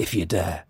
if 0.00 0.14
you 0.14 0.24
dare. 0.24 0.69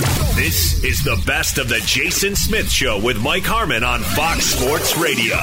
This 0.41 0.83
is 0.83 1.03
the 1.03 1.21
best 1.27 1.59
of 1.59 1.69
the 1.69 1.79
Jason 1.85 2.35
Smith 2.35 2.67
Show 2.67 2.99
with 2.99 3.21
Mike 3.21 3.43
Harmon 3.43 3.83
on 3.83 3.99
Fox 3.99 4.45
Sports 4.45 4.97
Radio. 4.97 5.37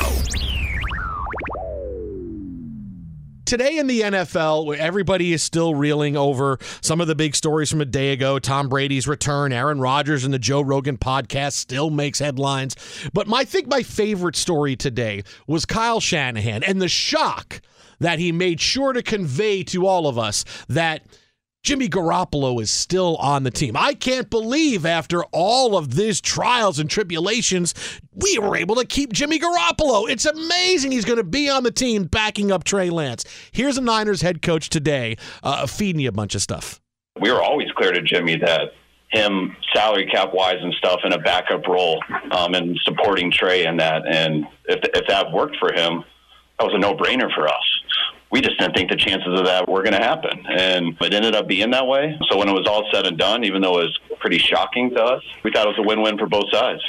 Today 3.44 3.78
in 3.78 3.86
the 3.86 4.00
NFL, 4.00 4.76
everybody 4.76 5.32
is 5.32 5.40
still 5.40 5.76
reeling 5.76 6.16
over 6.16 6.58
some 6.80 7.00
of 7.00 7.06
the 7.06 7.14
big 7.14 7.36
stories 7.36 7.70
from 7.70 7.80
a 7.80 7.84
day 7.84 8.10
ago, 8.10 8.40
Tom 8.40 8.68
Brady's 8.68 9.06
return, 9.06 9.52
Aaron 9.52 9.80
Rodgers 9.80 10.24
and 10.24 10.34
the 10.34 10.38
Joe 10.40 10.62
Rogan 10.62 10.98
podcast 10.98 11.52
still 11.52 11.90
makes 11.90 12.18
headlines. 12.18 12.74
But 13.12 13.28
my, 13.28 13.38
I 13.38 13.44
think 13.44 13.68
my 13.68 13.84
favorite 13.84 14.34
story 14.34 14.74
today 14.74 15.22
was 15.46 15.64
Kyle 15.64 16.00
Shanahan 16.00 16.64
and 16.64 16.82
the 16.82 16.88
shock 16.88 17.60
that 18.00 18.18
he 18.18 18.32
made 18.32 18.60
sure 18.60 18.92
to 18.92 19.02
convey 19.04 19.62
to 19.62 19.86
all 19.86 20.08
of 20.08 20.18
us 20.18 20.44
that– 20.66 21.06
Jimmy 21.62 21.88
Garoppolo 21.88 22.62
is 22.62 22.70
still 22.70 23.16
on 23.16 23.42
the 23.42 23.50
team. 23.50 23.76
I 23.76 23.94
can't 23.94 24.30
believe 24.30 24.86
after 24.86 25.24
all 25.32 25.76
of 25.76 25.96
these 25.96 26.20
trials 26.20 26.78
and 26.78 26.88
tribulations, 26.88 27.74
we 28.14 28.38
were 28.38 28.56
able 28.56 28.76
to 28.76 28.86
keep 28.86 29.12
Jimmy 29.12 29.38
Garoppolo. 29.38 30.08
It's 30.08 30.24
amazing 30.24 30.92
he's 30.92 31.04
going 31.04 31.18
to 31.18 31.24
be 31.24 31.50
on 31.50 31.64
the 31.64 31.70
team 31.70 32.04
backing 32.04 32.52
up 32.52 32.64
Trey 32.64 32.90
Lance. 32.90 33.24
Here's 33.52 33.76
a 33.76 33.80
Niners 33.82 34.22
head 34.22 34.40
coach 34.40 34.70
today 34.70 35.16
uh, 35.42 35.66
feeding 35.66 36.00
you 36.00 36.08
a 36.08 36.12
bunch 36.12 36.34
of 36.34 36.42
stuff. 36.42 36.80
We 37.20 37.30
were 37.32 37.42
always 37.42 37.68
clear 37.76 37.92
to 37.92 38.02
Jimmy 38.02 38.36
that 38.36 38.72
him 39.10 39.56
salary 39.74 40.06
cap 40.06 40.32
wise 40.32 40.58
and 40.60 40.72
stuff 40.74 41.00
in 41.04 41.12
a 41.12 41.18
backup 41.18 41.66
role 41.66 42.02
um, 42.30 42.54
and 42.54 42.78
supporting 42.84 43.32
Trey 43.32 43.64
in 43.66 43.78
that. 43.78 44.02
And 44.06 44.46
if, 44.66 44.80
if 44.94 45.06
that 45.08 45.32
worked 45.32 45.56
for 45.56 45.72
him, 45.72 46.04
that 46.58 46.64
was 46.64 46.74
a 46.74 46.78
no 46.78 46.94
brainer 46.94 47.32
for 47.34 47.48
us 47.48 47.77
we 48.30 48.40
just 48.40 48.58
didn't 48.58 48.74
think 48.74 48.90
the 48.90 48.96
chances 48.96 49.38
of 49.38 49.46
that 49.46 49.68
were 49.68 49.82
going 49.82 49.94
to 49.94 50.04
happen. 50.04 50.44
And 50.48 50.96
it 51.00 51.14
ended 51.14 51.34
up 51.34 51.48
being 51.48 51.70
that 51.70 51.86
way. 51.86 52.18
So 52.30 52.38
when 52.38 52.48
it 52.48 52.52
was 52.52 52.66
all 52.66 52.88
said 52.92 53.06
and 53.06 53.16
done, 53.18 53.44
even 53.44 53.62
though 53.62 53.78
it 53.80 53.84
was 53.84 53.98
pretty 54.20 54.38
shocking 54.38 54.90
to 54.90 55.02
us, 55.02 55.22
we 55.44 55.50
thought 55.50 55.66
it 55.66 55.70
was 55.70 55.78
a 55.78 55.82
win 55.82 56.02
win 56.02 56.18
for 56.18 56.26
both 56.26 56.50
sides. 56.52 56.82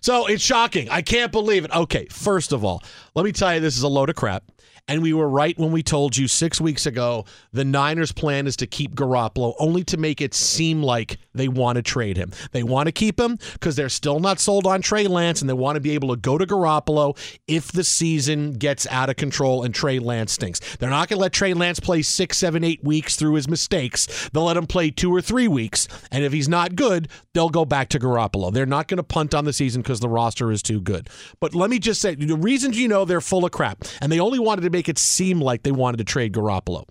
So 0.00 0.26
it's 0.26 0.42
shocking. 0.42 0.88
I 0.90 1.02
can't 1.02 1.32
believe 1.32 1.64
it. 1.64 1.74
Okay, 1.74 2.06
first 2.06 2.52
of 2.52 2.64
all, 2.64 2.82
let 3.14 3.24
me 3.24 3.32
tell 3.32 3.54
you 3.54 3.60
this 3.60 3.76
is 3.76 3.82
a 3.82 3.88
load 3.88 4.08
of 4.08 4.16
crap. 4.16 4.44
And 4.86 5.02
we 5.02 5.12
were 5.12 5.28
right 5.28 5.58
when 5.58 5.70
we 5.70 5.82
told 5.82 6.16
you 6.16 6.28
six 6.28 6.60
weeks 6.60 6.86
ago 6.86 7.26
the 7.52 7.64
Niners' 7.64 8.10
plan 8.10 8.46
is 8.46 8.56
to 8.56 8.66
keep 8.66 8.94
Garoppolo, 8.94 9.54
only 9.58 9.84
to 9.84 9.98
make 9.98 10.22
it 10.22 10.32
seem 10.32 10.82
like 10.82 11.18
they 11.38 11.48
want 11.48 11.76
to 11.76 11.82
trade 11.82 12.16
him. 12.16 12.32
They 12.52 12.62
want 12.62 12.86
to 12.86 12.92
keep 12.92 13.18
him 13.18 13.38
because 13.54 13.76
they're 13.76 13.88
still 13.88 14.20
not 14.20 14.40
sold 14.40 14.66
on 14.66 14.82
Trey 14.82 15.06
Lance, 15.06 15.40
and 15.40 15.48
they 15.48 15.54
want 15.54 15.76
to 15.76 15.80
be 15.80 15.92
able 15.92 16.08
to 16.10 16.16
go 16.16 16.36
to 16.38 16.46
Garoppolo 16.46 17.16
if 17.46 17.72
the 17.72 17.84
season 17.84 18.52
gets 18.52 18.86
out 18.88 19.08
of 19.08 19.16
control 19.16 19.62
and 19.64 19.74
Trey 19.74 19.98
Lance 19.98 20.32
stinks. 20.32 20.60
They're 20.76 20.90
not 20.90 21.08
going 21.08 21.18
to 21.18 21.22
let 21.22 21.32
Trey 21.32 21.54
Lance 21.54 21.80
play 21.80 22.02
six, 22.02 22.38
seven, 22.38 22.64
eight 22.64 22.82
weeks 22.84 23.16
through 23.16 23.34
his 23.34 23.48
mistakes. 23.48 24.28
They'll 24.32 24.44
let 24.44 24.56
him 24.56 24.66
play 24.66 24.90
two 24.90 25.14
or 25.14 25.20
three 25.20 25.48
weeks, 25.48 25.88
and 26.10 26.24
if 26.24 26.32
he's 26.32 26.48
not 26.48 26.76
good, 26.76 27.08
they'll 27.32 27.48
go 27.48 27.64
back 27.64 27.88
to 27.90 27.98
Garoppolo. 27.98 28.52
They're 28.52 28.66
not 28.66 28.88
going 28.88 28.98
to 28.98 29.02
punt 29.02 29.34
on 29.34 29.44
the 29.44 29.52
season 29.52 29.82
because 29.82 30.00
the 30.00 30.08
roster 30.08 30.50
is 30.50 30.62
too 30.62 30.80
good. 30.80 31.08
But 31.40 31.54
let 31.54 31.70
me 31.70 31.78
just 31.78 32.00
say 32.00 32.14
the 32.14 32.36
reasons 32.36 32.78
you 32.78 32.88
know 32.88 33.04
they're 33.04 33.20
full 33.20 33.44
of 33.44 33.52
crap, 33.52 33.84
and 34.00 34.10
they 34.10 34.20
only 34.20 34.38
wanted 34.38 34.62
to 34.62 34.70
make 34.70 34.88
it 34.88 34.98
seem 34.98 35.40
like 35.40 35.62
they 35.62 35.72
wanted 35.72 35.98
to 35.98 36.04
trade 36.04 36.32
Garoppolo. 36.32 36.84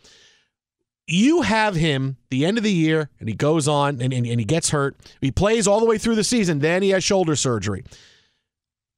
You 1.08 1.42
have 1.42 1.76
him 1.76 2.18
the 2.30 2.46
end 2.46 2.58
of 2.58 2.64
the 2.66 2.74
year, 2.74 3.10
and 3.20 3.30
he 3.30 3.36
goes 3.36 3.68
on 3.68 4.02
and, 4.02 4.14
and, 4.14 4.28
and 4.28 4.40
he 4.40 4.46
gets 4.46 4.72
hurt. 4.72 4.98
He 5.22 5.32
plays 5.32 5.66
all 5.66 5.80
the 5.80 5.86
way 5.86 5.98
through 5.98 6.16
the 6.16 6.24
season. 6.24 6.60
Then 6.60 6.84
he 6.84 6.90
has 6.90 7.04
shoulder 7.04 7.36
surgery. 7.36 7.86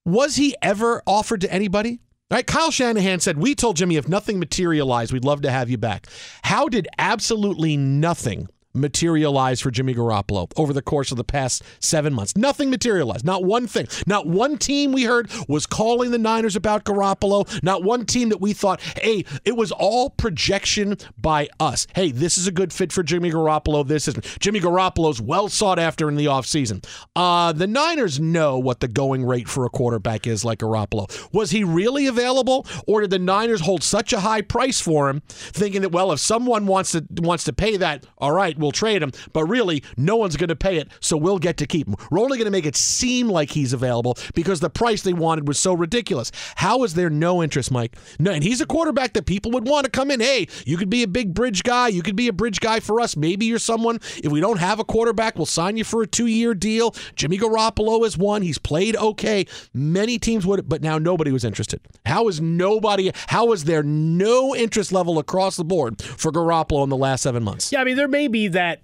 Was 0.06 0.36
he 0.36 0.56
ever 0.62 1.04
offered 1.06 1.42
to 1.42 1.54
anybody? 1.54 2.00
Right, 2.32 2.46
Kyle 2.46 2.72
Shanahan 2.72 3.20
said, 3.20 3.38
We 3.38 3.56
told 3.56 3.76
Jimmy 3.76 3.96
if 3.96 4.08
nothing 4.08 4.40
materialized, 4.40 5.12
we'd 5.12 5.26
love 5.26 5.42
to 5.42 5.52
have 5.52 5.70
you 5.70 5.78
back. 5.78 6.08
How 6.44 6.68
did 6.68 6.88
absolutely 6.98 7.76
nothing 7.78 8.48
materialized 8.74 9.62
for 9.62 9.72
Jimmy 9.72 9.94
Garoppolo 9.94 10.52
over 10.56 10.74
the 10.74 10.82
course 10.82 11.12
of 11.12 11.18
the 11.18 11.24
past 11.24 11.64
seven 11.80 12.14
months. 12.14 12.36
Nothing 12.36 12.70
materialized. 12.70 13.26
Not 13.26 13.44
one 13.44 13.68
thing. 13.68 13.88
Not 14.06 14.28
one 14.28 14.58
team 14.58 14.92
we 14.92 15.04
heard 15.04 15.30
was 15.48 15.66
calling 15.66 16.12
the 16.12 16.18
Niners 16.18 16.56
about 16.56 16.86
Garoppolo. 16.86 17.64
Not 17.64 17.84
one 17.84 18.06
team 18.06 18.30
that 18.30 18.42
we 18.42 18.54
thought, 18.54 18.82
hey, 19.02 19.26
it 19.46 19.56
was 19.56 19.72
all 19.72 20.10
projection 20.12 20.98
by 21.18 21.50
us. 21.60 21.88
Hey, 21.94 22.12
this 22.12 22.38
is 22.38 22.48
a 22.48 22.52
good 22.52 22.72
fit 22.72 22.92
for 22.92 23.04
Jimmy 23.04 23.32
Garoppolo. 23.32 23.88
This 23.88 24.08
isn't. 24.08 24.40
Jimmy 24.40 24.60
Garoppolo's 24.60 25.22
well 25.22 25.50
sought 25.50 25.80
after 25.80 26.08
in 26.10 26.16
the 26.16 26.26
offseason. 26.26 26.86
Uh, 27.16 27.52
the 27.52 27.68
Niners 27.68 28.20
know 28.20 28.58
what 28.60 28.80
the 28.80 28.88
going 28.88 29.26
rate 29.26 29.48
for 29.48 29.66
a 29.66 29.70
quarterback 29.70 30.28
is 30.28 30.46
like 30.46 30.60
Garoppolo. 30.60 31.10
Was 31.34 31.52
he 31.52 31.64
really 31.64 32.08
available, 32.08 32.66
or 32.88 33.02
did 33.02 33.10
the 33.10 33.20
Niners 33.20 33.62
hold 33.62 33.84
such 33.84 34.14
a 34.14 34.20
high 34.20 34.42
price 34.42 34.80
for 34.80 35.10
him, 35.10 35.22
thinking 35.28 35.82
that, 35.82 35.92
well, 35.92 36.12
if 36.12 36.20
someone 36.20 36.68
wants 36.68 36.92
to 36.92 37.06
wants 37.18 37.44
to 37.46 37.54
pay 37.54 37.78
that, 37.78 38.06
all 38.18 38.32
right, 38.32 38.58
we'll 38.60 38.72
trade 38.72 39.02
him. 39.02 39.12
But 39.34 39.46
really, 39.46 39.84
no 39.98 40.16
one's 40.16 40.38
going 40.38 40.50
to 40.50 40.56
pay 40.56 40.78
it, 40.78 40.90
so 41.00 41.18
we'll 41.18 41.40
get 41.40 41.58
to 41.58 41.68
keep 41.68 41.88
him. 41.88 41.96
We're 42.12 42.20
only 42.20 42.38
going 42.38 42.46
to 42.46 42.52
make 42.52 42.66
it 42.66 42.76
seem 42.76 43.30
like 43.30 43.52
he's 43.52 43.74
available 43.74 44.18
because 44.34 44.60
the 44.60 44.70
price 44.70 45.02
they 45.02 45.14
wanted 45.14 45.48
was 45.48 45.60
so 45.60 45.74
ridiculous. 45.74 46.32
How 46.56 46.84
is 46.84 46.94
there 46.94 47.10
no 47.10 47.42
interest, 47.42 47.72
Mike? 47.72 47.96
No, 48.20 48.32
and 48.32 48.44
he's 48.44 48.62
a 48.62 48.66
quarterback 48.66 49.14
that 49.14 49.26
people 49.26 49.52
would 49.52 49.68
want 49.68 49.86
to 49.86 49.92
come 49.92 50.12
in. 50.12 50.20
Hey, 50.20 50.48
you 50.66 50.78
could 50.78 50.90
be 50.90 51.04
a 51.04 51.08
big 51.08 51.34
bridge 51.34 51.64
guy. 51.64 51.88
You 51.88 52.02
could 52.02 52.16
be 52.16 52.28
a 52.28 52.34
bridge 52.34 52.60
guy 52.60 52.80
for 52.80 53.00
us. 53.00 53.16
Maybe 53.16 53.46
you're 53.46 53.60
someone. 53.60 54.00
If 54.24 54.32
we 54.32 54.40
don't 54.42 54.60
have 54.60 54.80
a 54.80 54.84
quarterback, 54.84 55.36
we'll 55.36 55.46
sign 55.46 55.78
you 55.78 55.84
for 55.84 56.02
a 56.02 56.08
two-year 56.08 56.54
deal. 56.54 56.94
Jimmy 57.16 57.38
Garoppolo 57.38 58.06
is 58.06 58.18
one. 58.18 58.42
He's 58.42 58.58
played 58.58 58.96
okay. 58.96 59.46
Many 59.74 60.20
teams 60.20 60.46
would, 60.46 60.68
but 60.68 60.82
now 60.82 60.98
nobody 60.98 61.32
was 61.32 61.44
interested. 61.44 61.80
How 62.06 62.28
is 62.28 62.42
nobody? 62.42 63.12
How 63.28 63.52
is 63.52 63.64
there 63.66 63.84
no 63.84 64.56
interest 64.56 64.92
level 64.92 65.20
across 65.20 65.56
the 65.56 65.64
board 65.64 66.02
for 66.02 66.32
Garoppolo 66.32 66.84
in 66.84 66.90
the 66.90 66.98
last 66.98 67.22
seven 67.22 67.44
months? 67.44 67.72
Yeah, 67.72 67.82
I 67.82 67.84
mean 67.84 67.96
there 67.96 68.08
may 68.08 68.28
be 68.28 68.48
that 68.50 68.82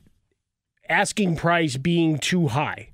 asking 0.89 1.35
price 1.35 1.77
being 1.77 2.17
too 2.17 2.47
high. 2.47 2.89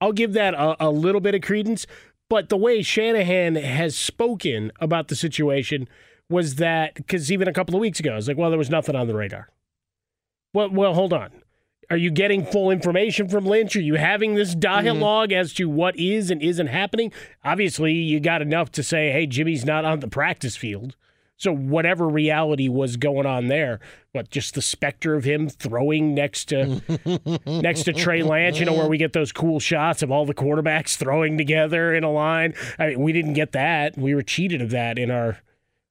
I'll 0.00 0.12
give 0.12 0.32
that 0.32 0.54
a, 0.54 0.76
a 0.86 0.90
little 0.90 1.20
bit 1.20 1.34
of 1.34 1.42
credence, 1.42 1.86
but 2.28 2.48
the 2.48 2.56
way 2.56 2.82
Shanahan 2.82 3.56
has 3.56 3.96
spoken 3.96 4.72
about 4.80 5.08
the 5.08 5.16
situation 5.16 5.88
was 6.28 6.56
that 6.56 6.94
because 6.94 7.30
even 7.30 7.48
a 7.48 7.52
couple 7.52 7.74
of 7.74 7.80
weeks 7.80 8.00
ago, 8.00 8.16
it's 8.16 8.28
like, 8.28 8.38
well, 8.38 8.50
there 8.50 8.58
was 8.58 8.70
nothing 8.70 8.96
on 8.96 9.08
the 9.08 9.14
radar. 9.14 9.48
Well, 10.54 10.70
well, 10.70 10.94
hold 10.94 11.12
on. 11.12 11.30
Are 11.90 11.96
you 11.96 12.12
getting 12.12 12.46
full 12.46 12.70
information 12.70 13.28
from 13.28 13.44
Lynch? 13.44 13.74
Are 13.74 13.80
you 13.80 13.96
having 13.96 14.34
this 14.36 14.50
mm-hmm. 14.50 14.60
dialog 14.60 15.32
as 15.32 15.52
to 15.54 15.68
what 15.68 15.96
is 15.96 16.30
and 16.30 16.40
isn't 16.40 16.68
happening? 16.68 17.12
Obviously, 17.44 17.92
you 17.92 18.20
got 18.20 18.42
enough 18.42 18.70
to 18.72 18.82
say, 18.84 19.10
hey, 19.10 19.26
Jimmy's 19.26 19.64
not 19.64 19.84
on 19.84 19.98
the 19.98 20.08
practice 20.08 20.56
field. 20.56 20.94
So 21.40 21.54
whatever 21.54 22.06
reality 22.06 22.68
was 22.68 22.98
going 22.98 23.24
on 23.24 23.46
there, 23.46 23.80
what 24.12 24.28
just 24.28 24.54
the 24.54 24.60
specter 24.60 25.14
of 25.14 25.24
him 25.24 25.48
throwing 25.48 26.14
next 26.14 26.50
to 26.50 26.82
next 27.46 27.84
to 27.84 27.94
Trey 27.94 28.22
Lance, 28.22 28.60
you 28.60 28.66
know, 28.66 28.74
where 28.74 28.86
we 28.86 28.98
get 28.98 29.14
those 29.14 29.32
cool 29.32 29.58
shots 29.58 30.02
of 30.02 30.10
all 30.10 30.26
the 30.26 30.34
quarterbacks 30.34 30.96
throwing 30.96 31.38
together 31.38 31.94
in 31.94 32.04
a 32.04 32.12
line. 32.12 32.52
I 32.78 32.88
mean, 32.88 33.00
we 33.00 33.14
didn't 33.14 33.32
get 33.32 33.52
that. 33.52 33.96
We 33.96 34.14
were 34.14 34.20
cheated 34.20 34.60
of 34.60 34.68
that 34.72 34.98
in 34.98 35.10
our 35.10 35.40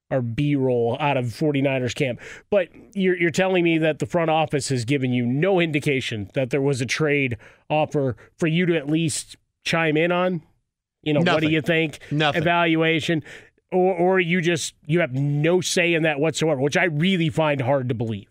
our 0.08 0.22
B 0.22 0.54
roll 0.54 0.96
out 1.00 1.16
of 1.16 1.24
49ers 1.26 1.96
camp. 1.96 2.20
But 2.48 2.68
you're 2.94 3.16
you're 3.16 3.30
telling 3.32 3.64
me 3.64 3.76
that 3.78 3.98
the 3.98 4.06
front 4.06 4.30
office 4.30 4.68
has 4.68 4.84
given 4.84 5.12
you 5.12 5.26
no 5.26 5.58
indication 5.58 6.30
that 6.34 6.50
there 6.50 6.62
was 6.62 6.80
a 6.80 6.86
trade 6.86 7.36
offer 7.68 8.16
for 8.38 8.46
you 8.46 8.66
to 8.66 8.76
at 8.76 8.88
least 8.88 9.36
chime 9.64 9.96
in 9.96 10.12
on? 10.12 10.42
You 11.02 11.14
know, 11.14 11.20
what 11.20 11.40
do 11.40 11.48
you 11.48 11.62
think? 11.62 11.98
Nothing. 12.10 12.42
Evaluation. 12.42 13.24
Or 13.72 13.94
or 13.94 14.20
you 14.20 14.40
just 14.40 14.74
you 14.86 15.00
have 15.00 15.12
no 15.12 15.60
say 15.60 15.94
in 15.94 16.02
that 16.02 16.18
whatsoever, 16.18 16.60
which 16.60 16.76
I 16.76 16.84
really 16.84 17.28
find 17.28 17.60
hard 17.60 17.88
to 17.88 17.94
believe. 17.94 18.28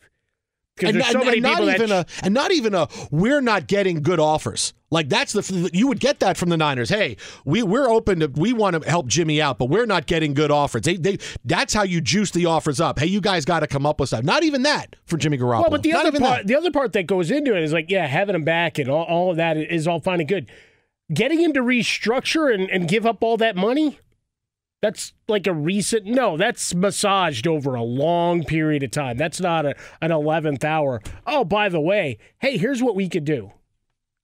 Because 0.76 0.96
and, 0.96 1.02
there's 1.02 1.12
so 1.12 1.20
and- 1.20 1.26
many 1.26 1.38
and 1.38 1.44
not 1.44 1.62
even 1.62 1.90
that 1.90 2.10
a 2.10 2.26
and 2.26 2.34
not 2.34 2.52
even 2.52 2.74
a 2.76 2.88
we're 3.12 3.42
not 3.42 3.68
getting 3.68 4.02
good 4.02 4.20
offers. 4.20 4.74
Like 4.92 5.08
that's 5.08 5.34
the 5.34 5.70
you 5.72 5.88
would 5.88 6.00
get 6.00 6.20
that 6.20 6.36
from 6.36 6.50
the 6.50 6.58
Niners. 6.58 6.90
Hey, 6.90 7.18
we 7.46 7.62
we're 7.62 7.88
open 7.88 8.22
to 8.22 8.28
we 8.28 8.54
want 8.54 8.82
to 8.82 8.90
help 8.90 9.08
Jimmy 9.08 9.42
out, 9.42 9.60
but 9.60 9.66
we're 9.66 9.86
not 9.86 10.08
getting 10.08 10.34
good 10.34 10.52
offers. 10.52 10.82
They, 10.82 10.96
they 10.98 11.20
that's 11.46 11.74
how 11.74 11.84
you 11.84 12.02
juice 12.02 12.32
the 12.32 12.48
offers 12.48 12.82
up. 12.82 12.98
Hey, 12.98 13.06
you 13.06 13.22
guys 13.22 13.46
got 13.46 13.60
to 13.60 13.68
come 13.68 13.86
up 13.86 14.00
with 14.00 14.10
stuff. 14.10 14.24
Not 14.24 14.44
even 14.44 14.64
that 14.64 14.96
for 15.06 15.18
Jimmy 15.18 15.38
Garoppolo. 15.38 15.62
Well, 15.62 15.70
but 15.70 15.84
the 15.84 15.92
not 15.92 16.08
other 16.08 16.20
part, 16.20 16.38
that. 16.40 16.48
the 16.48 16.56
other 16.56 16.72
part 16.72 16.94
that 16.94 17.04
goes 17.04 17.30
into 17.30 17.56
it 17.56 17.62
is 17.62 17.72
like, 17.72 17.92
yeah, 17.92 18.08
having 18.08 18.36
him 18.36 18.44
back 18.44 18.80
and 18.80 18.90
all, 18.90 19.04
all 19.04 19.32
of 19.32 19.38
that 19.38 19.58
is 19.58 19.88
all 19.88 20.00
fine 20.00 20.20
and 20.22 20.30
good. 20.30 20.50
Getting 21.14 21.40
him 21.40 21.54
to 21.54 21.62
restructure 21.62 22.54
and, 22.54 22.70
and 22.70 22.88
give 22.88 23.06
up 23.06 23.22
all 23.22 23.38
that 23.38 23.56
money, 23.56 24.00
that's 24.82 25.14
like 25.28 25.46
a 25.48 25.54
recent. 25.54 26.06
No, 26.06 26.38
that's 26.38 26.74
massaged 26.74 27.48
over 27.48 27.76
a 27.76 27.84
long 27.84 28.44
period 28.44 28.84
of 28.84 28.92
time. 28.92 29.18
That's 29.18 29.42
not 29.42 29.66
a, 29.66 29.76
an 30.02 30.12
eleventh 30.12 30.64
hour. 30.64 31.02
Oh, 31.28 31.44
by 31.44 31.70
the 31.70 31.82
way, 31.82 32.18
hey, 32.40 32.58
here's 32.58 32.82
what 32.82 32.96
we 32.96 33.10
could 33.10 33.26
do. 33.26 33.52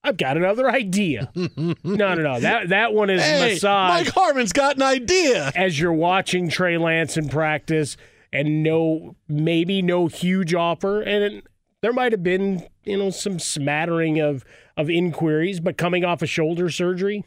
I've 0.04 0.18
got 0.18 0.38
another 0.38 0.70
idea. 0.70 1.32
no, 1.36 1.74
no, 1.84 2.14
no. 2.16 2.40
That 2.40 2.70
that 2.70 2.94
one 2.94 3.10
is 3.10 3.22
Hey, 3.24 3.54
massaged 3.54 4.06
Mike 4.06 4.14
Harmon's 4.14 4.54
got 4.54 4.76
an 4.76 4.84
idea. 4.84 5.52
as 5.56 5.80
you're 5.80 5.92
watching 5.94 6.48
Trey 6.48 6.78
Lance 6.78 7.18
in 7.18 7.28
practice 7.28 7.98
and 8.32 8.62
no 8.64 9.16
maybe 9.28 9.82
no 9.82 10.08
huge 10.08 10.54
offer 10.54 11.02
and 11.02 11.24
it, 11.24 11.48
there 11.82 11.94
might 11.94 12.12
have 12.12 12.22
been 12.24 12.68
you 12.84 12.98
know 12.98 13.10
some 13.10 13.40
smattering 13.40 14.20
of 14.20 14.44
of 14.78 14.90
inquiries 14.90 15.60
but 15.60 15.78
coming 15.78 16.04
off 16.06 16.22
a 16.22 16.28
shoulder 16.28 16.70
surgery 16.70 17.24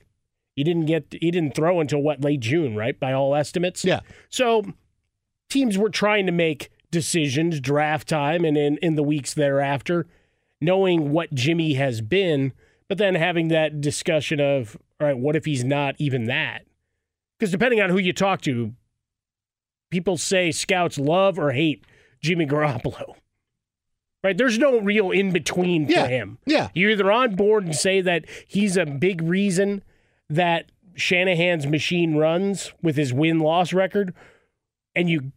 he 0.59 0.65
didn't 0.65 0.87
get 0.87 1.07
he 1.21 1.31
didn't 1.31 1.55
throw 1.55 1.81
until 1.81 2.01
what 2.01 2.23
late 2.23 2.41
June 2.41 2.77
right 2.77 2.99
by 2.99 3.13
all 3.13 3.35
estimates 3.35 3.85
Yeah. 3.85 4.01
so 4.29 4.65
teams 5.49 5.79
were 5.79 5.89
trying 5.91 6.27
to 6.27 6.33
make 6.33 6.71
decisions 6.91 7.61
draft 7.61 8.09
time 8.09 8.45
and 8.45 8.57
in 8.57 8.77
in 8.79 8.95
the 8.97 9.03
weeks 9.03 9.35
thereafter 9.35 10.07
knowing 10.61 11.13
what 11.13 11.33
Jimmy 11.35 11.75
has 11.75 12.01
been 12.01 12.53
but 12.89 12.99
then 12.99 13.15
having 13.15 13.49
that 13.49 13.81
discussion 13.81 14.41
of 14.41 14.77
all 15.01 15.07
right 15.07 15.19
what 15.19 15.37
if 15.37 15.45
he's 15.45 15.65
not 15.65 15.95
even 15.99 16.25
that 16.25 16.65
because 17.39 17.53
depending 17.53 17.81
on 17.81 17.91
who 17.91 17.99
you 17.99 18.13
talk 18.13 18.41
to, 18.43 18.75
people 19.91 20.17
say 20.17 20.51
scouts 20.51 20.99
love 20.99 21.39
or 21.39 21.53
hate 21.53 21.85
Jimmy 22.21 22.47
Garoppolo. 22.47 23.15
Right? 24.25 24.37
There's 24.37 24.59
no 24.59 24.81
real 24.81 25.13
in 25.13 25.31
between 25.31 25.87
Yeah. 25.89 26.03
for 26.05 26.09
him. 26.11 26.39
Yeah. 26.45 26.69
You're 26.75 26.91
either 26.91 27.13
on 27.13 27.37
board 27.37 27.65
and 27.65 27.77
say 27.77 28.01
that 28.01 28.25
he's 28.49 28.77
a 28.77 28.85
big 28.85 29.23
reason 29.23 29.85
that 30.29 30.71
Shanahan's 30.95 31.67
machine 31.67 32.17
runs 32.17 32.73
with 32.83 32.97
his 32.97 33.13
win 33.13 33.39
loss 33.39 33.73
record, 33.73 34.15
and 34.95 35.09
you, 35.09 35.33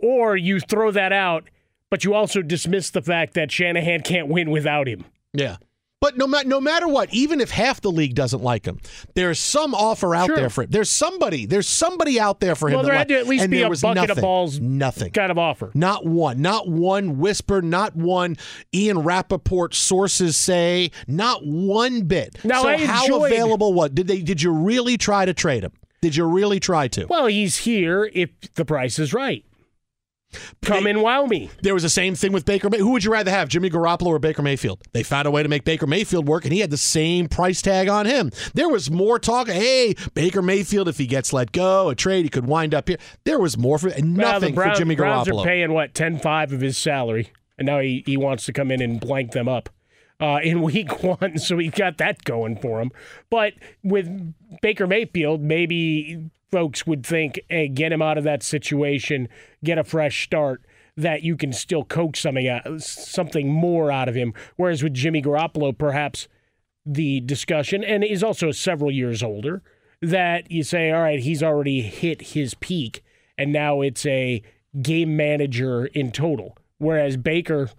or 0.00 0.36
you 0.36 0.60
throw 0.60 0.90
that 0.90 1.12
out, 1.12 1.48
but 1.90 2.04
you 2.04 2.14
also 2.14 2.42
dismiss 2.42 2.90
the 2.90 3.02
fact 3.02 3.34
that 3.34 3.50
Shanahan 3.50 4.02
can't 4.02 4.28
win 4.28 4.50
without 4.50 4.86
him. 4.86 5.04
Yeah. 5.32 5.56
But 6.00 6.16
no, 6.16 6.28
ma- 6.28 6.42
no 6.46 6.60
matter 6.60 6.86
what, 6.86 7.12
even 7.12 7.40
if 7.40 7.50
half 7.50 7.80
the 7.80 7.90
league 7.90 8.14
doesn't 8.14 8.40
like 8.42 8.64
him, 8.66 8.78
there's 9.14 9.38
some 9.40 9.74
offer 9.74 10.14
out 10.14 10.26
Sure. 10.26 10.36
there 10.36 10.48
for 10.48 10.62
him. 10.62 10.70
There's 10.70 10.90
somebody. 10.90 11.44
There's 11.44 11.66
somebody 11.66 12.20
out 12.20 12.38
there 12.38 12.54
for 12.54 12.68
him. 12.68 12.74
Well, 12.74 12.82
that 12.84 12.88
there 12.90 12.98
had 12.98 13.08
li- 13.08 13.14
to 13.16 13.20
at 13.20 13.26
least 13.26 13.42
and 13.44 13.50
be 13.50 13.62
a 13.62 13.68
was 13.68 13.80
bucket 13.80 14.10
of 14.10 14.20
balls 14.20 14.60
Nothing. 14.60 15.10
kind 15.10 15.32
of 15.32 15.38
offer. 15.38 15.72
Not 15.74 16.06
one. 16.06 16.40
Not 16.40 16.68
one 16.68 17.18
whisper. 17.18 17.60
Not 17.62 17.96
one 17.96 18.36
Ian 18.72 19.00
Rapoport 19.00 19.74
sources 19.74 20.36
say. 20.36 20.92
Not 21.08 21.44
one 21.44 22.02
bit. 22.02 22.44
Now, 22.44 22.62
so 22.62 22.68
I 22.68 22.76
how 22.76 23.02
enjoyed- 23.02 23.32
available? 23.32 23.72
What 23.72 23.94
did 23.96 24.06
they? 24.06 24.20
Did 24.20 24.40
you 24.40 24.52
really 24.52 24.98
try 24.98 25.24
to 25.24 25.34
trade 25.34 25.64
him? 25.64 25.72
Did 26.00 26.14
you 26.14 26.26
really 26.26 26.60
try 26.60 26.86
to? 26.88 27.06
Well, 27.06 27.26
he's 27.26 27.56
here 27.56 28.08
if 28.14 28.30
the 28.54 28.64
price 28.64 29.00
is 29.00 29.12
right. 29.12 29.44
Come 30.62 30.86
and 30.86 31.00
wow 31.00 31.24
me. 31.24 31.50
There 31.62 31.72
was 31.72 31.82
the 31.82 31.88
same 31.88 32.14
thing 32.14 32.32
with 32.32 32.44
Baker. 32.44 32.68
Who 32.68 32.90
would 32.90 33.04
you 33.04 33.10
rather 33.12 33.30
have, 33.30 33.48
Jimmy 33.48 33.70
Garoppolo 33.70 34.08
or 34.08 34.18
Baker 34.18 34.42
Mayfield? 34.42 34.82
They 34.92 35.02
found 35.02 35.26
a 35.26 35.30
way 35.30 35.42
to 35.42 35.48
make 35.48 35.64
Baker 35.64 35.86
Mayfield 35.86 36.28
work, 36.28 36.44
and 36.44 36.52
he 36.52 36.60
had 36.60 36.70
the 36.70 36.76
same 36.76 37.28
price 37.28 37.62
tag 37.62 37.88
on 37.88 38.04
him. 38.06 38.30
There 38.54 38.68
was 38.68 38.90
more 38.90 39.18
talk. 39.18 39.48
Hey, 39.48 39.94
Baker 40.14 40.42
Mayfield, 40.42 40.88
if 40.88 40.98
he 40.98 41.06
gets 41.06 41.32
let 41.32 41.52
go, 41.52 41.88
a 41.88 41.94
trade, 41.94 42.24
he 42.24 42.28
could 42.28 42.46
wind 42.46 42.74
up 42.74 42.88
here. 42.88 42.98
There 43.24 43.38
was 43.38 43.56
more 43.56 43.78
for 43.78 43.88
and 43.88 44.16
Well, 44.16 44.32
nothing 44.34 44.50
the 44.50 44.56
Brown- 44.56 44.74
for 44.74 44.78
Jimmy 44.78 44.96
Garoppolo. 44.96 45.24
Browns 45.24 45.28
are 45.30 45.44
paying 45.44 45.72
what 45.72 45.94
ten 45.94 46.18
five 46.18 46.52
of 46.52 46.60
his 46.60 46.76
salary, 46.76 47.32
and 47.56 47.66
now 47.66 47.80
he, 47.80 48.02
he 48.04 48.16
wants 48.18 48.44
to 48.46 48.52
come 48.52 48.70
in 48.70 48.82
and 48.82 49.00
blank 49.00 49.32
them 49.32 49.48
up 49.48 49.70
uh, 50.20 50.40
in 50.42 50.60
week 50.62 51.02
one. 51.02 51.38
So 51.38 51.56
he 51.56 51.68
got 51.68 51.96
that 51.98 52.24
going 52.24 52.56
for 52.56 52.82
him. 52.82 52.90
But 53.30 53.54
with 53.82 54.34
Baker 54.60 54.86
Mayfield, 54.86 55.40
maybe 55.40 56.30
folks 56.50 56.86
would 56.86 57.04
think, 57.04 57.40
hey, 57.48 57.68
get 57.68 57.92
him 57.92 58.02
out 58.02 58.18
of 58.18 58.24
that 58.24 58.42
situation, 58.42 59.28
get 59.62 59.78
a 59.78 59.84
fresh 59.84 60.24
start. 60.24 60.62
That 60.96 61.22
you 61.22 61.36
can 61.36 61.52
still 61.52 61.84
coax 61.84 62.18
something 62.18 62.48
out, 62.48 62.82
something 62.82 63.52
more 63.52 63.92
out 63.92 64.08
of 64.08 64.16
him. 64.16 64.34
Whereas 64.56 64.82
with 64.82 64.94
Jimmy 64.94 65.22
Garoppolo, 65.22 65.78
perhaps 65.78 66.26
the 66.84 67.20
discussion, 67.20 67.84
and 67.84 68.02
he's 68.02 68.24
also 68.24 68.50
several 68.50 68.90
years 68.90 69.22
older, 69.22 69.62
that 70.02 70.50
you 70.50 70.64
say, 70.64 70.90
all 70.90 71.02
right, 71.02 71.20
he's 71.20 71.40
already 71.40 71.82
hit 71.82 72.32
his 72.32 72.54
peak, 72.54 73.04
and 73.36 73.52
now 73.52 73.80
it's 73.80 74.04
a 74.06 74.42
game 74.82 75.16
manager 75.16 75.86
in 75.86 76.10
total. 76.10 76.58
Whereas 76.78 77.16
Baker 77.16 77.70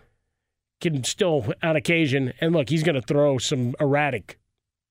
can 0.80 1.04
still, 1.04 1.54
on 1.62 1.76
occasion, 1.76 2.32
and 2.40 2.54
look, 2.54 2.70
he's 2.70 2.84
going 2.84 2.96
to 2.96 3.02
throw 3.02 3.38
some 3.38 3.76
erratic 3.82 4.39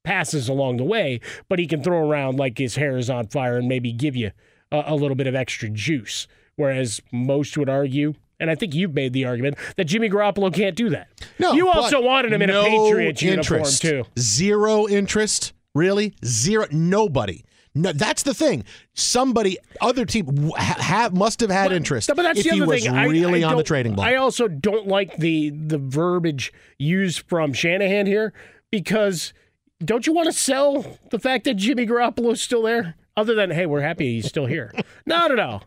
passes 0.09 0.49
along 0.49 0.79
the 0.79 0.85
way, 0.85 1.21
but 1.51 1.59
he 1.59 1.67
can 1.67 1.83
throw 1.83 2.09
around 2.09 2.39
like 2.39 2.57
his 2.57 2.77
hair 2.77 2.97
is 2.97 3.11
on 3.11 3.27
fire 3.27 3.59
and 3.59 3.69
maybe 3.69 3.93
give 3.93 4.17
you 4.17 4.31
a, 4.73 4.85
a 4.87 4.95
little 4.95 5.15
bit 5.15 5.27
of 5.27 5.35
extra 5.35 5.69
juice. 5.69 6.27
Whereas 6.57 7.01
most 7.13 7.57
would 7.59 7.69
argue, 7.69 8.15
and 8.41 8.51
I 8.51 8.55
think 8.55 8.75
you've 8.75 8.95
made 8.95 9.13
the 9.13 9.27
argument 9.27 9.59
that 9.77 9.85
Jimmy 9.85 10.09
Garoppolo 10.09 10.53
can't 10.53 10.75
do 10.75 10.89
that. 10.91 11.09
No, 11.39 11.53
you 11.53 11.69
also 11.69 12.01
wanted 12.01 12.33
him 12.33 12.41
in 12.43 12.49
no 12.49 12.63
a 12.63 12.65
Patriots 12.65 13.23
interest. 13.23 13.85
uniform 13.85 14.05
too. 14.15 14.21
Zero 14.21 14.89
interest, 14.89 15.53
really? 15.75 16.15
Zero. 16.25 16.67
Nobody. 16.73 17.45
No, 17.75 17.93
that's 17.93 18.23
the 18.25 18.35
thing. 18.35 18.65
Somebody, 18.95 19.57
other 19.81 20.05
team, 20.05 20.25
w- 20.25 20.53
ha, 20.57 20.77
ha- 20.81 21.11
must 21.13 21.41
have 21.41 21.51
had 21.51 21.71
interest. 21.71 22.09
But 22.09 22.17
that's 22.23 22.39
if 22.41 22.45
the 22.47 22.51
he 22.55 22.63
other 22.63 22.73
was 22.73 22.83
thing. 22.85 22.93
I- 22.97 23.05
really 23.05 23.45
I 23.45 23.51
on 23.51 23.57
the 23.57 23.63
trading 23.63 23.95
block. 23.95 24.07
I 24.09 24.17
also 24.17 24.49
don't 24.49 24.89
like 24.89 25.17
the 25.19 25.51
the 25.51 25.79
verbiage 25.79 26.53
used 26.79 27.29
from 27.29 27.53
Shanahan 27.53 28.07
here 28.07 28.33
because 28.73 29.33
don't 29.85 30.07
you 30.07 30.13
want 30.13 30.27
to 30.27 30.33
sell 30.33 30.99
the 31.11 31.19
fact 31.19 31.45
that 31.45 31.55
Jimmy 31.57 31.87
Garoppolo's 31.87 32.41
still 32.43 32.63
there? 32.63 32.97
Other 33.17 33.35
than 33.35 33.51
hey, 33.51 33.67
we're 33.67 33.81
happy 33.81 34.15
he's 34.15 34.29
still 34.29 34.47
here. 34.47 34.73
no, 35.07 35.27
no, 35.27 35.35
no. 35.35 35.61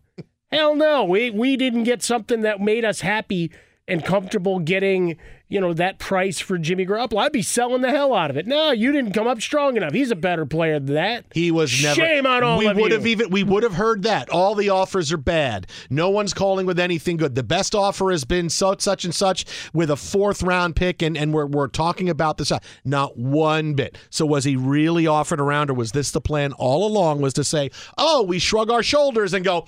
Hell 0.51 0.75
no. 0.75 1.03
We 1.03 1.30
we 1.30 1.58
didn't 1.58 1.84
get 1.84 2.01
something 2.01 2.41
that 2.41 2.60
made 2.60 2.86
us 2.86 3.01
happy 3.01 3.51
and 3.88 4.06
comfortable 4.06 4.60
getting, 4.60 5.18
you 5.51 5.60
know, 5.60 5.74
that 5.74 6.00
price 6.00 6.39
for 6.39 6.58
Jimmy 6.58 6.86
Garoppolo. 6.86 7.20
I'd 7.20 7.34
be 7.34 7.41
selling 7.41 7.81
the 7.81 7.89
hell 7.89 8.13
out 8.13 8.29
of 8.29 8.38
it. 8.38 8.48
No, 8.48 8.72
you 8.72 8.93
didn't 8.93 9.12
come 9.12 9.27
up 9.27 9.41
strong 9.41 9.75
enough. 9.75 9.91
He's 9.91 10.10
a 10.10 10.15
better 10.15 10.46
player 10.46 10.79
than 10.79 10.96
that. 10.96 11.25
He 11.34 11.51
was 11.51 11.84
never. 11.84 11.96
Shame 11.96 12.25
on 12.25 12.41
all 12.41 12.58
we 12.58 12.67
of 12.67 12.77
would 12.77 12.91
you. 12.91 12.98
have 12.98 13.05
even 13.05 13.29
we 13.29 13.43
would 13.43 13.63
have 13.63 13.74
heard 13.74 14.03
that 14.03 14.29
all 14.29 14.55
the 14.55 14.70
offers 14.70 15.12
are 15.12 15.17
bad. 15.17 15.67
No 15.89 16.10
one's 16.10 16.34
calling 16.34 16.65
with 16.65 16.79
anything 16.79 17.17
good. 17.17 17.36
The 17.36 17.43
best 17.43 17.75
offer 17.75 18.12
has 18.12 18.24
been 18.24 18.50
such 18.50 18.79
such 18.79 19.03
and 19.03 19.13
such 19.13 19.46
with 19.74 19.91
a 19.91 19.98
fourth 19.98 20.41
round 20.41 20.77
pick, 20.77 21.01
and 21.01 21.17
and 21.17 21.34
we're 21.34 21.48
we're 21.48 21.67
talking 21.67 22.10
about 22.10 22.38
this. 22.38 22.53
Not 22.86 23.17
one 23.17 23.74
bit. 23.74 23.98
So 24.10 24.25
was 24.25 24.46
he 24.46 24.55
really 24.55 25.05
offered 25.05 25.41
around, 25.41 25.70
or 25.70 25.74
was 25.74 25.91
this 25.91 26.12
the 26.12 26.22
plan 26.22 26.53
all 26.53 26.88
along? 26.88 27.20
Was 27.20 27.34
to 27.34 27.43
say, 27.43 27.72
oh, 27.98 28.24
we 28.24 28.39
shrug 28.39 28.72
our 28.72 28.84
shoulders 28.84 29.34
and 29.34 29.43
go, 29.43 29.65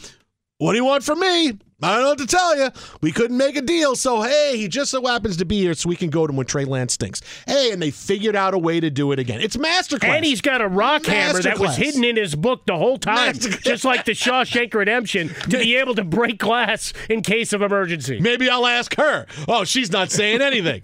what 0.60 0.72
do 0.72 0.78
you 0.78 0.86
want 0.86 1.04
from 1.04 1.20
me? 1.20 1.58
I 1.84 1.94
don't 1.94 2.02
know 2.04 2.10
what 2.10 2.18
to 2.20 2.26
tell 2.28 2.58
you. 2.58 2.70
We 3.02 3.12
couldn't 3.12 3.38
make 3.38 3.56
a 3.56 3.62
deal, 3.62 3.96
so 3.96 4.22
hey, 4.22 4.58
he 4.58 4.68
just 4.68 4.92
so 4.92 5.06
happens 5.06 5.38
to 5.38 5.46
be 5.46 5.60
here, 5.60 5.74
so 5.74 5.90
we 5.90 5.96
can 5.96 6.10
go 6.10 6.26
to 6.26 6.32
him 6.32 6.38
when 6.38 6.46
Trey 6.46 6.66
Lance 6.66 6.94
stinks. 6.94 7.22
Hey, 7.46 7.72
and 7.72 7.82
they 7.82 7.92
figured 7.92 8.36
out 8.36 8.54
a 8.54 8.58
way 8.58 8.80
to 8.80 8.90
do 8.90 9.12
it 9.12 9.20
again. 9.20 9.42
It's 9.42 9.58
masterclass. 9.58 10.04
And 10.16 10.26
he's 10.26 10.42
got 10.42 10.62
a 10.62 10.68
rock 10.68 11.06
hammer 11.06 11.42
that 11.42 11.60
was 11.60 11.76
hidden 11.76 12.04
in 12.04 12.16
his 12.16 12.36
book 12.36 12.66
the 12.66 12.78
whole 12.78 12.98
time, 12.98 13.36
Master- 13.36 13.50
just 13.50 13.84
like 13.84 14.06
the 14.06 14.14
Shawshank 14.14 14.74
Redemption, 14.74 15.30
to 15.50 15.58
be 15.58 15.76
able 15.76 15.96
to 15.96 16.04
break 16.04 16.40
glass 16.40 16.94
in 17.10 17.22
case 17.22 17.54
of 17.54 17.62
emergency. 17.62 18.20
Maybe 18.20 18.50
I'll 18.50 18.66
ask 18.68 18.96
her. 18.96 19.26
Oh, 19.48 19.64
she's 19.64 19.92
not 19.92 20.12
saying 20.12 20.42
anything. 20.42 20.82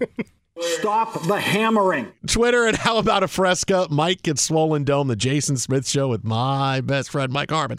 Stop 0.60 1.22
the 1.22 1.40
hammering. 1.40 2.12
Twitter 2.26 2.66
and 2.66 2.76
how 2.76 2.98
about 2.98 3.22
a 3.22 3.28
fresca? 3.28 3.86
Mike 3.90 4.22
gets 4.22 4.42
swollen 4.42 4.84
dome. 4.84 5.08
The 5.08 5.16
Jason 5.16 5.56
Smith 5.56 5.88
Show 5.88 6.08
with 6.08 6.22
my 6.22 6.82
best 6.82 7.10
friend 7.10 7.32
Mike 7.32 7.50
Harmon. 7.50 7.78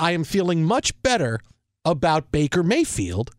I 0.00 0.12
am 0.12 0.24
feeling 0.24 0.64
much 0.64 1.00
better 1.02 1.40
about 1.84 2.32
Baker 2.32 2.62
Mayfield 2.62 3.32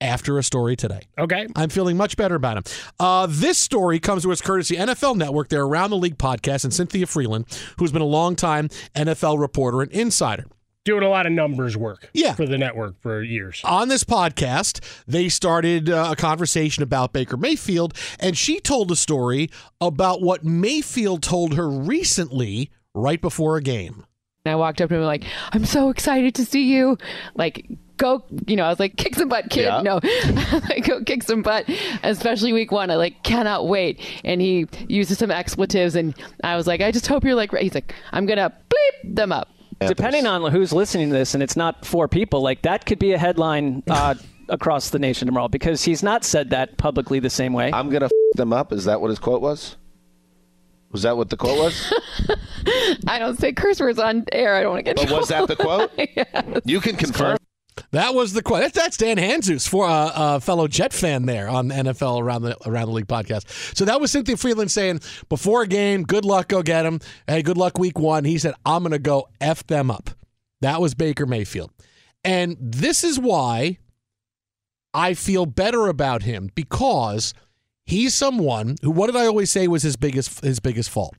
after 0.00 0.38
a 0.38 0.44
story 0.44 0.76
today. 0.76 1.02
Okay. 1.18 1.48
I'm 1.56 1.70
feeling 1.70 1.96
much 1.96 2.16
better 2.16 2.36
about 2.36 2.58
him. 2.58 2.62
Uh, 3.00 3.26
this 3.28 3.58
story 3.58 3.98
comes 3.98 4.22
to 4.22 4.30
us 4.30 4.40
courtesy 4.40 4.76
NFL 4.76 5.16
Network, 5.16 5.48
their 5.48 5.64
Around 5.64 5.90
the 5.90 5.96
League 5.96 6.16
podcast, 6.16 6.62
and 6.62 6.72
Cynthia 6.72 7.06
Frelund, 7.06 7.46
who's 7.78 7.90
been 7.90 8.00
a 8.00 8.06
longtime 8.06 8.68
NFL 8.94 9.40
reporter 9.40 9.82
and 9.82 9.90
insider. 9.90 10.44
Doing 10.84 11.02
a 11.02 11.08
lot 11.08 11.26
of 11.26 11.32
numbers 11.32 11.76
work 11.76 12.10
yeah. 12.12 12.34
for 12.34 12.46
the 12.46 12.58
network 12.58 13.00
for 13.00 13.22
years. 13.22 13.60
On 13.64 13.88
this 13.88 14.04
podcast, 14.04 14.84
they 15.08 15.28
started 15.28 15.90
uh, 15.90 16.10
a 16.12 16.16
conversation 16.16 16.84
about 16.84 17.12
Baker 17.12 17.36
Mayfield, 17.36 17.94
and 18.20 18.36
she 18.38 18.60
told 18.60 18.92
a 18.92 18.96
story 18.96 19.50
about 19.80 20.22
what 20.22 20.44
Mayfield 20.44 21.24
told 21.24 21.54
her 21.54 21.68
recently 21.68 22.70
right 22.94 23.20
before 23.20 23.56
a 23.56 23.62
game. 23.62 24.04
I 24.46 24.56
walked 24.56 24.82
up 24.82 24.90
to 24.90 24.96
him 24.96 25.02
like, 25.04 25.24
I'm 25.52 25.64
so 25.64 25.88
excited 25.88 26.34
to 26.34 26.44
see 26.44 26.64
you. 26.64 26.98
Like, 27.34 27.66
go, 27.96 28.22
you 28.46 28.56
know, 28.56 28.64
I 28.64 28.68
was 28.68 28.78
like, 28.78 28.96
kick 28.96 29.14
some 29.14 29.30
butt, 29.30 29.48
kid. 29.48 29.64
Yeah. 29.64 29.80
No, 29.80 30.00
like, 30.68 30.86
go 30.86 31.02
kick 31.02 31.22
some 31.22 31.40
butt, 31.40 31.64
especially 32.02 32.52
week 32.52 32.70
one. 32.70 32.90
I 32.90 32.96
like 32.96 33.22
cannot 33.22 33.66
wait. 33.66 34.00
And 34.22 34.42
he 34.42 34.66
uses 34.86 35.16
some 35.16 35.30
expletives, 35.30 35.94
and 35.96 36.14
I 36.42 36.56
was 36.56 36.66
like, 36.66 36.82
I 36.82 36.92
just 36.92 37.06
hope 37.06 37.24
you're 37.24 37.34
like, 37.34 37.54
he's 37.56 37.74
like, 37.74 37.94
I'm 38.12 38.26
gonna 38.26 38.52
bleep 38.68 39.14
them 39.14 39.32
up. 39.32 39.48
Depending 39.80 40.26
on 40.26 40.52
who's 40.52 40.74
listening 40.74 41.08
to 41.08 41.14
this, 41.14 41.32
and 41.32 41.42
it's 41.42 41.56
not 41.56 41.86
four 41.86 42.06
people, 42.06 42.42
like 42.42 42.60
that 42.62 42.84
could 42.84 42.98
be 42.98 43.12
a 43.12 43.18
headline 43.18 43.82
uh, 43.88 44.14
across 44.50 44.90
the 44.90 44.98
nation 44.98 45.24
tomorrow 45.24 45.48
because 45.48 45.82
he's 45.84 46.02
not 46.02 46.22
said 46.22 46.50
that 46.50 46.76
publicly 46.76 47.18
the 47.18 47.30
same 47.30 47.54
way. 47.54 47.70
I'm 47.72 47.88
gonna 47.88 48.06
f- 48.06 48.10
them 48.34 48.52
up. 48.52 48.74
Is 48.74 48.84
that 48.84 49.00
what 49.00 49.08
his 49.08 49.18
quote 49.18 49.40
was? 49.40 49.76
Was 50.94 51.02
that 51.02 51.16
what 51.16 51.28
the 51.28 51.36
quote 51.36 51.58
was? 51.58 51.92
I 53.08 53.18
don't 53.18 53.36
say 53.36 53.52
curse 53.52 53.80
words 53.80 53.98
on 53.98 54.24
air. 54.30 54.54
I 54.54 54.62
don't 54.62 54.74
want 54.74 54.86
to 54.86 54.94
get. 54.94 55.02
in 55.02 55.08
But 55.08 55.18
was 55.18 55.28
that 55.28 55.48
the 55.48 55.56
trouble. 55.56 55.88
quote? 55.88 56.62
You 56.64 56.80
can 56.80 56.94
confirm. 56.94 57.36
That 57.90 58.14
was 58.14 58.32
the 58.32 58.42
quote. 58.44 58.60
That's, 58.60 58.74
that's 58.76 58.96
Dan 58.96 59.16
Hanzus, 59.16 59.68
for 59.68 59.86
a 59.86 59.90
uh, 59.90 60.12
uh, 60.14 60.38
fellow 60.38 60.68
Jet 60.68 60.92
fan 60.92 61.26
there 61.26 61.48
on 61.48 61.66
the 61.66 61.74
NFL 61.74 62.22
around 62.22 62.42
the 62.42 62.56
around 62.68 62.86
the 62.86 62.92
league 62.92 63.08
podcast. 63.08 63.76
So 63.76 63.84
that 63.84 64.00
was 64.00 64.12
Cynthia 64.12 64.36
Frelund 64.36 64.70
saying 64.70 65.00
before 65.28 65.62
a 65.62 65.66
game, 65.66 66.04
"Good 66.04 66.24
luck, 66.24 66.46
go 66.46 66.62
get 66.62 66.86
him." 66.86 67.00
Hey, 67.26 67.42
good 67.42 67.56
luck 67.58 67.76
week 67.76 67.98
one. 67.98 68.24
He 68.24 68.38
said, 68.38 68.54
"I'm 68.64 68.84
going 68.84 68.92
to 68.92 69.00
go 69.00 69.26
f 69.40 69.66
them 69.66 69.90
up." 69.90 70.10
That 70.60 70.80
was 70.80 70.94
Baker 70.94 71.26
Mayfield, 71.26 71.72
and 72.22 72.56
this 72.60 73.02
is 73.02 73.18
why 73.18 73.78
I 74.94 75.14
feel 75.14 75.44
better 75.44 75.88
about 75.88 76.22
him 76.22 76.50
because 76.54 77.34
he's 77.84 78.14
someone 78.14 78.76
who. 78.82 78.90
What 78.90 79.06
did 79.06 79.16
I 79.16 79.26
always 79.26 79.50
say 79.50 79.68
was 79.68 79.82
his 79.82 79.96
biggest 79.96 80.44
his 80.44 80.60
biggest 80.60 80.90
fault? 80.90 81.14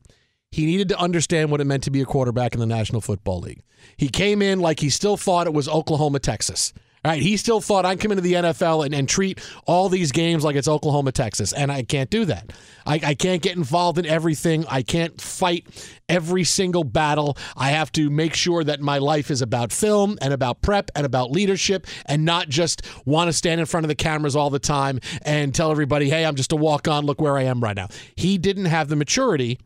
He 0.52 0.66
needed 0.66 0.90
to 0.90 0.98
understand 0.98 1.52
what 1.52 1.60
it 1.60 1.66
meant 1.66 1.84
to 1.84 1.92
be 1.92 2.02
a 2.02 2.06
quarterback 2.06 2.54
in 2.54 2.60
the 2.60 2.66
National 2.66 3.02
Football 3.02 3.42
League. 3.42 3.62
He 3.98 4.08
came 4.08 4.42
in 4.42 4.60
like 4.60 4.80
he 4.80 4.90
still 4.90 5.18
thought 5.18 5.48
it 5.48 5.54
was 5.54 5.68
Oklahoma, 5.68 6.20
Texas. 6.20 6.74
Right, 7.06 7.22
he 7.22 7.38
still 7.38 7.62
thought 7.62 7.86
I'd 7.86 8.00
come 8.00 8.12
into 8.12 8.24
the 8.24 8.34
NFL 8.34 8.84
and, 8.84 8.96
and 8.96 9.08
treat 9.08 9.40
all 9.68 9.90
these 9.90 10.12
games 10.12 10.44
like 10.44 10.56
it's 10.56 10.68
Oklahoma, 10.68 11.12
Texas, 11.12 11.54
and 11.54 11.72
I 11.72 11.84
can't 11.84 12.10
do 12.10 12.26
that. 12.26 12.52
I, 12.84 13.00
I 13.04 13.14
can't 13.14 13.44
get 13.44 13.56
involved 13.56 14.00
in 14.00 14.08
everything. 14.08 14.66
I 14.68 14.82
can't 14.82 15.22
fight 15.22 15.68
every 16.10 16.44
single 16.44 16.84
battle. 16.84 17.38
I 17.56 17.70
have 17.70 17.92
to 17.92 18.10
make 18.10 18.34
sure 18.34 18.64
that 18.64 18.82
my 18.82 18.98
life 18.98 19.30
is 19.30 19.44
about 19.44 19.72
film 19.72 20.18
and 20.20 20.34
about 20.34 20.64
prep 20.64 20.90
and 20.96 21.06
about 21.06 21.30
leadership 21.30 21.86
and 22.08 22.26
not 22.26 22.50
just 22.50 22.82
want 23.06 23.28
to 23.28 23.34
stand 23.34 23.60
in 23.60 23.68
front 23.68 23.84
of 23.84 23.90
the 23.90 23.96
cameras 23.96 24.36
all 24.36 24.50
the 24.50 24.58
time 24.58 25.00
and 25.22 25.54
tell 25.54 25.70
everybody, 25.70 26.10
hey, 26.10 26.26
I'm 26.26 26.36
just 26.36 26.54
a 26.54 26.56
walk 26.56 26.88
on. 26.88 27.06
Look 27.06 27.22
where 27.22 27.38
I 27.38 27.44
am 27.44 27.62
right 27.62 27.76
now. 27.76 27.90
He 28.16 28.40
didn't 28.40 28.66
have 28.66 28.88
the 28.88 28.96
maturity 28.96 29.60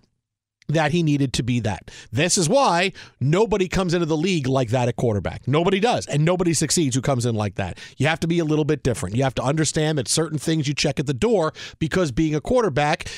that 0.70 0.92
he 0.92 1.04
needed 1.04 1.34
to 1.34 1.44
be 1.44 1.60
that. 1.62 1.92
This 2.12 2.38
is 2.38 2.48
why 2.48 2.94
nobody 3.20 3.68
comes 3.68 3.94
into 3.94 4.06
the 4.06 4.18
league 4.18 4.48
like 4.48 4.70
that 4.70 4.88
at 4.88 4.96
quarterback. 4.96 5.48
Nobody 5.48 5.80
does, 5.80 6.06
and 6.06 6.24
nobody 6.24 6.54
succeeds 6.54 6.96
who 6.96 7.02
comes 7.02 7.26
in 7.26 7.36
like 7.36 7.56
that. 7.56 7.78
You 7.98 8.08
have 8.08 8.20
to 8.22 8.28
be 8.28 8.40
a 8.40 8.46
little 8.46 8.66
bit 8.66 8.84
different. 8.84 9.16
You 9.16 9.24
have 9.24 9.36
to 9.36 9.44
understand 9.44 9.98
that 9.98 10.08
certain 10.08 10.38
things 10.38 10.68
you 10.68 10.74
check 10.74 11.00
at 11.00 11.08
the 11.08 11.14
door 11.14 11.54
because 11.80 12.12
being 12.12 12.36
a 12.36 12.42
quarterback 12.42 13.10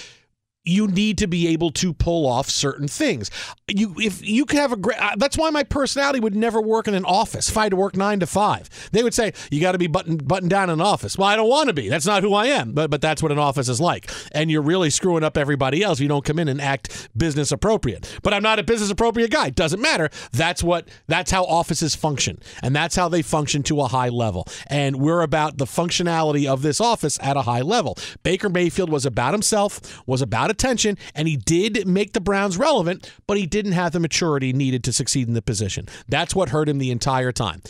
you 0.64 0.88
need 0.88 1.18
to 1.18 1.28
be 1.28 1.48
able 1.48 1.72
to 1.72 1.94
pull 1.94 2.28
off 2.28 2.50
certain 2.50 2.88
things. 2.88 3.32
You 3.68 3.96
if 3.98 4.26
you 4.28 4.46
can 4.46 4.60
have 4.60 4.72
a 4.72 4.78
great 4.78 5.00
uh, 5.00 5.16
that's 5.18 5.38
why 5.38 5.50
my 5.50 5.64
personality 5.64 6.20
would 6.20 6.36
never 6.36 6.62
work 6.62 6.88
in 6.88 6.94
an 6.94 7.06
office. 7.06 7.50
If 7.50 7.58
I 7.58 7.64
had 7.64 7.72
to 7.72 7.76
work 7.76 7.96
9 7.96 8.20
to 8.20 8.28
5. 8.28 8.90
They 8.92 9.02
would 9.02 9.14
say 9.14 9.34
you 9.50 9.60
got 9.60 9.72
to 9.72 9.80
be 9.80 9.88
buttoned 9.88 10.28
buttoned 10.28 10.52
down 10.52 10.70
in 10.70 10.74
an 10.74 10.82
office. 10.82 11.18
Well, 11.18 11.28
I 11.28 11.36
don't 11.36 11.50
want 11.50 11.68
to 11.68 11.74
be. 11.74 11.90
That's 11.90 12.06
not 12.06 12.22
who 12.22 12.34
I 12.34 12.48
am. 12.48 12.74
But 12.74 12.92
but 12.92 13.02
that's 13.02 13.24
what 13.24 13.32
an 13.32 13.40
office 13.40 13.70
is 13.70 13.82
like. 13.82 14.12
And 14.34 14.52
you're 14.52 14.62
really 14.62 14.92
screwing 14.92 15.24
up 15.24 15.36
everybody 15.36 15.82
else 15.82 15.98
if 15.98 16.04
you 16.04 16.08
don't 16.08 16.26
come 16.26 16.38
in 16.38 16.48
and 16.48 16.62
act 16.62 17.10
business 17.18 17.52
appropriate. 17.52 18.20
But 18.22 18.34
I'm 18.34 18.44
not 18.44 18.60
a 18.60 18.64
business 18.64 18.92
appropriate 18.92 19.32
guy. 19.32 19.50
Doesn't 19.50 19.82
matter. 19.82 20.10
That's 20.32 20.64
what 20.64 20.88
that's 21.08 21.32
how 21.32 21.44
offices 21.46 21.96
function. 21.96 22.40
And 22.62 22.76
that's 22.76 22.96
how 22.96 23.10
they 23.10 23.24
function 23.24 23.64
to 23.64 23.82
a 23.82 23.88
high 23.88 24.10
level. 24.10 24.48
And 24.68 24.98
we're 24.98 25.22
about 25.22 25.58
the 25.58 25.66
functionality 25.66 26.46
of 26.46 26.62
this 26.62 26.80
office 26.80 27.18
at 27.22 27.36
a 27.36 27.44
high 27.44 27.62
level. 27.62 27.98
Baker 28.22 28.50
Mayfield 28.50 28.92
was 28.92 29.08
about 29.08 29.34
himself, 29.34 30.04
was 30.06 30.22
about 30.22 30.51
attention, 30.52 30.98
and 31.16 31.28
he 31.28 31.36
did 31.36 31.88
make 31.88 32.14
the 32.14 32.22
Browns 32.22 32.58
relevant, 32.58 33.12
but 33.26 33.38
he 33.38 33.48
didn't 33.48 33.72
have 33.72 33.92
the 33.92 34.00
maturity 34.00 34.54
needed 34.54 34.84
to 34.84 34.94
succeed 34.94 35.28
in 35.28 35.34
the 35.34 35.42
position. 35.42 35.88
That's 36.08 36.36
what 36.36 36.50
hurt 36.50 36.70
him 36.70 36.78
the 36.78 36.92
entire 36.92 37.32
time. 37.32 37.64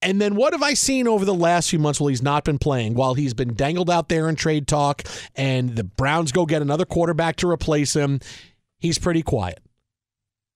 And 0.00 0.20
then 0.20 0.36
what 0.36 0.52
have 0.52 0.62
I 0.62 0.74
seen 0.74 1.08
over 1.08 1.24
the 1.24 1.34
last 1.34 1.70
few 1.70 1.78
months 1.78 2.00
while 2.00 2.08
he's 2.08 2.22
not 2.22 2.44
been 2.44 2.58
playing, 2.58 2.94
while 2.94 3.14
he's 3.14 3.34
been 3.34 3.54
dangled 3.54 3.90
out 3.90 4.08
there 4.08 4.28
in 4.28 4.36
trade 4.36 4.68
talk 4.68 5.02
and 5.34 5.74
the 5.74 5.84
Browns 5.84 6.30
go 6.30 6.46
get 6.46 6.62
another 6.62 6.84
quarterback 6.84 7.36
to 7.36 7.50
replace 7.50 7.94
him? 7.94 8.20
He's 8.78 8.98
pretty 8.98 9.22
quiet. 9.22 9.60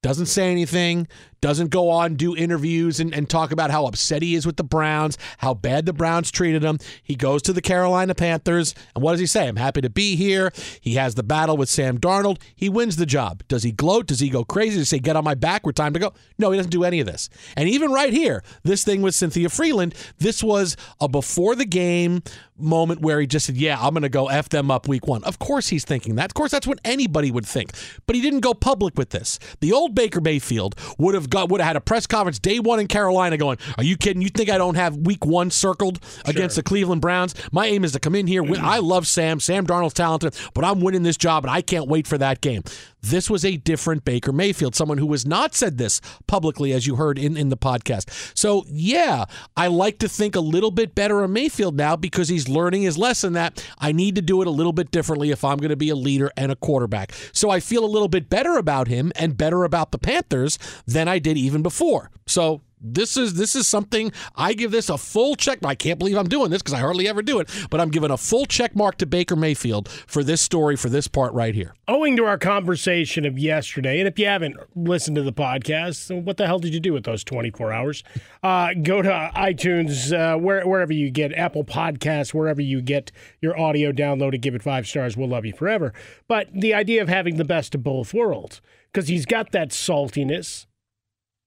Doesn't 0.03 0.27
say 0.27 0.51
anything, 0.51 1.07
doesn't 1.41 1.71
go 1.71 1.91
on, 1.91 2.15
do 2.15 2.37
interviews 2.37 2.99
and, 2.99 3.15
and 3.15 3.29
talk 3.31 3.53
about 3.53 3.71
how 3.71 3.87
upset 3.87 4.23
he 4.23 4.35
is 4.35 4.45
with 4.45 4.57
the 4.57 4.65
Browns, 4.65 5.17
how 5.39 5.55
bad 5.55 5.87
the 5.87 5.93
Browns 5.93 6.31
treated 6.31 6.65
him. 6.65 6.79
He 7.03 7.15
goes 7.15 7.41
to 7.43 7.53
the 7.53 7.61
Carolina 7.61 8.15
Panthers, 8.15 8.75
and 8.95 9.03
what 9.05 9.13
does 9.13 9.21
he 9.21 9.27
say? 9.27 9.47
I'm 9.47 9.57
happy 9.57 9.81
to 9.81 9.91
be 9.91 10.17
here. 10.17 10.53
He 10.81 10.95
has 10.95 11.15
the 11.15 11.23
battle 11.23 11.57
with 11.57 11.69
Sam 11.69 11.99
Darnold. 11.99 12.41
He 12.55 12.69
wins 12.69 12.97
the 12.97 13.07
job. 13.07 13.43
Does 13.47 13.63
he 13.63 13.71
gloat? 13.71 14.07
Does 14.07 14.21
he 14.21 14.29
go 14.29 14.45
crazy? 14.45 14.79
Does 14.79 14.91
he 14.91 14.97
say, 14.97 15.01
Get 15.01 15.17
on 15.17 15.25
my 15.25 15.35
back, 15.35 15.65
we're 15.65 15.73
time 15.73 15.93
to 15.93 16.01
go? 16.01 16.13
No, 16.39 16.51
he 16.51 16.57
doesn't 16.57 16.71
do 16.71 16.85
any 16.85 16.99
of 17.01 17.07
this. 17.07 17.29
And 17.57 17.69
even 17.69 17.93
right 17.93 18.13
here, 18.13 18.43
this 18.65 18.85
thing 18.85 19.03
with 19.03 19.15
Cynthia 19.15 19.49
Frelund, 19.49 19.95
this 20.19 20.43
was 20.43 20.77
a 21.01 21.09
before 21.09 21.55
the 21.55 21.65
game 21.65 22.23
moment 22.63 23.01
where 23.01 23.21
he 23.21 23.27
just 23.27 23.47
said, 23.47 23.57
Yeah, 23.57 23.79
I'm 23.81 23.91
going 23.95 24.03
to 24.03 24.09
go 24.09 24.29
F 24.29 24.49
them 24.49 24.71
up 24.71 24.89
week 24.89 25.07
one. 25.07 25.25
Of 25.25 25.39
course 25.39 25.69
he's 25.69 25.85
thinking 25.85 26.17
that. 26.17 26.27
Of 26.27 26.35
course, 26.35 26.51
that's 26.51 26.67
what 26.67 26.81
anybody 26.85 27.31
would 27.31 27.47
think. 27.47 27.73
But 28.07 28.17
he 28.17 28.23
didn't 28.23 28.41
go 28.41 28.55
public 28.55 28.97
with 28.97 29.11
this. 29.11 29.39
The 29.61 29.73
old 29.73 29.95
Baker 29.95 30.21
Mayfield 30.21 30.75
would 30.99 31.15
have 31.15 31.31
got 31.31 31.49
would 31.51 31.61
have 31.61 31.69
had 31.69 31.77
a 31.77 31.81
press 31.81 32.07
conference 32.07 32.39
day 32.39 32.59
one 32.59 32.81
in 32.81 32.87
Carolina 32.87 33.37
going, 33.37 33.59
Are 33.79 33.85
you 33.85 33.97
kidding? 33.97 34.23
You 34.23 34.29
think 34.29 34.51
I 34.51 34.59
don't 34.59 34.77
have 34.77 34.97
week 34.97 35.25
one 35.25 35.51
circled 35.51 36.01
against 36.25 36.57
the 36.57 36.63
Cleveland 36.63 37.01
Browns? 37.01 37.35
My 37.53 37.67
aim 37.67 37.85
is 37.85 37.93
to 37.93 38.01
come 38.01 38.15
in 38.15 38.27
here. 38.27 38.43
Win. 38.43 38.61
I 38.61 38.79
love 38.79 39.07
Sam. 39.07 39.41
Sam 39.41 39.67
Darnold's 39.67 39.95
talented, 39.95 40.35
but 40.55 40.65
I'm 40.65 40.81
winning 40.81 41.03
this 41.03 41.17
job 41.17 41.45
and 41.45 41.51
I 41.51 41.63
can't 41.63 41.89
wait 41.89 42.07
for 42.07 42.19
that 42.19 42.41
game. 42.41 42.63
This 43.03 43.29
was 43.29 43.45
a 43.45 43.57
different 43.57 44.05
Baker 44.05 44.33
Mayfield, 44.33 44.75
someone 44.75 44.99
who 44.99 45.11
has 45.13 45.27
not 45.27 45.55
said 45.55 45.77
this 45.77 46.01
publicly, 46.27 46.73
as 46.73 46.87
you 46.87 46.97
heard 46.97 47.19
in, 47.19 47.37
in 47.37 47.49
the 47.49 47.57
podcast. 47.57 48.37
So, 48.37 48.65
yeah, 48.69 49.25
I 49.57 49.67
like 49.67 49.99
to 49.99 50.09
think 50.09 50.37
a 50.37 50.41
little 50.41 50.71
bit 50.71 50.95
better 50.95 51.23
of 51.23 51.31
Mayfield 51.31 51.77
now 51.77 51.97
because 51.97 52.29
he's 52.29 52.49
learning 52.49 52.83
his 52.83 52.97
lesson 52.97 53.33
that 53.33 53.67
I 53.79 53.93
need 53.93 54.15
to 54.15 54.23
do 54.23 54.41
it 54.41 54.47
a 54.47 54.51
little 54.51 54.73
bit 54.73 54.91
differently 54.91 55.31
if 55.31 55.45
I'm 55.45 55.59
going 55.59 55.71
to 55.71 55.77
be 55.77 55.91
a 55.91 55.97
leader 55.97 56.31
and 56.37 56.53
a 56.53 56.57
quarterback. 56.57 57.13
So 57.33 57.51
I 57.51 57.61
feel 57.61 57.85
a 57.85 57.87
little 57.87 58.09
bit 58.09 58.31
better 58.31 58.57
about 58.57 58.89
him 58.89 59.13
and 59.17 59.37
better 59.37 59.65
about 59.65 59.91
the 59.91 59.99
Panthers 59.99 60.59
than 60.87 61.09
I 61.09 61.19
did 61.19 61.37
even 61.37 61.63
before. 61.63 62.11
So 62.27 62.63
this 62.83 63.17
is 63.17 63.35
this 63.35 63.55
is 63.55 63.67
something 63.67 64.13
I 64.37 64.55
give 64.55 64.71
this 64.71 64.89
a 64.89 64.99
full 64.99 65.37
check. 65.37 65.65
I 65.65 65.75
can't 65.75 65.99
believe 65.99 66.17
I'm 66.17 66.29
doing 66.29 66.51
this 66.51 66.63
because 66.63 66.75
I 66.75 66.79
hardly 66.81 67.09
ever 67.09 67.23
do 67.23 67.39
it, 67.39 67.49
but 67.71 67.81
I'm 67.81 67.91
giving 67.91 68.11
a 68.11 68.17
full 68.17 68.47
check 68.47 68.75
mark 68.75 68.99
to 68.99 69.07
Baker 69.07 69.37
Mayfield 69.37 69.89
for 69.89 70.25
this 70.25 70.41
story 70.41 70.77
for 70.77 70.89
this 70.89 71.09
part 71.09 71.33
right 71.33 71.55
here. 71.55 71.75
Owing 71.89 72.17
to 72.17 72.25
our 72.25 72.39
conversation 72.39 73.25
of 73.25 73.39
yesterday, 73.39 73.99
and 74.01 74.09
if 74.09 74.19
you 74.19 74.27
haven't 74.27 74.57
listened 74.75 75.17
to 75.17 75.23
the 75.23 75.33
podcast, 75.33 76.25
what 76.25 76.37
the 76.37 76.47
hell 76.47 76.59
did 76.59 76.75
you 76.75 76.81
do 76.81 76.93
with 76.93 77.05
those 77.05 77.25
24 77.25 77.73
hours? 77.73 78.05
Uh, 78.43 78.71
go 78.83 79.03
to 79.03 79.31
iTunes, 79.37 80.13
uh, 80.13 80.39
where, 80.39 80.67
wherever 80.67 80.93
you 80.93 81.11
get 81.11 81.33
Apple 81.33 81.65
Podcasts, 81.65 82.35
wherever 82.35 82.61
you 82.61 82.81
get 82.81 83.13
your 83.41 83.59
audio 83.59 83.93
downloaded, 83.93 84.41
give 84.41 84.55
it 84.55 84.63
five 84.63 84.87
stars. 84.87 85.17
We'll 85.17 85.29
love 85.29 85.45
you 85.45 85.53
forever. 85.53 85.93
But 86.29 86.49
the 86.53 86.75
idea 86.75 87.03
of 87.03 87.09
having 87.09 87.37
the 87.37 87.45
best 87.45 87.75
of 87.75 87.83
both 87.83 88.15
worlds, 88.15 88.61
because 88.93 89.09
he's 89.09 89.27
got 89.27 89.53
that 89.53 89.71
saltiness, 89.71 90.67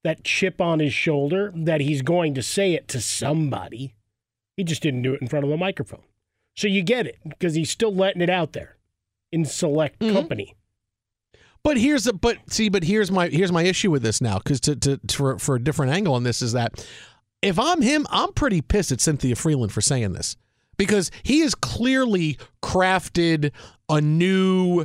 that 0.06 0.22
chip 0.22 0.60
on 0.60 0.78
his 0.78 0.94
shoulder, 0.94 1.52
that 1.56 1.80
he's 1.80 2.00
going 2.00 2.32
to 2.34 2.42
say 2.42 2.74
it 2.74 2.86
to 2.86 3.00
somebody. 3.00 3.96
He 4.56 4.62
just 4.62 4.80
didn't 4.80 5.02
do 5.02 5.14
it 5.14 5.20
in 5.20 5.26
front 5.26 5.44
of 5.44 5.50
a 5.50 5.56
microphone. 5.56 6.04
So 6.56 6.68
you 6.68 6.82
get 6.82 7.08
it, 7.08 7.18
because 7.28 7.54
he's 7.54 7.70
still 7.70 7.92
letting 7.92 8.22
it 8.22 8.30
out 8.30 8.52
there 8.52 8.76
in 9.32 9.44
select 9.44 9.98
mm-hmm. 9.98 10.14
company. 10.14 10.54
But 11.64 11.76
here's 11.76 12.06
a 12.06 12.12
but 12.12 12.38
see, 12.48 12.68
but 12.68 12.84
here's 12.84 13.10
my 13.10 13.26
here's 13.26 13.50
my 13.50 13.64
issue 13.64 13.90
with 13.90 14.04
this 14.04 14.20
now 14.20 14.38
because 14.38 14.60
to, 14.60 14.76
to 14.76 15.00
for 15.10 15.40
for 15.40 15.56
a 15.56 15.60
different 15.60 15.92
angle 15.92 16.14
on 16.14 16.22
this 16.22 16.40
is 16.40 16.52
that 16.52 16.88
if 17.42 17.58
I'm 17.58 17.82
him, 17.82 18.06
I'm 18.08 18.32
pretty 18.32 18.62
pissed 18.62 18.92
at 18.92 19.00
Cynthia 19.00 19.34
Frelund 19.34 19.72
for 19.72 19.80
saying 19.80 20.12
this 20.12 20.36
because 20.76 21.10
he 21.24 21.40
has 21.40 21.56
clearly 21.56 22.38
crafted 22.62 23.50
a 23.88 24.00
new 24.00 24.84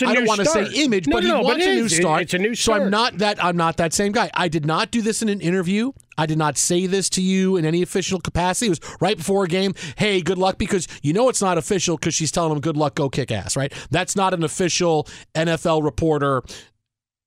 I 0.00 0.14
don't 0.14 0.26
want 0.26 0.40
to 0.40 0.46
say 0.46 0.66
image, 0.84 1.06
No, 1.06 1.16
but 1.16 1.24
no, 1.24 1.36
he 1.38 1.42
but 1.42 1.44
wants 1.44 1.66
it 1.66 1.70
a 1.70 1.74
new 1.74 1.84
is. 1.84 1.92
It- 1.92 2.00
start. 2.02 2.22
it's 2.22 2.34
a 2.34 2.38
new 2.38 2.54
So 2.54 2.72
I'm 2.72 2.90
not 2.90 3.18
that 3.18 3.42
I'm 3.44 3.56
not 3.56 3.76
that 3.76 3.92
same 3.92 4.12
guy. 4.12 4.30
I 4.34 4.48
did 4.48 4.64
not 4.64 4.90
do 4.90 5.02
this 5.02 5.20
in 5.22 5.28
an 5.28 5.40
interview. 5.40 5.92
I 6.16 6.26
did 6.26 6.38
not 6.38 6.56
say 6.56 6.86
this 6.86 7.08
to 7.10 7.22
you 7.22 7.56
in 7.56 7.64
any 7.64 7.82
official 7.82 8.20
capacity. 8.20 8.66
It 8.66 8.70
was 8.70 8.80
right 9.00 9.16
before 9.16 9.44
a 9.44 9.48
game. 9.48 9.74
Hey, 9.96 10.20
good 10.22 10.38
luck 10.38 10.56
because 10.58 10.88
you 11.02 11.12
know 11.12 11.28
it's 11.28 11.42
not 11.42 11.58
official 11.58 11.96
because 11.96 12.14
she's 12.14 12.32
telling 12.32 12.52
him 12.52 12.60
good 12.60 12.76
luck, 12.76 12.94
go 12.94 13.08
kick 13.10 13.30
ass, 13.30 13.56
right? 13.56 13.72
That's 13.90 14.16
not 14.16 14.32
an 14.34 14.42
official 14.44 15.06
NFL 15.34 15.84
reporter. 15.84 16.42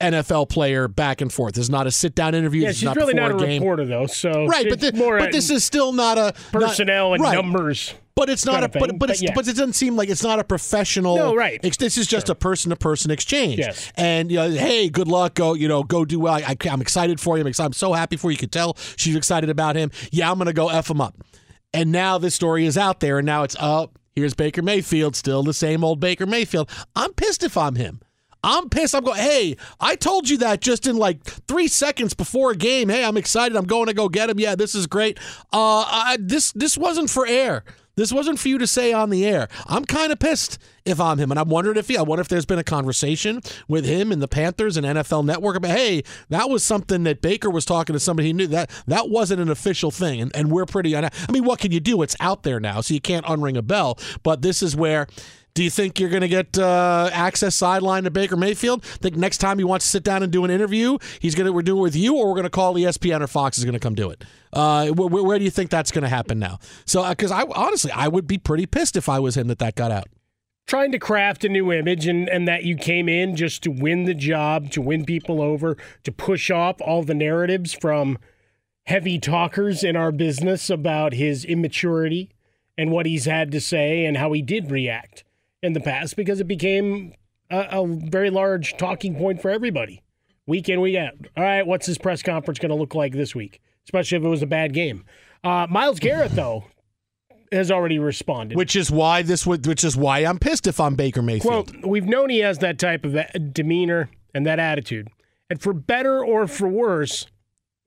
NFL 0.02 0.50
player 0.50 0.90
back 0.90 1.22
and 1.22 1.32
forth. 1.32 1.54
This 1.56 1.64
is 1.64 1.70
not 1.70 1.88
a 1.88 1.92
sit 1.92 2.16
down 2.16 2.36
interview. 2.36 2.64
Yeah, 2.64 2.68
This 2.68 2.76
is 2.76 2.80
she's 2.82 2.86
not 2.86 2.98
really 2.98 3.14
not 3.14 3.32
a 3.32 3.38
game. 3.38 3.62
reporter 3.62 3.86
though. 3.86 4.08
So 4.08 4.46
right, 4.46 4.68
but 4.70 4.94
more 4.96 5.20
but 5.20 5.32
this 5.32 5.50
is 5.50 5.64
still 5.64 5.94
not 5.94 6.18
a 6.18 6.34
personnel 6.52 7.10
not, 7.12 7.14
and 7.16 7.24
right. 7.24 7.36
numbers. 7.36 7.94
But 8.16 8.30
it's 8.30 8.46
not 8.46 8.64
a 8.64 8.70
thing, 8.70 8.80
but 8.80 8.98
but, 8.98 9.08
but 9.10 9.22
yeah. 9.22 9.34
but 9.36 9.46
it 9.46 9.58
doesn't 9.58 9.74
seem 9.74 9.98
like 9.98 10.08
it's 10.08 10.24
not 10.24 10.40
a 10.40 10.44
professional. 10.46 11.18
No, 11.18 11.36
right. 11.36 11.60
ex- 11.64 11.76
This 11.76 11.98
is 11.98 12.08
just 12.08 12.30
a 12.30 12.36
person 12.36 12.70
to 12.70 12.78
person 12.78 13.12
exchange. 13.12 13.60
Yes. 13.60 13.92
And 13.96 14.32
you 14.32 14.38
know, 14.38 14.50
hey, 14.50 14.90
good 14.90 15.10
luck. 15.10 15.34
Go, 15.34 15.54
you 15.54 15.68
know, 15.68 15.84
go 15.84 16.06
do 16.06 16.20
well. 16.20 16.36
I, 16.36 16.56
am 16.66 16.82
excited 16.82 17.20
for 17.20 17.36
you. 17.36 17.42
I'm, 17.42 17.48
excited. 17.48 17.68
I'm 17.68 17.74
so 17.74 17.92
happy 17.92 18.16
for 18.16 18.32
you. 18.32 18.36
You 18.36 18.40
could 18.40 18.54
tell 18.54 18.78
she's 18.96 19.18
excited 19.18 19.50
about 19.50 19.76
him. 19.76 19.92
Yeah, 20.12 20.32
I'm 20.32 20.38
gonna 20.38 20.54
go 20.54 20.70
f 20.70 20.90
him 20.90 21.02
up. 21.02 21.18
And 21.74 21.92
now 21.92 22.18
this 22.18 22.34
story 22.34 22.66
is 22.66 22.78
out 22.78 23.02
there, 23.02 23.20
and 23.20 23.26
now 23.26 23.44
it's 23.44 23.58
up. 23.60 24.00
Here's 24.16 24.34
Baker 24.34 24.62
Mayfield, 24.62 25.14
still 25.18 25.44
the 25.44 25.54
same 25.54 25.84
old 25.84 26.00
Baker 26.00 26.26
Mayfield. 26.26 26.70
I'm 26.96 27.12
pissed 27.14 27.44
if 27.44 27.58
I'm 27.58 27.76
him. 27.76 28.00
I'm 28.46 28.70
pissed. 28.70 28.96
I'm 28.96 29.04
going, 29.04 29.20
hey, 29.20 29.58
I 29.82 29.96
told 29.96 30.30
you 30.30 30.38
that 30.38 30.62
just 30.62 30.88
in 30.88 30.96
like 30.96 31.22
three 31.24 31.68
seconds 31.68 32.14
before 32.14 32.52
a 32.52 32.56
game. 32.56 32.88
Hey, 32.88 33.04
I'm 33.04 33.18
excited. 33.18 33.58
I'm 33.58 33.66
going 33.66 33.88
to 33.88 33.94
go 33.94 34.08
get 34.08 34.30
him. 34.30 34.40
Yeah, 34.40 34.56
this 34.56 34.74
is 34.76 34.88
great. 34.88 35.18
Uh, 35.52 35.84
I, 35.86 36.18
this 36.20 36.54
this 36.54 36.78
wasn't 36.78 37.10
for 37.10 37.28
air. 37.28 37.66
This 37.96 38.12
wasn't 38.12 38.40
for 38.40 38.50
you 38.50 38.58
to 38.58 38.68
say 38.68 38.92
on 38.94 39.10
the 39.10 39.26
air. 39.26 39.48
I'm 39.68 39.86
kind 39.86 40.12
of 40.12 40.20
pissed 40.20 40.58
if 40.86 41.00
I'm 41.00 41.18
him, 41.18 41.32
and 41.32 41.40
I'm 41.40 41.50
wondering 41.50 41.78
if 41.78 41.88
he. 41.88 41.98
I 41.98 42.02
wonder 42.02 42.22
if 42.22 42.28
there's 42.28 42.46
been 42.46 42.60
a 42.60 42.64
conversation 42.64 43.42
with 43.68 43.86
him 43.86 44.12
and 44.12 44.22
the 44.22 44.28
Panthers 44.28 44.78
and 44.78 44.86
NFL 44.86 45.26
Network 45.26 45.56
about, 45.56 45.72
hey, 45.72 46.04
that 46.30 46.50
was 46.50 46.64
something 46.64 47.04
that 47.04 47.22
Baker 47.22 47.50
was 47.50 47.66
talking 47.66 47.94
to 47.94 48.00
somebody 48.00 48.28
he 48.28 48.34
knew 48.34 48.48
that 48.48 48.70
that 48.88 49.10
wasn't 49.10 49.42
an 49.42 49.50
official 49.50 49.92
thing, 49.92 50.22
and, 50.22 50.36
and 50.36 50.52
we're 50.52 50.66
pretty. 50.66 50.96
I 50.96 51.10
mean, 51.32 51.46
what 51.46 51.60
can 51.60 51.72
you 51.72 51.80
do? 51.80 52.02
It's 52.02 52.16
out 52.20 52.44
there 52.44 52.60
now, 52.60 52.82
so 52.82 52.94
you 52.94 53.02
can't 53.02 53.26
unring 53.26 53.58
a 53.58 53.62
bell. 53.62 53.98
But 54.24 54.42
this 54.42 54.62
is 54.62 54.76
where 54.76 55.08
do 55.56 55.64
you 55.64 55.70
think 55.70 56.02
you're 56.02 56.10
going 56.10 56.22
to 56.22 56.28
get 56.28 56.58
uh, 56.58 57.10
access 57.14 57.56
sideline 57.56 58.04
to 58.04 58.12
Baker 58.12 58.36
Mayfield? 58.36 58.84
Think 58.84 59.16
next 59.16 59.38
time 59.38 59.58
he 59.58 59.64
wants 59.64 59.86
to 59.86 59.90
sit 59.90 60.04
down 60.04 60.22
and 60.22 60.32
do 60.32 60.44
an 60.44 60.52
interview, 60.52 60.98
he's 61.20 61.34
going 61.34 61.46
to 61.46 61.54
we're 61.54 61.62
doing 61.62 61.80
it 61.80 61.82
with 61.82 61.96
you, 61.96 62.16
or 62.18 62.28
we're 62.28 62.34
going 62.34 62.44
to 62.44 62.50
call 62.50 62.76
ESPN 62.76 63.22
or 63.22 63.28
Fox 63.28 63.58
is 63.58 63.64
going 63.64 63.74
to 63.74 63.80
come 63.80 63.96
do 63.96 64.10
it. 64.10 64.24
Uh, 64.52 64.90
where, 64.90 65.24
where 65.24 65.40
do 65.40 65.46
you 65.46 65.50
think 65.50 65.70
that's 65.70 65.92
going 65.92 66.04
to 66.04 66.10
happen 66.10 66.40
now? 66.40 66.60
So, 66.86 67.08
because 67.10 67.32
I 67.32 67.44
honestly, 67.44 67.90
I 67.92 68.10
would 68.10 68.28
be 68.28 68.38
pretty 68.38 68.66
pissed 68.66 68.98
if 68.98 69.08
I 69.08 69.20
was 69.20 69.38
him 69.38 69.48
that 69.48 69.60
that 69.60 69.76
got 69.76 69.92
out. 69.92 70.08
trying 70.68 70.92
to 70.92 71.00
craft 71.00 71.46
a 71.46 71.50
new 71.50 71.72
image 71.72 72.06
and, 72.06 72.28
and 72.28 72.46
that 72.50 72.66
you 72.66 72.76
came 72.76 73.08
in 73.08 73.38
just 73.38 73.64
to 73.64 73.72
win 73.72 74.04
the 74.04 74.14
job, 74.14 74.72
to 74.72 74.82
win 74.82 75.06
people 75.06 75.42
over, 75.42 75.78
to 76.04 76.12
push 76.12 76.52
off 76.52 76.82
all 76.82 77.02
the 77.02 77.14
narratives 77.14 77.72
from 77.74 78.18
heavy 78.88 79.20
talkers 79.20 79.86
in 79.86 79.96
our 79.96 80.12
business 80.12 80.70
about 80.70 81.14
his 81.14 81.46
immaturity 81.46 82.30
and 82.78 82.92
what 82.92 83.06
he's 83.06 83.24
had 83.24 83.52
to 83.54 83.62
say 83.62 84.04
and 84.04 84.18
how 84.18 84.34
he 84.34 84.42
did 84.42 84.70
react 84.70 85.24
in 85.62 85.74
the 85.74 85.80
past 85.80 86.16
because 86.16 86.40
it 86.40 86.48
became 86.48 87.14
a, 87.50 87.68
a 87.72 87.88
very 87.88 88.30
large 88.30 88.78
talking 88.78 89.16
point 89.16 89.42
for 89.42 89.50
everybody 89.50 90.02
week 90.48 90.70
in, 90.70 90.82
week 90.82 90.98
out. 90.98 91.14
All 91.36 91.44
right, 91.44 91.66
what's 91.66 91.86
his 91.86 91.98
press 91.98 92.22
conference 92.22 92.60
going 92.60 92.70
to 92.70 92.76
look 92.76 92.96
like 92.96 93.14
this 93.14 93.36
week, 93.36 93.62
especially 93.86 94.18
if 94.18 94.24
it 94.24 94.28
was 94.28 94.42
a 94.42 94.48
bad 94.48 94.74
game? 94.74 95.06
Uh, 95.44 95.68
Myles 95.70 96.00
Garrett, 96.00 96.32
though, 96.32 96.66
has 97.52 97.72
already 97.72 98.00
responded. 98.00 98.58
Which 98.58 98.76
is 98.76 98.92
why 98.92 99.22
this 99.22 99.46
would, 99.46 99.66
which 99.66 99.84
is 99.84 99.96
why 99.96 100.20
I'm 100.20 100.40
pissed 100.40 100.68
if 100.68 100.80
I'm 100.80 100.96
Baker 100.96 101.22
Mayfield. 101.22 101.72
Quote, 101.72 101.86
we've 101.86 102.06
known 102.06 102.30
he 102.30 102.40
has 102.40 102.60
that 102.60 102.80
type 102.80 103.06
of 103.06 103.18
demeanor 103.54 104.10
and 104.34 104.46
that 104.46 104.60
attitude. 104.60 105.10
And 105.50 105.62
for 105.62 105.74
better 105.74 106.24
or 106.24 106.48
for 106.48 106.68
worse, 106.68 107.28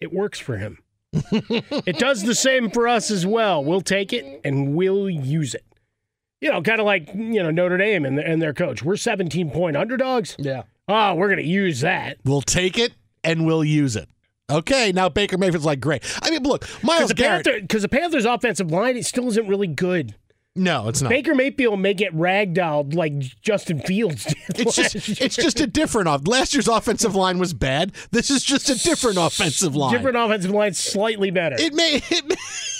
it 0.01 0.13
works 0.13 0.39
for 0.39 0.57
him. 0.57 0.79
it 1.13 1.99
does 1.99 2.23
the 2.23 2.35
same 2.35 2.71
for 2.71 2.87
us 2.87 3.11
as 3.11 3.27
well. 3.27 3.65
We'll 3.65 3.81
take 3.81 4.13
it 4.13 4.41
and 4.45 4.75
we'll 4.75 5.09
use 5.11 5.55
it. 5.55 5.65
You 6.41 6.53
know, 6.53 6.63
kind 6.63 6.81
of 6.81 6.87
like, 6.87 7.09
you 7.15 7.43
know, 7.43 7.51
Notre 7.51 7.77
Dame 7.79 8.05
and, 8.05 8.19
and 8.19 8.41
their 8.41 8.55
coach. 8.55 8.83
We're 8.83 8.97
17 8.97 9.51
point 9.51 9.77
underdogs. 9.77 10.37
Yeah. 10.39 10.63
Oh, 10.87 11.15
we're 11.15 11.29
going 11.29 11.39
to 11.41 11.47
use 11.47 11.81
that. 11.81 12.19
We'll 12.25 12.43
take 12.43 12.79
it 12.79 12.93
and 13.25 13.45
we'll 13.45 13.65
use 13.65 13.97
it. 13.97 14.09
Okay, 14.51 14.93
now 14.93 15.11
Baker 15.11 15.37
Mayfield's 15.37 15.67
like 15.67 15.81
great. 15.81 16.03
I 16.23 16.31
mean, 16.31 16.43
look, 16.43 16.67
Myles 16.83 17.01
Because 17.01 17.09
the, 17.09 17.15
Garrett. 17.15 17.45
Panther, 17.45 17.79
the 17.81 17.89
Panthers' 17.89 18.25
offensive 18.25 18.71
line 18.71 18.97
it 18.97 19.05
still 19.05 19.29
isn't 19.29 19.47
really 19.47 19.67
good. 19.67 20.15
No, 20.59 20.89
it's 20.89 21.01
not. 21.01 21.09
Baker 21.11 21.35
Mayfield 21.35 21.79
may 21.81 21.95
get 21.95 22.13
ragdolled 22.15 22.95
like 22.95 23.13
Justin 23.41 23.81
Fields 23.81 24.25
did. 24.25 24.37
It's 24.61 24.75
just 24.77 24.95
year. 25.09 25.17
it's 25.21 25.37
just 25.37 25.61
a 25.61 25.67
different 25.67 26.09
off. 26.09 26.27
Last 26.27 26.55
year's 26.55 26.69
offensive 26.69 27.15
line 27.15 27.39
was 27.39 27.55
bad. 27.55 27.93
This 28.11 28.31
is 28.31 28.43
just 28.43 28.69
a 28.71 28.75
different 28.83 29.19
offensive 29.19 29.77
line. 29.77 29.93
different 29.95 30.17
offensive 30.17 30.51
line, 30.51 30.75
slightly 30.75 31.31
better. 31.31 31.57
It 31.59 31.75
may 31.75 31.97
it 32.11 32.29
may, 32.29 32.37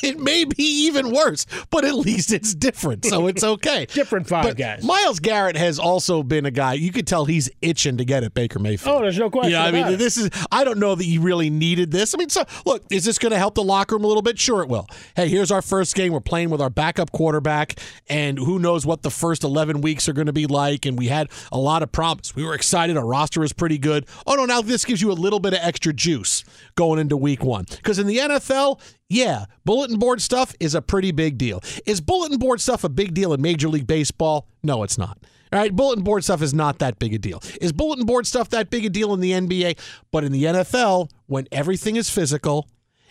it 0.09 0.19
may 0.19 0.45
be 0.45 0.63
even 0.87 1.13
worse, 1.13 1.47
but 1.71 1.85
at 1.85 1.95
least 1.95 2.33
it's 2.33 2.55
different, 2.55 3.05
so 3.05 3.27
it's 3.27 3.45
okay. 3.45 3.87
different 3.93 4.29
five 4.29 4.45
But 4.45 4.57
guys. 4.57 4.85
Myles 4.85 5.21
Garrett 5.21 5.57
has 5.57 5.79
also 5.79 6.23
been 6.23 6.47
a 6.47 6.51
guy 6.51 6.75
you 6.75 6.93
could 6.93 7.07
tell 7.07 7.25
he's 7.25 7.49
itching 7.63 7.97
to 7.99 8.05
get 8.05 8.25
at 8.25 8.35
Baker 8.35 8.59
Mayfield. 8.59 8.97
Oh, 8.97 9.01
there's 9.03 9.19
no 9.19 9.31
question 9.31 9.53
Yeah, 9.53 9.65
I 9.65 9.71
mean, 9.71 9.87
it. 9.87 9.97
this 9.99 10.17
is. 10.17 10.31
I 10.51 10.65
don't 10.65 10.79
know 10.79 10.95
that 10.95 11.05
you 11.05 11.21
really 11.21 11.51
needed 11.51 11.91
this. 11.91 12.15
I 12.15 12.19
mean, 12.19 12.29
so 12.29 12.45
look, 12.67 12.83
is 12.91 13.05
this 13.05 13.19
going 13.19 13.33
to 13.33 13.39
help 13.39 13.55
the 13.55 13.63
locker 13.63 13.95
room 13.97 14.05
a 14.05 14.09
little 14.09 14.23
bit? 14.23 14.39
Sure, 14.39 14.63
it 14.63 14.69
will. 14.69 14.87
Hey, 15.17 15.29
here's 15.29 15.51
our 15.51 15.63
first 15.63 15.95
game. 15.95 16.13
We're 16.13 16.21
playing 16.21 16.51
with 16.51 16.61
our 16.61 16.71
backup 16.71 17.13
quarterback, 17.13 17.68
and 18.09 18.39
who 18.39 18.59
knows 18.59 18.87
what 18.87 19.03
the 19.03 19.11
first 19.11 19.45
11 19.45 19.81
weeks 19.81 20.09
are 20.09 20.13
going 20.13 20.27
to 20.27 20.33
be 20.33 20.47
like. 20.47 20.87
And 20.87 20.99
we 20.99 21.09
had 21.09 21.29
a 21.53 21.59
lot 21.59 21.83
of 21.83 21.93
promise. 21.93 22.35
We 22.35 22.45
were 22.45 22.55
excited. 22.55 22.97
Our 22.97 23.07
roster 23.07 23.43
is 23.43 23.53
pretty 23.53 23.79
good. 23.79 24.07
Oh 24.27 24.35
no, 24.35 24.45
now 24.45 24.63
this 24.63 24.85
gives 24.85 25.03
you 25.03 25.11
a 25.11 25.15
little 25.15 25.41
bit 25.41 25.53
of 25.53 25.61
extra 25.63 25.93
juice 25.93 26.45
going 26.75 26.99
into 26.99 27.17
week 27.17 27.43
one. 27.43 27.65
Because 27.71 27.99
in 27.99 28.07
the 28.07 28.19
NFL, 28.19 28.81
yeah, 29.09 29.47
bulletin 29.65 29.99
board 29.99 30.21
stuff 30.21 30.55
is 30.61 30.75
a 30.75 30.83
pretty 30.83 31.13
big 31.13 31.39
deal. 31.39 31.63
Is 31.87 32.01
bulletin 32.01 32.39
board 32.39 32.61
stuff 32.61 32.85
a 32.85 32.89
big 32.89 33.15
deal 33.15 33.33
in 33.33 33.41
Major 33.41 33.69
League 33.69 33.87
Baseball? 33.87 34.47
No, 34.63 34.83
it's 34.83 34.99
not. 34.99 35.19
All 35.51 35.59
right, 35.59 35.75
bulletin 35.75 36.05
board 36.05 36.25
stuff 36.25 36.43
is 36.43 36.53
not 36.53 36.79
that 36.81 36.99
big 36.99 37.15
a 37.15 37.19
deal. 37.19 37.43
Is 37.61 37.73
bulletin 37.73 38.05
board 38.05 38.27
stuff 38.27 38.51
that 38.51 38.69
big 38.69 38.85
a 38.85 38.91
deal 38.91 39.15
in 39.15 39.21
the 39.21 39.33
NBA? 39.33 39.79
But 40.11 40.25
in 40.25 40.33
the 40.33 40.45
NFL, 40.45 41.11
when 41.27 41.49
everything 41.51 41.97
is 41.97 42.11
physical 42.11 42.69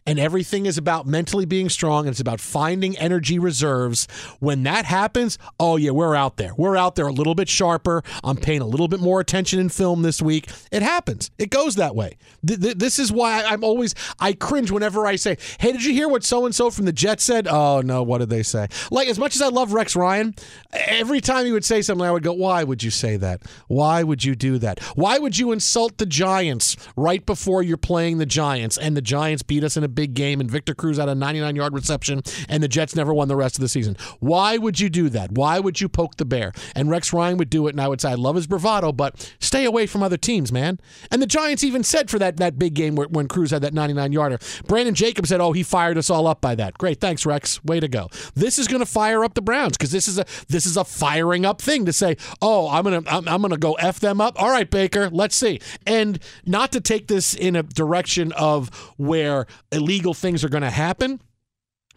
and 0.08 0.18
everything 0.20 0.66
is 0.66 0.78
about 0.78 1.06
mentally 1.06 1.46
being 1.46 1.70
strong 1.70 2.06
and 2.06 2.14
it's 2.14 2.22
about 2.22 2.40
finding 2.40 2.98
energy 2.98 3.38
reserves, 3.38 4.08
when 4.40 4.64
that 4.64 4.86
happens, 4.86 5.38
oh 5.60 5.76
yeah, 5.76 5.92
we're 5.92 6.16
out 6.16 6.38
there. 6.38 6.54
We're 6.56 6.78
out 6.78 6.96
there 6.96 7.08
a 7.08 7.12
little 7.12 7.36
bit 7.36 7.50
sharper. 7.50 8.04
I'm 8.24 8.38
paying 8.38 8.62
a 8.62 8.66
little 8.66 8.88
bit 8.88 9.02
more 9.02 9.20
attention 9.20 9.60
in 9.60 9.70
film 9.70 10.02
this 10.02 10.22
week. 10.22 10.50
It 10.72 10.82
happens. 10.82 11.30
It 11.38 11.50
goes 11.50 11.76
that 11.76 11.94
way. 11.94 12.18
Th- 12.48 12.60
th- 12.60 12.78
this 12.78 12.98
is 13.00 13.12
why 13.12 13.44
I'm 13.44 13.64
always 13.64 13.94
I 14.20 14.32
cringe 14.34 14.72
whenever 14.72 15.06
I 15.06 15.18
say, 15.18 15.38
"Hey, 15.60 15.74
did 15.74 15.84
you 15.84 15.94
hear 15.94 16.08
what 16.08 16.24
so 16.24 16.46
and 16.46 16.56
so 16.56 16.72
from 16.72 16.86
the 16.86 16.94
Jets 16.94 17.26
said?" 17.26 17.48
Oh 17.48 17.82
no, 17.82 18.02
what 18.02 18.20
did 18.20 18.30
they 18.30 18.44
say? 18.44 18.68
Like 18.90 19.10
as 19.10 19.20
much 19.20 19.36
as 19.36 19.42
I 19.42 19.50
love 19.50 19.74
Rex 19.74 19.96
Ryan, 19.96 20.34
every 20.72 21.20
time 21.20 21.46
he 21.46 21.52
would 21.52 21.66
say 21.66 21.82
something, 21.82 22.08
I 22.08 22.12
would 22.12 22.24
go, 22.24 22.32
"Why 22.32 22.64
would 22.64 22.82
you 22.82 22.92
say 22.92 23.18
that? 23.18 23.42
Why 23.68 24.04
would 24.04 24.24
you 24.24 24.36
do 24.36 24.58
that? 24.60 24.80
Why 24.96 25.18
would 25.18 25.38
you 25.38 25.52
insult 25.52 25.98
the 25.98 26.06
Giants 26.06 26.78
right 26.96 27.26
before 27.26 27.62
you're 27.62 27.76
playing 27.76 28.20
the 28.20 28.26
Giants 28.26 28.78
and 28.78 28.96
the 28.96 29.02
Giants 29.02 29.44
beat 29.44 29.64
us 29.64 29.76
in 29.76 29.84
a 29.84 29.88
big 29.98 30.14
game 30.14 30.40
and 30.40 30.50
Victor 30.50 30.76
Cruz 30.76 30.98
had 30.98 31.10
a 31.10 31.16
99 31.16 31.56
yard 31.56 31.74
reception 31.74 32.22
and 32.48 32.62
the 32.62 32.68
Jets 32.68 32.96
never 32.96 33.14
won 33.14 33.28
the 33.28 33.36
rest 33.36 33.56
of 33.56 33.62
the 33.62 33.68
season? 33.68 33.98
Why 34.20 34.58
would 34.58 34.80
you 34.80 34.90
do 34.90 35.10
that? 35.10 35.32
Why 35.32 35.60
would 35.60 35.82
you 35.82 35.90
poke 35.90 36.18
the 36.18 36.26
bear?" 36.26 36.54
And 36.76 36.90
Rex 36.90 37.12
Ryan 37.12 37.38
would 37.38 37.50
do 37.50 37.68
it, 37.68 37.72
and 37.72 37.82
I 37.82 37.88
would 37.88 38.00
say, 38.00 38.12
"I 38.12 38.16
love 38.16 38.36
his 38.36 38.48
bravado, 38.48 38.92
but 38.92 39.34
stay 39.40 39.66
away 39.66 39.88
from 39.88 40.04
other 40.04 40.18
teams, 40.18 40.52
man." 40.52 40.80
And 41.12 41.22
the 41.22 41.26
Giants 41.26 41.64
even 41.64 41.84
said 41.84 42.10
for 42.10 42.20
that 42.20 42.38
that 42.38 42.60
big 42.60 42.76
game 42.76 42.96
where, 42.96 43.08
when 43.08 43.28
Cruz 43.28 43.52
had 43.52 43.64
that 43.64 43.74
99 43.74 44.12
yarder, 44.12 44.38
Brandon 44.68 44.94
Jacobs 44.94 45.30
said, 45.30 45.42
"Oh, 45.42 45.52
he 45.52 45.64
fired 45.64 45.98
us 45.98 46.10
all 46.12 46.28
up 46.28 46.40
by 46.40 46.54
that." 46.56 46.78
Great, 46.78 47.02
thanks, 47.02 47.26
Rex. 47.26 47.64
Way 47.64 47.80
to 47.80 47.88
go. 47.88 48.10
This 48.36 48.60
is 48.60 48.68
going 48.68 48.82
to 48.82 48.86
fire 48.86 49.24
up 49.24 49.34
the 49.34 49.42
Browns 49.42 49.78
because 49.78 49.92
this 49.92 50.08
is 50.08 50.20
a 50.20 50.26
this 50.48 50.66
is 50.66 50.78
a 50.78 50.84
firing 50.84 51.46
up 51.46 51.62
thing 51.62 51.86
to 51.86 51.94
say, 51.94 52.16
"Oh, 52.42 52.70
I'm 52.70 52.84
gonna 52.84 53.04
I'm, 53.08 53.28
I'm 53.28 53.42
gonna 53.42 53.58
go 53.58 53.74
f 53.74 54.00
them 54.00 54.22
up." 54.22 54.40
All 54.42 54.50
right, 54.50 54.70
Baker, 54.70 55.10
let's 55.10 55.36
see. 55.36 55.60
And 55.86 56.20
not 56.46 56.72
to 56.74 56.82
take 56.82 57.08
this 57.08 57.34
in 57.34 57.56
a 57.56 57.64
direction 57.64 58.32
of 58.34 58.70
where 58.98 59.48
illegal 59.88 60.14
things 60.14 60.44
are 60.44 60.50
going 60.50 60.64
to 60.64 60.70
happen, 60.70 61.22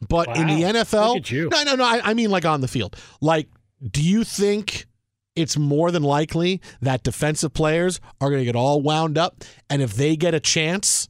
but 0.09 0.37
in 0.37 0.47
the 0.47 0.63
NFL, 0.63 1.09
Look 1.15 1.17
at 1.19 1.31
you. 1.31 1.49
no, 1.51 1.63
no, 1.65 1.75
no. 1.75 1.85
I, 1.85 2.01
I 2.11 2.15
mean, 2.15 2.31
like 2.31 2.45
on 2.45 2.61
the 2.61 2.69
field. 2.69 2.97
Like, 3.21 3.49
do 3.91 4.03
you 4.03 4.25
think? 4.25 4.87
It's 5.37 5.57
more 5.57 5.91
than 5.93 6.03
likely 6.03 6.61
that 6.83 7.05
defensive 7.05 7.55
players 7.55 8.01
are 8.21 8.29
going 8.31 8.41
to 8.41 8.45
get 8.45 8.57
all 8.57 8.83
wound 8.83 9.17
up. 9.17 9.45
And 9.71 9.81
if 9.81 9.95
they 9.95 10.17
get 10.17 10.35
a 10.35 10.41
chance 10.41 11.09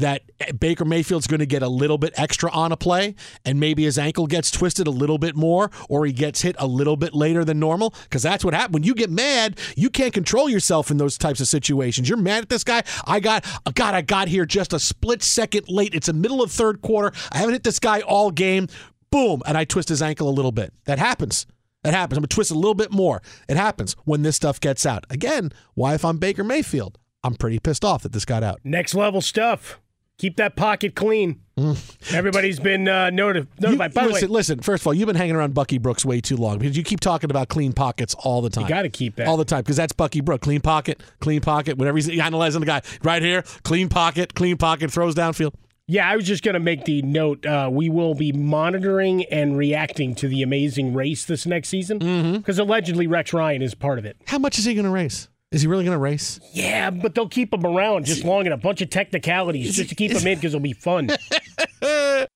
that 0.00 0.22
Baker 0.58 0.84
Mayfield's 0.84 1.26
going 1.26 1.40
to 1.40 1.46
get 1.46 1.62
a 1.62 1.68
little 1.68 1.98
bit 1.98 2.12
extra 2.16 2.50
on 2.50 2.72
a 2.72 2.76
play 2.76 3.14
and 3.44 3.60
maybe 3.60 3.84
his 3.84 3.98
ankle 3.98 4.26
gets 4.26 4.50
twisted 4.50 4.86
a 4.86 4.90
little 4.90 5.18
bit 5.18 5.36
more 5.36 5.70
or 5.88 6.04
he 6.06 6.12
gets 6.12 6.42
hit 6.42 6.56
a 6.58 6.66
little 6.66 6.96
bit 6.96 7.14
later 7.14 7.44
than 7.44 7.58
normal 7.58 7.94
because 8.04 8.22
that's 8.22 8.44
what 8.44 8.54
happens 8.54 8.74
when 8.74 8.82
you 8.82 8.94
get 8.94 9.10
mad 9.10 9.58
you 9.76 9.90
can't 9.90 10.12
control 10.12 10.48
yourself 10.48 10.90
in 10.90 10.96
those 10.96 11.16
types 11.18 11.40
of 11.40 11.48
situations 11.48 12.08
you're 12.08 12.18
mad 12.18 12.42
at 12.42 12.48
this 12.48 12.64
guy 12.64 12.82
I 13.06 13.20
got 13.20 13.44
god 13.74 13.94
I 13.94 14.02
got 14.02 14.28
here 14.28 14.44
just 14.44 14.72
a 14.72 14.78
split 14.78 15.22
second 15.22 15.68
late 15.68 15.94
it's 15.94 16.06
the 16.06 16.12
middle 16.12 16.42
of 16.42 16.50
third 16.50 16.82
quarter 16.82 17.12
I 17.32 17.38
haven't 17.38 17.54
hit 17.54 17.64
this 17.64 17.78
guy 17.78 18.00
all 18.00 18.30
game 18.30 18.68
boom 19.10 19.42
and 19.46 19.56
I 19.56 19.64
twist 19.64 19.88
his 19.88 20.02
ankle 20.02 20.28
a 20.28 20.30
little 20.30 20.52
bit 20.52 20.72
that 20.84 20.98
happens 20.98 21.46
That 21.82 21.94
happens. 21.94 22.18
I'm 22.18 22.24
to 22.24 22.28
twist 22.28 22.50
a 22.50 22.54
little 22.54 22.74
bit 22.74 22.92
more. 22.92 23.22
It 23.48 23.56
happens 23.56 23.96
when 24.04 24.20
this 24.22 24.36
stuff 24.36 24.60
gets 24.60 24.84
out. 24.84 25.04
Again, 25.08 25.50
why 25.74 25.94
if 25.94 26.04
I'm 26.04 26.18
Baker 26.18 26.44
Mayfield? 26.44 26.98
I'm 27.24 27.34
pretty 27.34 27.58
pissed 27.58 27.84
off 27.84 28.02
that 28.02 28.12
this 28.12 28.24
got 28.24 28.42
out. 28.42 28.60
Next 28.64 28.94
level 28.94 29.20
stuff. 29.20 29.80
Keep 30.20 30.36
that 30.36 30.54
pocket 30.54 30.94
clean. 30.94 31.40
Everybody's 32.12 32.60
been 32.60 32.86
uh, 32.86 33.08
noti- 33.08 33.46
notified. 33.58 33.94
By 33.94 34.02
the 34.02 34.12
listen, 34.12 34.28
way, 34.28 34.32
listen. 34.34 34.60
First 34.60 34.82
of 34.82 34.86
all, 34.88 34.92
you've 34.92 35.06
been 35.06 35.16
hanging 35.16 35.34
around 35.34 35.54
Bucky 35.54 35.78
Brooks 35.78 36.04
way 36.04 36.20
too 36.20 36.36
long 36.36 36.58
because 36.58 36.76
you 36.76 36.82
keep 36.82 37.00
talking 37.00 37.30
about 37.30 37.48
clean 37.48 37.72
pockets 37.72 38.14
all 38.18 38.42
the 38.42 38.50
time. 38.50 38.64
you 38.64 38.68
got 38.68 38.82
to 38.82 38.90
keep 38.90 39.16
that. 39.16 39.28
all 39.28 39.38
the 39.38 39.46
time 39.46 39.62
because 39.62 39.76
that's 39.76 39.94
Bucky 39.94 40.20
Brooks. 40.20 40.44
Clean 40.44 40.60
pocket, 40.60 41.02
clean 41.20 41.40
pocket. 41.40 41.78
Whenever 41.78 41.96
he's 41.96 42.10
analyzing 42.10 42.60
the 42.60 42.66
guy 42.66 42.82
right 43.02 43.22
here, 43.22 43.44
clean 43.62 43.88
pocket, 43.88 44.34
clean 44.34 44.58
pocket, 44.58 44.92
throws 44.92 45.14
downfield. 45.14 45.54
Yeah, 45.86 46.06
I 46.06 46.16
was 46.16 46.26
just 46.26 46.44
going 46.44 46.52
to 46.52 46.60
make 46.60 46.84
the 46.84 47.00
note. 47.00 47.46
Uh, 47.46 47.70
we 47.72 47.88
will 47.88 48.12
be 48.14 48.30
monitoring 48.30 49.24
and 49.24 49.56
reacting 49.56 50.14
to 50.16 50.28
the 50.28 50.42
amazing 50.42 50.92
race 50.92 51.24
this 51.24 51.46
next 51.46 51.70
season 51.70 52.36
because 52.36 52.58
allegedly 52.58 53.06
Rex 53.06 53.32
Ryan 53.32 53.62
is 53.62 53.74
part 53.74 53.98
of 53.98 54.04
it. 54.04 54.18
How 54.26 54.38
much 54.38 54.58
is 54.58 54.66
he 54.66 54.74
going 54.74 54.84
to 54.84 54.90
race? 54.90 55.29
Is 55.52 55.62
he 55.62 55.66
really 55.66 55.84
going 55.84 55.96
to 55.96 55.98
race? 55.98 56.38
Yeah, 56.52 56.90
but 56.90 57.14
they'll 57.14 57.28
keep 57.28 57.52
him 57.52 57.66
around 57.66 58.06
just 58.06 58.24
long 58.24 58.46
and 58.46 58.54
a 58.54 58.56
bunch 58.56 58.82
of 58.82 58.90
technicalities 58.90 59.74
just 59.74 59.88
to 59.88 59.96
keep 59.96 60.12
him 60.12 60.24
in 60.26 60.38
because 60.38 60.54
it'll 60.54 60.62
be 60.62 60.72
fun. 60.72 61.10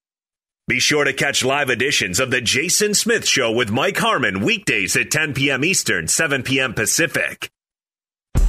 Be 0.66 0.81
sure 0.81 1.05
to 1.05 1.12
catch 1.12 1.44
live 1.44 1.68
editions 1.68 2.18
of 2.18 2.31
The 2.31 2.40
Jason 2.40 2.94
Smith 2.94 3.29
Show 3.29 3.53
with 3.53 3.70
Mike 3.70 3.98
Harmon 3.98 4.40
weekdays 4.40 4.96
at 4.96 5.11
10 5.11 5.35
p.m. 5.35 5.62
Eastern, 5.62 6.09
7 6.09 6.42
p.m. 6.42 6.72
Pacific. 6.72 7.50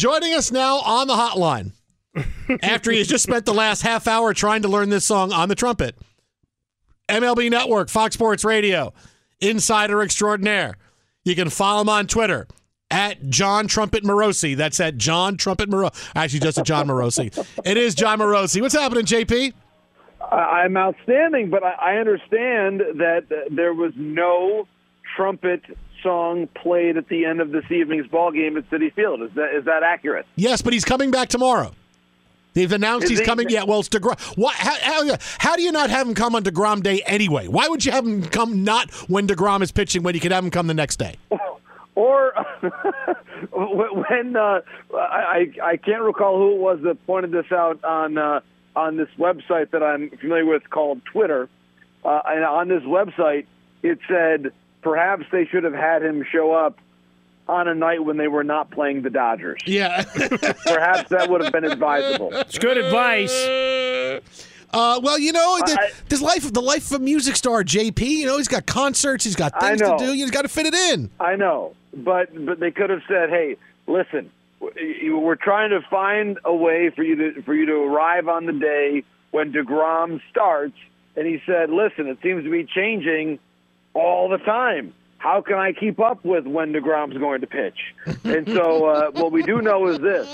Joining 0.00 0.32
us 0.32 0.50
now 0.50 0.78
on 0.78 1.08
the 1.08 1.12
hotline 1.12 1.72
after 2.62 2.90
he 2.90 2.96
has 2.96 3.06
just 3.06 3.22
spent 3.22 3.44
the 3.44 3.52
last 3.52 3.82
half 3.82 4.08
hour 4.08 4.32
trying 4.32 4.62
to 4.62 4.68
learn 4.68 4.88
this 4.88 5.04
song 5.04 5.30
on 5.30 5.50
the 5.50 5.54
trumpet. 5.54 5.94
MLB 7.10 7.50
Network, 7.50 7.90
Fox 7.90 8.14
Sports 8.14 8.42
Radio, 8.42 8.94
Insider 9.40 10.00
Extraordinaire. 10.00 10.78
You 11.22 11.36
can 11.36 11.50
follow 11.50 11.82
him 11.82 11.90
on 11.90 12.06
Twitter 12.06 12.48
at 12.90 13.28
Jon 13.28 13.66
Trumpet 13.66 14.02
Morosi. 14.02 14.56
That's 14.56 14.80
at 14.80 14.96
Jon 14.96 15.36
Trumpet 15.36 15.68
Morosi. 15.68 16.12
Actually, 16.16 16.40
just 16.40 16.56
at 16.56 16.64
Jon 16.64 16.86
Morosi. 16.86 17.46
It 17.66 17.76
is 17.76 17.94
Jon 17.94 18.20
Morosi. 18.20 18.62
What's 18.62 18.74
happening, 18.74 19.04
JP? 19.04 19.52
I'm 20.32 20.78
outstanding, 20.78 21.50
but 21.50 21.62
I, 21.62 21.98
understand 21.98 22.80
that 22.94 23.26
there 23.50 23.74
was 23.74 23.92
no 23.96 24.66
trumpet 25.14 25.60
song 26.02 26.48
played 26.48 26.96
at 26.96 27.08
the 27.08 27.24
end 27.24 27.40
of 27.40 27.50
this 27.50 27.64
evening's 27.70 28.06
ball 28.06 28.32
game 28.32 28.56
at 28.56 28.68
Citi 28.70 28.92
Field. 28.92 29.22
Is 29.22 29.30
that 29.34 29.54
is 29.54 29.64
that 29.64 29.82
accurate? 29.82 30.26
Yes, 30.36 30.62
but 30.62 30.72
he's 30.72 30.84
coming 30.84 31.10
back 31.10 31.28
tomorrow. 31.28 31.72
They've 32.52 32.72
announced 32.72 33.04
Is 33.04 33.10
he's 33.10 33.20
he- 33.20 33.24
coming. 33.26 33.48
Yeah, 33.48 33.62
well, 33.62 33.78
it's 33.80 33.88
Degrom. 33.88 34.18
Why, 34.36 34.52
how, 34.56 34.74
how, 34.80 35.16
how 35.38 35.56
do 35.56 35.62
you 35.62 35.70
not 35.70 35.88
have 35.88 36.08
him 36.08 36.14
come 36.14 36.34
on 36.34 36.42
Degrom 36.42 36.82
Day 36.82 37.00
anyway? 37.06 37.46
Why 37.46 37.68
would 37.68 37.84
you 37.84 37.92
have 37.92 38.04
him 38.04 38.24
come 38.24 38.64
not 38.64 38.90
when 39.08 39.28
Degrom 39.28 39.62
is 39.62 39.70
pitching 39.70 40.02
when 40.02 40.14
you 40.16 40.20
could 40.20 40.32
have 40.32 40.42
him 40.44 40.50
come 40.50 40.66
the 40.66 40.74
next 40.74 40.96
day? 40.96 41.14
Or 41.96 42.32
when 43.52 44.36
uh, 44.36 44.60
I 44.94 45.52
I 45.62 45.76
can't 45.76 46.02
recall 46.02 46.38
who 46.38 46.54
it 46.54 46.58
was 46.58 46.78
that 46.84 47.04
pointed 47.06 47.32
this 47.32 47.50
out 47.52 47.82
on 47.84 48.16
uh, 48.16 48.40
on 48.76 48.96
this 48.96 49.08
website 49.18 49.70
that 49.72 49.82
I'm 49.82 50.08
familiar 50.10 50.46
with 50.46 50.70
called 50.70 51.04
Twitter. 51.04 51.48
Uh, 52.04 52.20
and 52.26 52.44
on 52.44 52.68
this 52.68 52.82
website, 52.84 53.46
it 53.82 53.98
said 54.08 54.52
perhaps 54.82 55.26
they 55.30 55.46
should 55.46 55.64
have 55.64 55.74
had 55.74 56.02
him 56.02 56.24
show 56.30 56.52
up 56.52 56.78
on 57.48 57.68
a 57.68 57.74
night 57.74 58.04
when 58.04 58.16
they 58.16 58.28
were 58.28 58.44
not 58.44 58.70
playing 58.70 59.02
the 59.02 59.10
Dodgers. 59.10 59.60
Yeah, 59.66 60.04
perhaps 60.64 61.10
that 61.10 61.28
would 61.28 61.42
have 61.42 61.52
been 61.52 61.64
advisable. 61.64 62.30
It's 62.32 62.58
good 62.58 62.76
advice. 62.76 63.32
Uh, 64.72 65.00
well, 65.02 65.18
you 65.18 65.32
know, 65.32 65.58
the, 65.66 65.92
this 66.08 66.22
life, 66.22 66.50
the 66.52 66.62
life 66.62 66.86
of 66.92 67.00
a 67.00 67.04
music 67.04 67.34
star, 67.34 67.64
JP. 67.64 68.00
You 68.00 68.26
know, 68.26 68.38
he's 68.38 68.48
got 68.48 68.66
concerts, 68.66 69.24
he's 69.24 69.34
got 69.34 69.58
things 69.60 69.80
to 69.80 69.96
do. 69.98 70.12
He's 70.12 70.30
got 70.30 70.42
to 70.42 70.48
fit 70.48 70.66
it 70.66 70.74
in. 70.74 71.10
I 71.18 71.34
know, 71.36 71.74
but 71.92 72.28
but 72.46 72.60
they 72.60 72.70
could 72.70 72.90
have 72.90 73.02
said, 73.08 73.30
"Hey, 73.30 73.56
listen, 73.88 74.30
we're 74.60 75.34
trying 75.34 75.70
to 75.70 75.80
find 75.90 76.38
a 76.44 76.54
way 76.54 76.90
for 76.90 77.02
you 77.02 77.16
to 77.16 77.42
for 77.42 77.52
you 77.52 77.66
to 77.66 77.74
arrive 77.74 78.28
on 78.28 78.46
the 78.46 78.52
day 78.52 79.02
when 79.32 79.52
Degrom 79.52 80.20
starts." 80.30 80.76
And 81.16 81.26
he 81.26 81.42
said, 81.44 81.70
"Listen, 81.70 82.06
it 82.06 82.18
seems 82.22 82.44
to 82.44 82.50
be 82.50 82.64
changing 82.64 83.40
all 83.94 84.28
the 84.28 84.38
time. 84.38 84.94
How 85.18 85.42
can 85.42 85.56
I 85.56 85.72
keep 85.72 86.00
up 86.00 86.24
with 86.24 86.46
when 86.46 86.72
Degrom's 86.72 87.18
going 87.18 87.42
to 87.42 87.46
pitch?" 87.46 87.78
and 88.24 88.48
so, 88.48 88.86
uh, 88.86 89.10
what 89.12 89.32
we 89.32 89.42
do 89.42 89.60
know 89.60 89.88
is 89.88 89.98
this: 89.98 90.26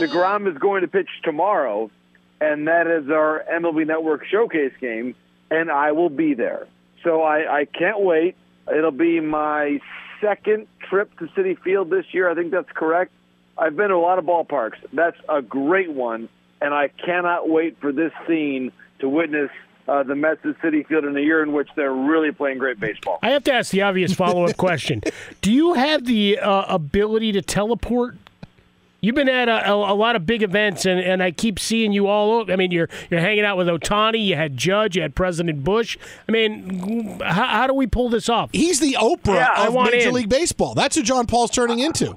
Degrom 0.00 0.50
is 0.50 0.56
going 0.58 0.82
to 0.82 0.88
pitch 0.88 1.08
tomorrow, 1.24 1.90
and 2.40 2.68
that 2.68 2.86
is 2.86 3.10
our 3.10 3.44
MLB 3.50 3.86
Network 3.86 4.24
showcase 4.26 4.72
game, 4.80 5.14
and 5.50 5.70
I 5.70 5.92
will 5.92 6.10
be 6.10 6.34
there. 6.34 6.66
So 7.02 7.22
I, 7.22 7.60
I 7.60 7.64
can't 7.64 8.00
wait. 8.00 8.36
It'll 8.72 8.90
be 8.90 9.20
my 9.20 9.80
second 10.20 10.66
trip 10.88 11.16
to 11.18 11.26
Citi 11.28 11.58
Field 11.58 11.90
this 11.90 12.06
year. 12.12 12.30
I 12.30 12.34
think 12.34 12.50
that's 12.50 12.70
correct. 12.72 13.12
I've 13.58 13.76
been 13.76 13.88
to 13.88 13.94
a 13.94 13.96
lot 13.96 14.18
of 14.18 14.24
ballparks. 14.24 14.76
That's 14.92 15.16
a 15.28 15.42
great 15.42 15.90
one, 15.90 16.28
and 16.60 16.72
I 16.72 16.88
cannot 16.88 17.48
wait 17.48 17.78
for 17.80 17.92
this 17.92 18.12
scene 18.26 18.72
to 19.00 19.08
witness 19.08 19.50
uh, 19.90 20.04
the 20.04 20.14
Mets 20.14 20.40
at 20.44 20.56
Citi 20.60 20.86
Field 20.86 21.04
in 21.04 21.16
a 21.16 21.20
year 21.20 21.42
in 21.42 21.52
which 21.52 21.68
they're 21.74 21.92
really 21.92 22.30
playing 22.30 22.58
great 22.58 22.78
baseball. 22.78 23.18
I 23.22 23.30
have 23.30 23.42
to 23.44 23.52
ask 23.52 23.72
the 23.72 23.82
obvious 23.82 24.14
follow 24.14 24.46
up 24.46 24.56
question. 24.56 25.02
Do 25.42 25.52
you 25.52 25.74
have 25.74 26.06
the 26.06 26.38
uh, 26.38 26.64
ability 26.72 27.32
to 27.32 27.42
teleport? 27.42 28.16
You've 29.00 29.14
been 29.14 29.30
at 29.30 29.48
a, 29.48 29.70
a, 29.70 29.92
a 29.92 29.94
lot 29.94 30.14
of 30.14 30.26
big 30.26 30.42
events, 30.42 30.84
and, 30.84 31.00
and 31.00 31.22
I 31.22 31.30
keep 31.30 31.58
seeing 31.58 31.92
you 31.92 32.06
all 32.06 32.32
over. 32.32 32.52
I 32.52 32.56
mean, 32.56 32.70
you're 32.70 32.88
you're 33.10 33.20
hanging 33.20 33.44
out 33.44 33.56
with 33.56 33.66
Ohtani. 33.66 34.24
You 34.24 34.36
had 34.36 34.56
Judge. 34.58 34.94
You 34.94 35.02
had 35.02 35.14
President 35.14 35.64
Bush. 35.64 35.96
I 36.28 36.32
mean, 36.32 37.18
how, 37.20 37.46
how 37.46 37.66
do 37.66 37.72
we 37.72 37.86
pull 37.86 38.10
this 38.10 38.28
off? 38.28 38.50
He's 38.52 38.78
the 38.78 38.98
Oprah 39.00 39.34
Yeah, 39.36 39.48
I 39.56 39.66
of 39.68 39.74
want 39.74 39.90
Major 39.92 40.08
in. 40.10 40.14
League 40.14 40.28
Baseball. 40.28 40.74
That's 40.74 40.96
who 40.96 41.02
Jon 41.02 41.26
Paul's 41.26 41.50
turning 41.50 41.78
into. 41.78 42.16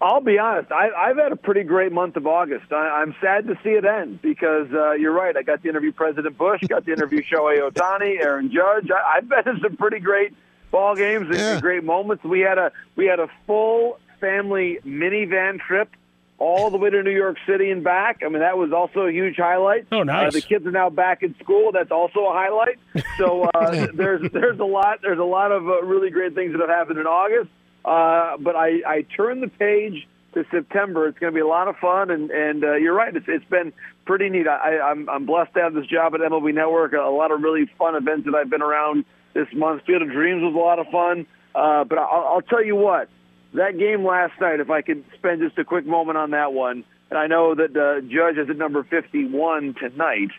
I'll 0.00 0.20
be 0.20 0.38
honest. 0.38 0.70
I, 0.70 0.90
I've 0.90 1.16
had 1.16 1.32
a 1.32 1.36
pretty 1.36 1.64
great 1.64 1.92
month 1.92 2.16
of 2.16 2.26
August. 2.26 2.72
I, 2.72 3.02
I'm 3.02 3.14
sad 3.20 3.46
to 3.48 3.58
see 3.64 3.70
it 3.70 3.84
end 3.84 4.22
because 4.22 4.68
uh, 4.72 4.92
you're 4.92 5.12
right. 5.12 5.36
I 5.36 5.42
got 5.42 5.62
to 5.62 5.68
interview 5.68 5.92
President 5.92 6.38
Bush, 6.38 6.62
got 6.68 6.84
to 6.86 6.92
interview 6.92 7.22
Shohei 7.22 7.58
Ohtani, 7.70 8.22
Aaron 8.22 8.52
Judge. 8.52 8.90
I, 8.90 9.16
I've 9.16 9.28
been 9.28 9.44
to 9.44 9.60
some 9.60 9.76
pretty 9.76 9.98
great 9.98 10.34
ball 10.70 10.94
games 10.94 11.26
and 11.28 11.36
and 11.36 11.62
great 11.62 11.82
moments. 11.82 12.24
We 12.24 12.40
had 12.40 12.58
a 12.58 12.72
we 12.94 13.06
had 13.06 13.18
a 13.18 13.28
full 13.46 13.98
family 14.20 14.78
minivan 14.84 15.58
trip 15.60 15.90
all 16.38 16.70
the 16.70 16.76
way 16.76 16.90
to 16.90 17.02
New 17.02 17.10
York 17.10 17.36
City 17.46 17.70
and 17.70 17.82
back. 17.82 18.22
I 18.24 18.28
mean, 18.28 18.40
that 18.40 18.56
was 18.56 18.72
also 18.72 19.00
a 19.06 19.12
huge 19.12 19.36
highlight. 19.36 19.86
Oh, 19.90 20.04
nice. 20.04 20.28
Uh, 20.28 20.30
the 20.30 20.40
kids 20.40 20.64
are 20.66 20.70
now 20.70 20.88
back 20.88 21.22
in 21.22 21.34
school. 21.42 21.72
That's 21.72 21.90
also 21.90 22.20
a 22.26 22.32
highlight. 22.32 22.78
So 23.18 23.44
uh, 23.54 23.88
there's 23.94 24.30
there's 24.30 24.60
a 24.60 24.64
lot 24.64 25.00
there's 25.02 25.18
a 25.18 25.24
lot 25.24 25.50
of 25.50 25.68
uh, 25.68 25.82
really 25.82 26.10
great 26.10 26.34
things 26.34 26.52
that 26.52 26.60
have 26.60 26.70
happened 26.70 26.98
in 26.98 27.06
August. 27.06 27.50
Uh, 27.84 28.36
but 28.38 28.56
I, 28.56 28.80
I 28.86 29.02
turn 29.16 29.40
the 29.40 29.48
page 29.48 30.06
to 30.34 30.44
September. 30.50 31.08
It's 31.08 31.18
going 31.18 31.32
to 31.32 31.34
be 31.34 31.40
a 31.40 31.46
lot 31.46 31.68
of 31.68 31.76
fun, 31.76 32.10
and 32.10 32.30
and 32.30 32.64
uh, 32.64 32.74
you're 32.74 32.94
right. 32.94 33.14
It's 33.14 33.26
it's 33.28 33.44
been 33.46 33.72
pretty 34.04 34.28
neat. 34.28 34.46
I, 34.46 34.78
I'm 34.78 35.08
I'm 35.08 35.26
blessed 35.26 35.54
to 35.54 35.60
have 35.60 35.74
this 35.74 35.86
job 35.86 36.14
at 36.14 36.20
MLB 36.20 36.54
Network. 36.54 36.92
A, 36.92 36.98
lot 36.98 37.30
of 37.30 37.40
really 37.40 37.66
fun 37.78 37.94
events 37.94 38.26
that 38.26 38.34
I've 38.34 38.50
been 38.50 38.62
around 38.62 39.04
this 39.34 39.48
month. 39.52 39.84
Field 39.86 40.02
of 40.02 40.10
Dreams 40.10 40.42
was 40.42 40.54
a 40.54 40.58
lot 40.58 40.78
of 40.78 40.86
fun. 40.88 41.26
Uh, 41.54 41.84
but 41.84 41.98
I'll, 41.98 42.34
I'll 42.34 42.42
tell 42.42 42.64
you 42.64 42.76
what, 42.76 43.08
that 43.54 43.78
game 43.78 44.04
last 44.04 44.38
night. 44.40 44.60
If 44.60 44.70
I 44.70 44.82
could 44.82 45.04
spend 45.14 45.40
just 45.40 45.58
a 45.58 45.64
quick 45.64 45.86
moment 45.86 46.18
on 46.18 46.32
that 46.32 46.52
one, 46.52 46.84
and 47.10 47.18
I 47.18 47.26
know 47.26 47.54
that 47.54 47.72
Judge 48.08 48.36
is 48.36 48.50
at 48.50 48.56
number 48.56 48.84
51 48.84 49.74
tonight. 49.74 50.30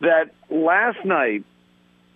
That 0.00 0.30
last 0.50 1.04
night 1.04 1.44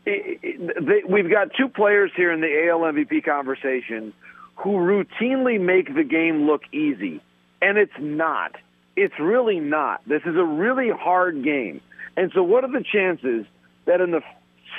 it, 0.06 0.40
it, 0.42 0.86
they, 0.86 1.02
we've 1.08 1.30
got 1.30 1.48
two 1.58 1.68
players 1.68 2.10
here 2.16 2.32
in 2.32 2.40
the 2.40 2.68
AL 2.68 2.80
MVP 2.80 3.24
conversation 3.24 4.12
who 4.62 4.72
routinely 4.72 5.58
make 5.58 5.94
the 5.94 6.04
game 6.04 6.46
look 6.46 6.62
easy, 6.72 7.20
and 7.62 7.78
it's 7.78 7.98
not. 7.98 8.56
It's 8.94 9.18
really 9.18 9.58
not. 9.58 10.02
This 10.06 10.22
is 10.26 10.36
a 10.36 10.44
really 10.44 10.90
hard 10.90 11.42
game. 11.42 11.80
And 12.16 12.30
so, 12.34 12.42
what 12.42 12.64
are 12.64 12.70
the 12.70 12.84
chances 12.84 13.46
that 13.86 14.02
in 14.02 14.10
the 14.10 14.20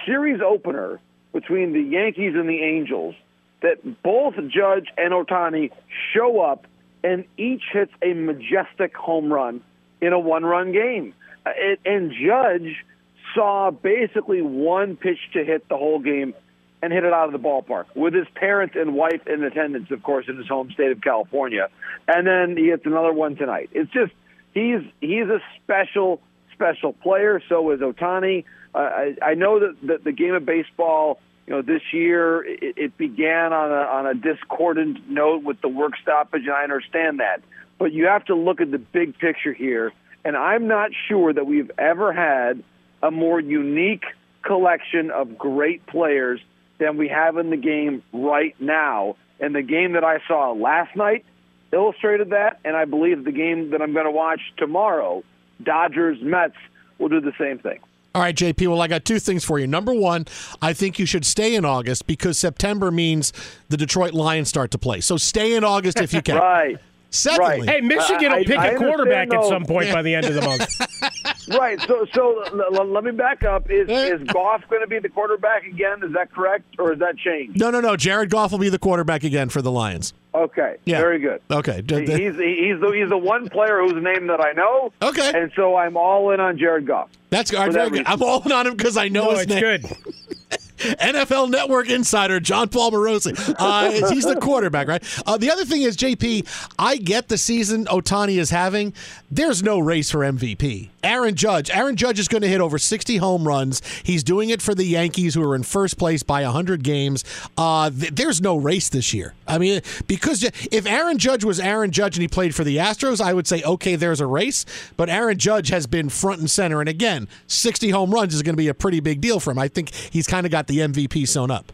series 0.05 0.39
opener 0.39 0.99
between 1.33 1.73
the 1.73 1.81
Yankees 1.81 2.35
and 2.35 2.47
the 2.47 2.61
Angels, 2.61 3.15
that 3.61 4.03
both 4.03 4.35
Judge 4.47 4.87
and 4.97 5.13
Ohtani 5.13 5.71
show 6.13 6.41
up 6.41 6.67
and 7.03 7.25
each 7.37 7.63
hits 7.71 7.91
a 8.03 8.13
majestic 8.13 8.95
home 8.95 9.33
run 9.33 9.61
in 9.99 10.13
a 10.13 10.19
one-run 10.19 10.73
game? 10.73 11.15
Uh, 11.43 11.51
and 11.85 12.11
Judge 12.11 12.85
saw 13.33 13.71
basically 13.71 14.43
one 14.43 14.95
pitch 14.95 15.19
to 15.33 15.43
hit 15.43 15.67
the 15.69 15.77
whole 15.77 15.99
game 15.99 16.35
and 16.81 16.91
hit 16.91 17.03
it 17.03 17.13
out 17.13 17.27
of 17.27 17.31
the 17.31 17.39
ballpark 17.39 17.85
with 17.95 18.13
his 18.13 18.27
parents 18.35 18.75
and 18.77 18.95
wife 18.95 19.25
in 19.27 19.43
attendance, 19.43 19.91
of 19.91 20.01
course, 20.03 20.25
in 20.27 20.37
his 20.37 20.47
home 20.47 20.71
state 20.71 20.91
of 20.91 21.01
California. 21.01 21.69
And 22.07 22.25
then 22.25 22.57
he 22.57 22.69
hits 22.69 22.85
another 22.85 23.13
one 23.13 23.35
tonight. 23.35 23.69
It's 23.73 23.91
just 23.91 24.11
he's 24.53 24.81
he's 24.99 25.27
a 25.27 25.39
special 25.63 26.21
special 26.53 26.93
player. 26.93 27.41
So 27.47 27.71
is 27.71 27.79
Ohtani. 27.79 28.45
Uh, 28.73 28.77
I, 28.77 29.15
I 29.21 29.33
know 29.35 29.59
that, 29.59 29.75
that 29.83 30.03
the 30.03 30.11
game 30.11 30.33
of 30.33 30.45
baseball, 30.45 31.19
you 31.45 31.53
know, 31.53 31.61
this 31.61 31.81
year 31.91 32.43
it, 32.43 32.77
it 32.77 32.97
began 32.97 33.53
on 33.53 33.71
a 33.71 33.83
on 33.83 34.07
a 34.07 34.13
discordant 34.15 35.09
note 35.09 35.43
with 35.43 35.61
the 35.61 35.69
work 35.69 35.93
stoppage, 36.01 36.43
and 36.43 36.53
I 36.53 36.63
understand 36.63 37.19
that. 37.19 37.41
But 37.77 37.93
you 37.93 38.07
have 38.07 38.25
to 38.25 38.35
look 38.35 38.61
at 38.61 38.71
the 38.71 38.77
big 38.79 39.17
picture 39.17 39.53
here, 39.53 39.91
and 40.23 40.35
I'm 40.35 40.67
not 40.67 40.91
sure 41.07 41.33
that 41.33 41.45
we've 41.45 41.71
ever 41.77 42.13
had 42.13 42.63
a 43.03 43.11
more 43.11 43.39
unique 43.39 44.03
collection 44.43 45.11
of 45.11 45.37
great 45.37 45.85
players 45.85 46.39
than 46.81 46.97
we 46.97 47.07
have 47.07 47.37
in 47.37 47.51
the 47.51 47.57
game 47.57 48.03
right 48.11 48.55
now. 48.59 49.15
And 49.39 49.55
the 49.55 49.61
game 49.61 49.93
that 49.93 50.03
I 50.03 50.19
saw 50.27 50.51
last 50.51 50.95
night 50.95 51.23
illustrated 51.71 52.31
that, 52.31 52.59
and 52.65 52.75
I 52.75 52.85
believe 52.85 53.23
the 53.23 53.31
game 53.31 53.69
that 53.69 53.81
I'm 53.81 53.93
going 53.93 54.05
to 54.05 54.11
watch 54.11 54.41
tomorrow, 54.57 55.23
Dodgers 55.63 56.17
Mets, 56.21 56.55
will 56.97 57.09
do 57.09 57.21
the 57.21 57.33
same 57.39 57.59
thing. 57.59 57.79
All 58.13 58.21
right, 58.21 58.35
JP. 58.35 58.67
Well, 58.67 58.81
I 58.81 58.87
got 58.87 59.05
two 59.05 59.19
things 59.19 59.45
for 59.45 59.57
you. 59.57 59.67
Number 59.67 59.93
one, 59.93 60.25
I 60.61 60.73
think 60.73 60.99
you 60.99 61.05
should 61.05 61.23
stay 61.23 61.55
in 61.55 61.63
August 61.63 62.07
because 62.07 62.37
September 62.37 62.91
means 62.91 63.31
the 63.69 63.77
Detroit 63.77 64.13
Lions 64.13 64.49
start 64.49 64.71
to 64.71 64.77
play. 64.77 64.99
So 64.99 65.15
stay 65.15 65.55
in 65.55 65.63
August 65.63 66.01
if 66.01 66.13
you 66.13 66.21
can. 66.21 66.35
right. 66.41 66.77
Secondly, 67.13 67.67
Hey, 67.67 67.81
Michigan 67.81 68.31
will 68.31 68.45
pick 68.45 68.57
I 68.57 68.67
a 68.69 68.77
quarterback 68.77 69.23
understand, 69.31 69.43
at 69.43 69.49
some 69.49 69.65
point 69.65 69.91
by 69.91 70.01
the 70.01 70.15
end 70.15 70.25
of 70.27 70.33
the 70.33 70.41
month. 70.41 71.47
right. 71.59 71.79
So, 71.81 72.05
so 72.13 72.41
l- 72.43 72.75
l- 72.79 72.85
let 72.85 73.03
me 73.03 73.11
back 73.11 73.43
up. 73.43 73.69
Is 73.69 73.89
eh. 73.89 74.15
is 74.15 74.23
Goff 74.29 74.63
going 74.69 74.81
to 74.81 74.87
be 74.87 74.97
the 74.99 75.09
quarterback 75.09 75.65
again? 75.65 76.01
Is 76.03 76.13
that 76.13 76.31
correct, 76.31 76.63
or 76.79 76.91
has 76.91 76.99
that 76.99 77.17
changed? 77.17 77.59
No, 77.59 77.69
no, 77.69 77.81
no. 77.81 77.97
Jared 77.97 78.29
Goff 78.29 78.51
will 78.53 78.59
be 78.59 78.69
the 78.69 78.79
quarterback 78.79 79.25
again 79.25 79.49
for 79.49 79.61
the 79.61 79.71
Lions. 79.71 80.13
Okay. 80.33 80.77
Yeah. 80.85 81.01
Very 81.01 81.19
good. 81.19 81.41
Okay. 81.51 81.83
He's 81.85 82.07
he's 82.09 82.35
the 82.37 82.91
he's 82.97 83.09
the 83.09 83.17
one 83.17 83.49
player 83.49 83.81
whose 83.81 84.01
name 84.01 84.27
that 84.27 84.39
I 84.39 84.53
know. 84.53 84.93
Okay. 85.01 85.31
And 85.35 85.51
so 85.55 85.75
I'm 85.75 85.97
all 85.97 86.31
in 86.31 86.39
on 86.39 86.57
Jared 86.57 86.87
Goff. 86.87 87.09
That's 87.29 87.51
For 87.51 87.57
all 87.57 87.63
right, 87.63 87.73
that 87.73 87.77
very 87.77 87.89
good. 87.89 87.97
reason. 87.99 88.13
I'm 88.13 88.23
all 88.23 88.41
in 88.43 88.51
on 88.53 88.67
him 88.67 88.77
because 88.77 88.95
I 88.95 89.09
know 89.09 89.25
No, 89.25 89.31
his 89.31 89.41
it's 89.41 89.49
name. 89.51 89.59
good. 89.61 89.85
NFL 90.81 91.49
Network 91.49 91.89
insider 91.89 92.39
Jon 92.39 92.69
Paul 92.69 92.91
Morosi. 92.91 93.31
Uh, 93.57 94.09
he's 94.09 94.23
the 94.23 94.35
quarterback, 94.35 94.87
right? 94.87 95.03
Uh, 95.25 95.37
the 95.37 95.51
other 95.51 95.65
thing 95.65 95.81
is, 95.83 95.95
JP, 95.97 96.47
I 96.79 96.97
get 96.97 97.27
the 97.27 97.37
season 97.37 97.85
Ohtani 97.85 98.37
is 98.37 98.49
having. 98.49 98.93
There's 99.29 99.63
no 99.63 99.79
race 99.79 100.11
for 100.11 100.19
MVP. 100.19 100.89
Aaron 101.03 101.35
Judge. 101.35 101.69
Aaron 101.71 101.95
Judge 101.95 102.19
is 102.19 102.27
going 102.27 102.41
to 102.41 102.47
hit 102.47 102.61
over 102.61 102.77
60 102.77 103.17
home 103.17 103.47
runs. 103.47 103.81
He's 104.03 104.23
doing 104.23 104.49
it 104.49 104.61
for 104.61 104.75
the 104.75 104.83
Yankees, 104.83 105.33
who 105.33 105.43
are 105.49 105.55
in 105.55 105.63
first 105.63 105.97
place 105.97 106.23
by 106.23 106.43
100 106.43 106.83
games. 106.83 107.23
Uh, 107.57 107.89
th- 107.89 108.13
there's 108.13 108.41
no 108.41 108.57
race 108.57 108.89
this 108.89 109.13
year. 109.13 109.33
I 109.47 109.57
mean, 109.57 109.81
because 110.07 110.43
if 110.43 110.85
Aaron 110.85 111.17
Judge 111.17 111.43
was 111.43 111.59
Aaron 111.59 111.91
Judge 111.91 112.17
and 112.17 112.21
he 112.21 112.27
played 112.27 112.53
for 112.53 112.63
the 112.63 112.77
Astros, 112.77 113.19
I 113.19 113.33
would 113.33 113.47
say, 113.47 113.63
okay, 113.63 113.95
there's 113.95 114.21
a 114.21 114.27
race. 114.27 114.65
But 114.97 115.09
Aaron 115.09 115.37
Judge 115.37 115.69
has 115.69 115.87
been 115.87 116.09
front 116.09 116.39
and 116.39 116.49
center. 116.49 116.79
And 116.79 116.89
again, 116.89 117.27
60 117.47 117.89
home 117.89 118.11
runs 118.11 118.33
is 118.33 118.43
going 118.43 118.53
to 118.53 118.57
be 118.57 118.67
a 118.67 118.73
pretty 118.73 118.99
big 118.99 119.21
deal 119.21 119.39
for 119.39 119.51
him. 119.51 119.59
I 119.59 119.67
think 119.67 119.93
he's 119.93 120.27
kind 120.27 120.45
of 120.45 120.51
got 120.51 120.67
the 120.71 120.79
MVP 120.79 121.27
sewn 121.27 121.51
up. 121.51 121.71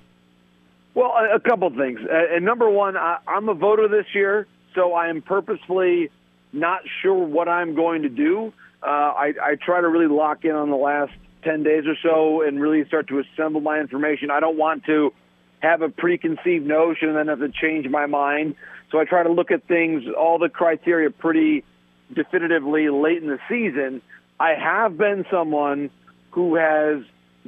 Well, 0.94 1.12
a, 1.12 1.40
couple 1.40 1.70
things. 1.70 2.00
Uh, 2.02 2.36
and 2.36 2.44
number 2.44 2.68
one, 2.70 2.98
I, 2.98 3.20
I'm 3.28 3.50
a 3.50 3.54
voter 3.54 3.88
this 3.88 4.08
year, 4.16 4.48
so 4.74 4.94
I 4.94 5.10
am 5.10 5.22
purposefully 5.22 6.10
not 6.52 6.82
sure 7.02 7.14
what 7.14 7.48
I'm 7.48 7.76
going 7.76 8.02
to 8.02 8.10
do. 8.10 8.52
Uh, 8.82 8.88
I, 8.88 9.34
I 9.42 9.56
try 9.64 9.80
to 9.80 9.88
really 9.88 10.08
lock 10.08 10.44
in 10.44 10.52
on 10.52 10.72
the 10.72 10.76
last 10.76 11.14
10 11.44 11.62
days 11.62 11.84
or 11.86 11.96
so 12.02 12.42
and 12.42 12.60
really 12.60 12.84
start 12.88 13.10
to 13.10 13.20
assemble 13.20 13.62
my 13.62 13.80
information. 13.80 14.32
I 14.32 14.40
don't 14.40 14.58
want 14.58 14.86
to 14.86 15.14
have 15.60 15.84
a 15.84 15.90
preconceived 15.90 16.66
notion 16.66 17.10
and 17.10 17.18
then 17.18 17.28
have 17.28 17.40
to 17.40 17.50
change 17.50 17.88
my 17.88 18.08
mind. 18.08 18.56
So 18.92 19.00
I 19.00 19.06
try 19.06 19.22
to 19.22 19.32
look 19.32 19.52
at 19.52 19.68
things, 19.68 20.04
all 20.18 20.40
the 20.40 20.50
criteria 20.50 21.12
pretty 21.12 21.64
definitively 22.12 22.90
late 22.90 23.22
in 23.22 23.30
the 23.30 23.40
season. 23.48 24.02
I 24.40 24.56
have 24.56 24.98
been 24.98 25.26
someone 25.30 25.92
who 26.32 26.56
has 26.56 27.04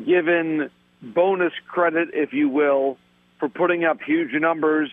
given 0.06 0.70
bonus 1.02 1.54
credit, 1.68 2.10
if 2.14 2.34
you 2.34 2.50
will, 2.50 2.98
for 3.40 3.50
putting 3.50 3.86
up 3.86 4.02
huge 4.02 4.34
numbers 4.34 4.92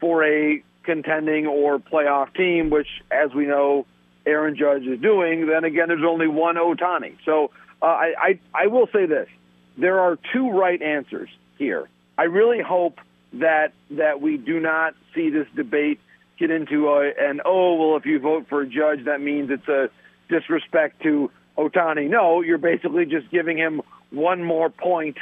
for 0.00 0.24
a 0.24 0.62
contending 0.84 1.46
or 1.46 1.78
playoff 1.78 2.34
team, 2.34 2.70
which, 2.70 2.88
as 3.10 3.34
we 3.34 3.46
know, 3.46 3.86
Aaron 4.26 4.56
Judge 4.56 4.82
is 4.82 5.00
doing. 5.00 5.46
Then 5.46 5.64
again, 5.64 5.88
there's 5.88 6.04
only 6.06 6.28
one 6.28 6.56
Ohtani. 6.56 7.16
So 7.24 7.50
uh, 7.82 7.86
I, 7.86 8.14
I, 8.18 8.40
I 8.54 8.66
will 8.68 8.88
say 8.92 9.06
this: 9.06 9.28
there 9.76 10.00
are 10.00 10.18
two 10.32 10.50
right 10.50 10.80
answers 10.80 11.30
here. 11.56 11.88
I 12.16 12.24
really 12.24 12.62
hope 12.62 12.98
that 13.34 13.72
that 13.90 14.20
we 14.20 14.36
do 14.36 14.60
not 14.60 14.94
see 15.14 15.30
this 15.30 15.46
debate 15.54 16.00
get 16.38 16.50
into 16.50 16.88
a, 16.88 17.12
an 17.18 17.40
oh 17.44 17.74
well 17.74 17.96
if 17.96 18.06
you 18.06 18.18
vote 18.18 18.46
for 18.48 18.62
a 18.62 18.66
judge 18.66 19.04
that 19.04 19.20
means 19.20 19.50
it's 19.50 19.68
a 19.68 19.90
disrespect 20.28 21.02
to 21.02 21.30
Ohtani. 21.56 22.08
No, 22.08 22.40
you're 22.40 22.58
basically 22.58 23.04
just 23.04 23.30
giving 23.30 23.58
him 23.58 23.82
one 24.10 24.42
more 24.44 24.70
point 24.70 25.16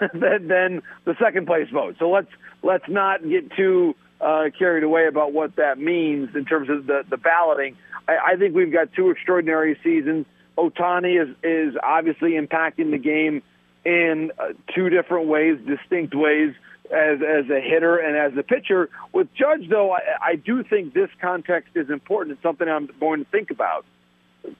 than, 0.12 0.48
than 0.48 0.82
the 1.04 1.14
second 1.18 1.46
place 1.46 1.68
vote. 1.70 1.96
So 1.98 2.10
let's 2.10 2.30
let's 2.62 2.88
not 2.88 3.26
get 3.28 3.50
too 3.52 3.94
uh, 4.20 4.44
carried 4.58 4.82
away 4.82 5.06
about 5.06 5.32
what 5.32 5.56
that 5.56 5.78
means 5.78 6.34
in 6.34 6.44
terms 6.44 6.68
of 6.70 6.86
the 6.86 7.04
the 7.08 7.16
balloting. 7.16 7.76
I, 8.06 8.32
I 8.32 8.36
think 8.36 8.54
we've 8.54 8.72
got 8.72 8.92
two 8.92 9.10
extraordinary 9.10 9.78
seasons. 9.82 10.26
Ohtani 10.56 11.22
is 11.22 11.36
is 11.42 11.76
obviously 11.82 12.32
impacting 12.32 12.90
the 12.90 12.98
game 12.98 13.42
in 13.84 14.32
uh, 14.38 14.52
two 14.74 14.88
different 14.90 15.28
ways, 15.28 15.58
distinct 15.66 16.14
ways 16.14 16.54
as 16.86 17.18
as 17.22 17.50
a 17.50 17.60
hitter 17.60 17.96
and 17.98 18.16
as 18.16 18.36
a 18.38 18.42
pitcher. 18.42 18.90
With 19.12 19.32
Judge, 19.34 19.68
though, 19.68 19.92
I, 19.92 20.00
I 20.20 20.34
do 20.34 20.62
think 20.64 20.94
this 20.94 21.10
context 21.20 21.70
is 21.74 21.90
important. 21.90 22.34
It's 22.34 22.42
something 22.42 22.68
I'm 22.68 22.88
going 22.98 23.24
to 23.24 23.30
think 23.30 23.50
about. 23.50 23.84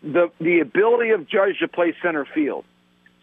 The 0.02 0.30
the 0.40 0.60
ability 0.60 1.10
of 1.10 1.28
Judge 1.28 1.58
to 1.60 1.68
play 1.68 1.94
center 2.02 2.24
field. 2.24 2.64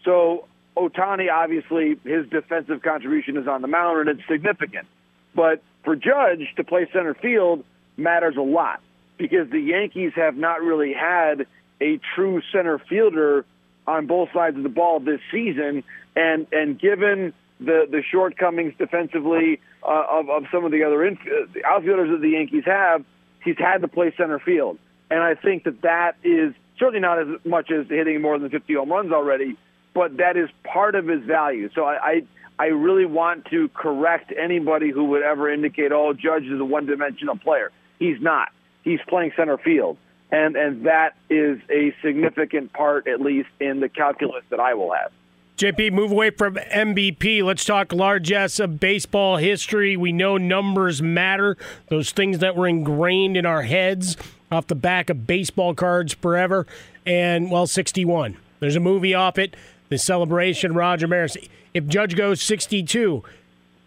So 0.04 0.46
Ohtani, 0.76 1.30
obviously, 1.32 1.98
his 2.04 2.28
defensive 2.28 2.82
contribution 2.82 3.36
is 3.36 3.48
on 3.48 3.62
the 3.62 3.68
mound 3.68 4.08
and 4.08 4.18
it's 4.18 4.28
significant. 4.28 4.86
But 5.34 5.62
for 5.84 5.96
Judge 5.96 6.52
to 6.56 6.64
play 6.64 6.88
center 6.92 7.14
field 7.14 7.64
matters 7.96 8.36
a 8.36 8.42
lot 8.42 8.80
because 9.16 9.48
the 9.50 9.60
Yankees 9.60 10.12
have 10.16 10.36
not 10.36 10.62
really 10.62 10.92
had 10.92 11.46
a 11.80 11.98
true 12.14 12.42
center 12.52 12.78
fielder 12.78 13.44
on 13.86 14.06
both 14.06 14.30
sides 14.32 14.56
of 14.56 14.62
the 14.62 14.68
ball 14.68 15.00
this 15.00 15.20
season, 15.30 15.84
and 16.14 16.46
and 16.52 16.78
given 16.78 17.32
the 17.60 17.86
the 17.90 18.02
shortcomings 18.10 18.74
defensively 18.78 19.60
uh, 19.82 20.04
of 20.10 20.28
of 20.28 20.44
some 20.50 20.64
of 20.64 20.72
the 20.72 20.84
other 20.84 21.04
inf- 21.04 21.18
outfielders 21.64 22.10
that 22.10 22.20
the 22.20 22.30
Yankees 22.30 22.64
have, 22.66 23.04
he's 23.44 23.58
had 23.58 23.82
to 23.82 23.88
play 23.88 24.12
center 24.16 24.38
field, 24.38 24.78
and 25.10 25.20
I 25.22 25.34
think 25.34 25.64
that 25.64 25.82
that 25.82 26.16
is 26.24 26.52
certainly 26.78 27.00
not 27.00 27.18
as 27.20 27.28
much 27.44 27.70
as 27.70 27.86
hitting 27.88 28.20
more 28.20 28.38
than 28.38 28.50
50 28.50 28.74
home 28.74 28.90
runs 28.90 29.12
already, 29.12 29.56
but 29.96 30.18
that 30.18 30.36
is 30.36 30.48
part 30.62 30.94
of 30.94 31.08
his 31.08 31.24
value. 31.24 31.68
So 31.74 31.84
I. 31.84 31.96
I 32.10 32.22
I 32.58 32.68
really 32.68 33.04
want 33.04 33.44
to 33.50 33.68
correct 33.74 34.32
anybody 34.34 34.90
who 34.90 35.04
would 35.04 35.22
ever 35.22 35.52
indicate, 35.52 35.92
"Oh, 35.92 36.14
Judge 36.14 36.44
is 36.44 36.58
a 36.58 36.64
one-dimensional 36.64 37.36
player." 37.36 37.70
He's 37.98 38.18
not. 38.18 38.48
He's 38.82 38.98
playing 39.06 39.32
center 39.36 39.58
field 39.58 39.98
and 40.30 40.56
and 40.56 40.86
that 40.86 41.14
is 41.30 41.60
a 41.70 41.94
significant 42.02 42.72
part, 42.72 43.06
at 43.06 43.20
least 43.20 43.48
in 43.60 43.80
the 43.80 43.88
calculus 43.88 44.44
that 44.50 44.60
I 44.60 44.74
will 44.74 44.92
have. 44.92 45.12
JP, 45.56 45.92
move 45.92 46.10
away 46.10 46.30
from 46.30 46.56
MVP. 46.56 47.42
Let's 47.42 47.64
talk 47.64 47.92
largesse 47.92 48.60
of 48.60 48.78
baseball 48.78 49.38
history. 49.38 49.96
We 49.96 50.12
know 50.12 50.36
numbers 50.36 51.00
matter; 51.00 51.56
those 51.88 52.10
things 52.10 52.40
that 52.40 52.56
were 52.56 52.66
ingrained 52.66 53.36
in 53.36 53.46
our 53.46 53.62
heads 53.62 54.16
off 54.50 54.66
the 54.66 54.74
back 54.74 55.10
of 55.10 55.26
baseball 55.26 55.74
cards 55.74 56.12
forever. 56.14 56.66
And 57.06 57.50
well, 57.50 57.66
sixty-one. 57.66 58.36
There's 58.58 58.76
a 58.76 58.80
movie 58.80 59.14
off 59.14 59.38
it. 59.38 59.54
The 59.88 59.98
celebration, 59.98 60.74
Roger 60.74 61.06
Maris. 61.06 61.36
If 61.74 61.86
Judge 61.86 62.16
goes 62.16 62.42
sixty-two, 62.42 63.22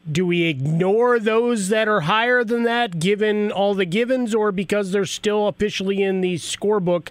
do 0.10 0.26
we 0.26 0.44
ignore 0.44 1.20
those 1.20 1.70
that 1.70 1.88
are 1.88 2.02
higher 2.02 2.44
than 2.44 2.64
that 2.64 3.00
given 3.00 3.52
all 3.52 3.74
the 3.74 3.86
givens 3.86 4.34
or 4.34 4.52
because 4.52 4.92
they're 4.92 5.06
still 5.06 5.48
officially 5.48 6.02
in 6.02 6.22
the 6.22 6.36
scorebook 6.36 7.10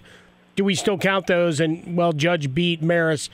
do 0.59 0.65
we 0.65 0.75
still 0.75 0.97
count 0.97 1.25
those 1.27 1.61
and 1.61 1.95
well 1.95 2.11
judge 2.11 2.53
beat 2.53 2.81
maris. 2.81 3.29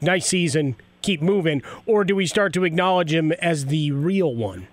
Nice 0.00 0.26
season. 0.26 0.74
Keep 1.02 1.22
moving. 1.22 1.62
Or 1.86 2.02
do 2.02 2.16
we 2.16 2.26
start 2.26 2.52
to 2.54 2.64
acknowledge 2.64 3.12
him 3.12 3.30
as 3.30 3.66
the 3.66 3.92
real 3.92 4.34
one? 4.34 4.66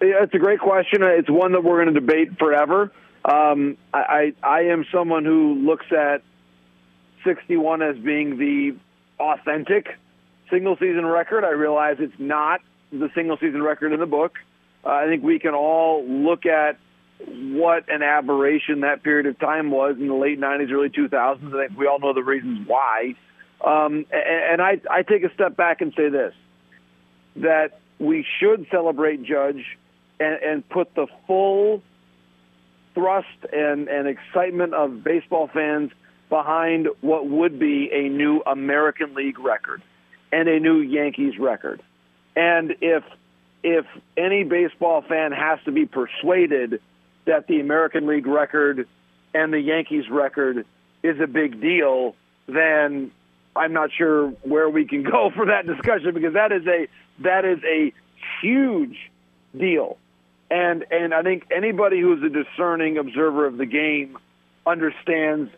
Yeah, 0.00 0.22
it's 0.22 0.32
a 0.32 0.38
great 0.38 0.60
question. 0.60 1.02
It's 1.02 1.28
one 1.28 1.50
that 1.52 1.64
we're 1.64 1.82
going 1.82 1.92
to 1.92 2.00
debate 2.00 2.38
forever. 2.38 2.92
Um, 3.24 3.76
I, 3.92 4.32
I, 4.42 4.48
I 4.48 4.60
am 4.66 4.84
someone 4.92 5.24
who 5.24 5.54
looks 5.54 5.86
at 5.90 6.22
61 7.24 7.82
as 7.82 7.96
being 7.96 8.38
the 8.38 8.76
authentic 9.18 9.98
single 10.50 10.76
season 10.76 11.04
record 11.04 11.44
i 11.44 11.50
realize 11.50 11.96
it's 11.98 12.18
not 12.18 12.60
the 12.92 13.10
single 13.14 13.36
season 13.36 13.62
record 13.62 13.92
in 13.92 14.00
the 14.00 14.06
book. 14.06 14.38
Uh, 14.84 14.90
I 14.90 15.06
think 15.06 15.22
we 15.22 15.38
can 15.38 15.54
all 15.54 16.04
look 16.06 16.46
at 16.46 16.78
what 17.18 17.88
an 17.88 18.02
aberration 18.02 18.80
that 18.80 19.02
period 19.02 19.26
of 19.26 19.38
time 19.38 19.70
was 19.70 19.96
in 19.98 20.06
the 20.06 20.14
late 20.14 20.38
90s, 20.38 20.70
early 20.70 20.90
2000s. 20.90 21.54
I 21.54 21.66
think 21.66 21.78
we 21.78 21.86
all 21.86 21.98
know 21.98 22.12
the 22.12 22.22
reasons 22.22 22.66
why. 22.68 23.14
Um, 23.64 24.04
and, 24.12 24.60
I, 24.60 24.80
I 24.90 25.02
take 25.02 25.24
a 25.24 25.32
step 25.32 25.56
back 25.56 25.80
and 25.80 25.92
say 25.96 26.10
this 26.10 26.34
that 27.36 27.80
we 27.98 28.24
should 28.38 28.66
celebrate 28.70 29.22
Judge 29.22 29.78
and, 30.20 30.38
and 30.42 30.68
put 30.68 30.94
the 30.94 31.06
full 31.26 31.82
thrust 32.94 33.26
and, 33.52 33.88
and 33.88 34.06
excitement 34.08 34.74
of 34.74 35.02
baseball 35.02 35.48
fans 35.52 35.90
behind 36.28 36.88
what 37.00 37.28
would 37.28 37.58
be 37.58 37.90
a 37.92 38.08
new 38.08 38.42
American 38.46 39.14
League 39.14 39.38
record 39.38 39.82
and 40.32 40.48
a 40.48 40.60
new 40.60 40.80
Yankees 40.80 41.38
record. 41.38 41.82
And 42.34 42.74
if 42.80 43.04
if 43.62 43.86
any 44.16 44.44
baseball 44.44 45.02
fan 45.02 45.32
has 45.32 45.58
to 45.64 45.72
be 45.72 45.86
persuaded 45.86 46.80
that 47.24 47.46
the 47.48 47.60
American 47.60 48.06
League 48.06 48.26
record 48.26 48.86
and 49.34 49.52
the 49.52 49.60
Yankees 49.60 50.08
record 50.08 50.64
is 51.02 51.18
a 51.20 51.26
big 51.26 51.60
deal, 51.60 52.14
then 52.46 53.10
I'm 53.56 53.72
not 53.72 53.90
sure 53.92 54.28
where 54.42 54.68
we 54.68 54.84
can 54.84 55.02
go 55.10 55.30
for 55.34 55.46
that 55.46 55.66
discussion 55.66 56.14
because 56.14 56.34
that 56.34 56.52
is 56.52 56.66
a 56.66 56.88
that 57.20 57.44
is 57.44 57.58
a 57.64 57.92
huge 58.40 59.10
deal. 59.56 59.98
And 60.50 60.84
and 60.90 61.12
I 61.12 61.22
think 61.22 61.46
anybody 61.50 62.00
who's 62.00 62.22
a 62.22 62.28
discerning 62.28 62.98
observer 62.98 63.46
of 63.46 63.56
the 63.56 63.66
game 63.66 64.16
understands 64.66 65.50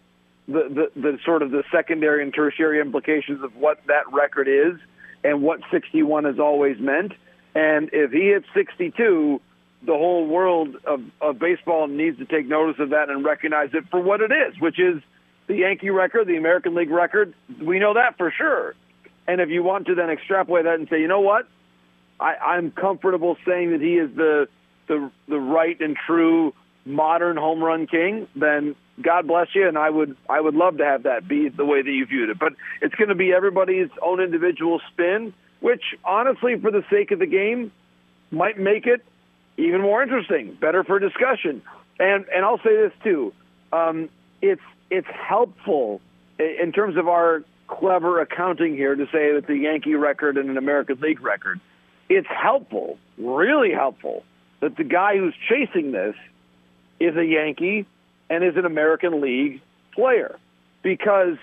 the, 0.49 0.91
the, 0.95 1.01
the 1.01 1.19
sort 1.25 1.43
of 1.43 1.51
the 1.51 1.63
secondary 1.71 2.23
and 2.23 2.33
tertiary 2.33 2.81
implications 2.81 3.43
of 3.45 3.55
what 3.55 3.81
that 3.87 4.11
record 4.13 4.49
is 4.49 4.81
and 5.23 5.43
what 5.43 5.61
61 5.71 6.25
has 6.25 6.39
always 6.39 6.79
meant. 6.81 7.13
And 7.55 7.91
if 7.93 8.11
he 8.13 8.29
hits 8.29 8.47
62, 8.55 9.41
the 9.83 9.93
whole 9.93 10.27
world 10.27 10.77
of, 10.85 11.03
of 11.21 11.39
baseball 11.39 11.87
needs 11.87 12.19
to 12.19 12.25
take 12.25 12.47
notice 12.47 12.81
of 12.81 12.91
that 12.91 13.11
and 13.11 13.25
recognize 13.25 13.71
it 13.75 13.85
for 13.91 14.01
what 14.01 14.21
it 14.21 14.33
is, 14.33 14.59
which 14.59 14.81
is 14.81 15.03
the 15.47 15.57
Yankee 15.57 15.91
record, 15.91 16.27
the 16.27 16.37
American 16.37 16.75
League 16.75 16.91
record. 16.91 17.35
We 17.63 17.79
know 17.79 17.95
that 17.95 18.17
for 18.17 18.33
sure. 18.37 18.75
And 19.27 19.41
if 19.41 19.51
you 19.51 19.63
want 19.63 19.87
to 19.87 19.95
then 19.95 20.09
extrapolate 20.09 20.65
that 20.65 20.75
and 20.75 20.89
say, 20.89 21.01
you 21.01 21.09
know 21.09 21.21
what, 21.21 21.47
I, 22.19 22.35
I'm 22.37 22.71
comfortable 22.71 23.37
saying 23.47 23.71
that 23.73 23.81
he 23.81 23.99
is 23.99 24.11
the 24.17 24.49
the 24.89 25.11
the 25.29 25.39
right 25.39 25.79
and 25.81 25.97
true 26.07 26.55
modern 26.85 27.37
home 27.37 27.63
run 27.63 27.87
king, 27.87 28.27
then 28.35 28.75
God 29.01 29.27
bless 29.27 29.49
you, 29.55 29.69
and 29.69 29.79
I 29.79 29.91
would 29.91 30.17
I 30.29 30.41
would 30.41 30.55
love 30.55 30.79
to 30.79 30.85
have 30.85 31.05
that 31.05 31.29
be 31.29 31.49
the 31.49 31.65
way 31.65 31.83
that 31.83 31.91
you 31.91 32.07
viewed 32.07 32.31
it. 32.31 32.39
But 32.39 32.55
it's 32.83 32.95
going 32.95 33.09
to 33.09 33.15
be 33.15 33.33
everybody's 33.33 33.91
own 34.03 34.21
individual 34.21 34.81
spin. 34.93 35.33
which 35.61 35.83
honestly, 36.05 36.59
for 36.61 36.71
the 36.71 36.85
sake 36.91 37.11
of 37.11 37.19
the 37.19 37.27
game, 37.27 37.73
might 38.31 38.59
make 38.59 38.87
it 38.87 39.05
even 39.57 39.81
more 39.81 40.03
interesting, 40.03 40.57
better 40.61 40.85
for 40.85 40.99
discussion. 40.99 41.63
And 41.99 42.27
and 42.35 42.45
I'll 42.45 42.59
say 42.59 42.77
this 42.77 42.93
too, 43.03 43.33
um, 43.73 44.09
it's 44.41 44.63
it's 44.91 45.09
helpful 45.09 46.01
in 46.39 46.73
terms 46.73 46.97
of 46.97 47.09
our 47.09 47.43
clever 47.67 48.21
accounting 48.21 48.75
here 48.75 48.95
to 48.95 49.07
say 49.07 49.33
that 49.33 49.47
the 49.47 49.57
Yankee 49.57 49.95
record 49.95 50.37
and 50.39 50.49
an 50.49 50.57
American 50.57 51.01
League 51.01 51.21
record. 51.21 51.61
It's 52.09 52.29
helpful, 52.29 52.99
really 53.19 53.71
helpful, 53.73 54.25
that 54.61 54.77
the 54.77 54.85
guy 54.85 55.19
who's 55.19 55.35
chasing 55.49 55.93
this 55.93 56.15
is 56.99 57.15
a 57.17 57.25
Yankee 57.25 57.85
and 58.31 58.45
is 58.45 58.57
an 58.57 58.65
American 58.65 59.21
League 59.21 59.61
player 59.95 60.39
because 60.83 61.37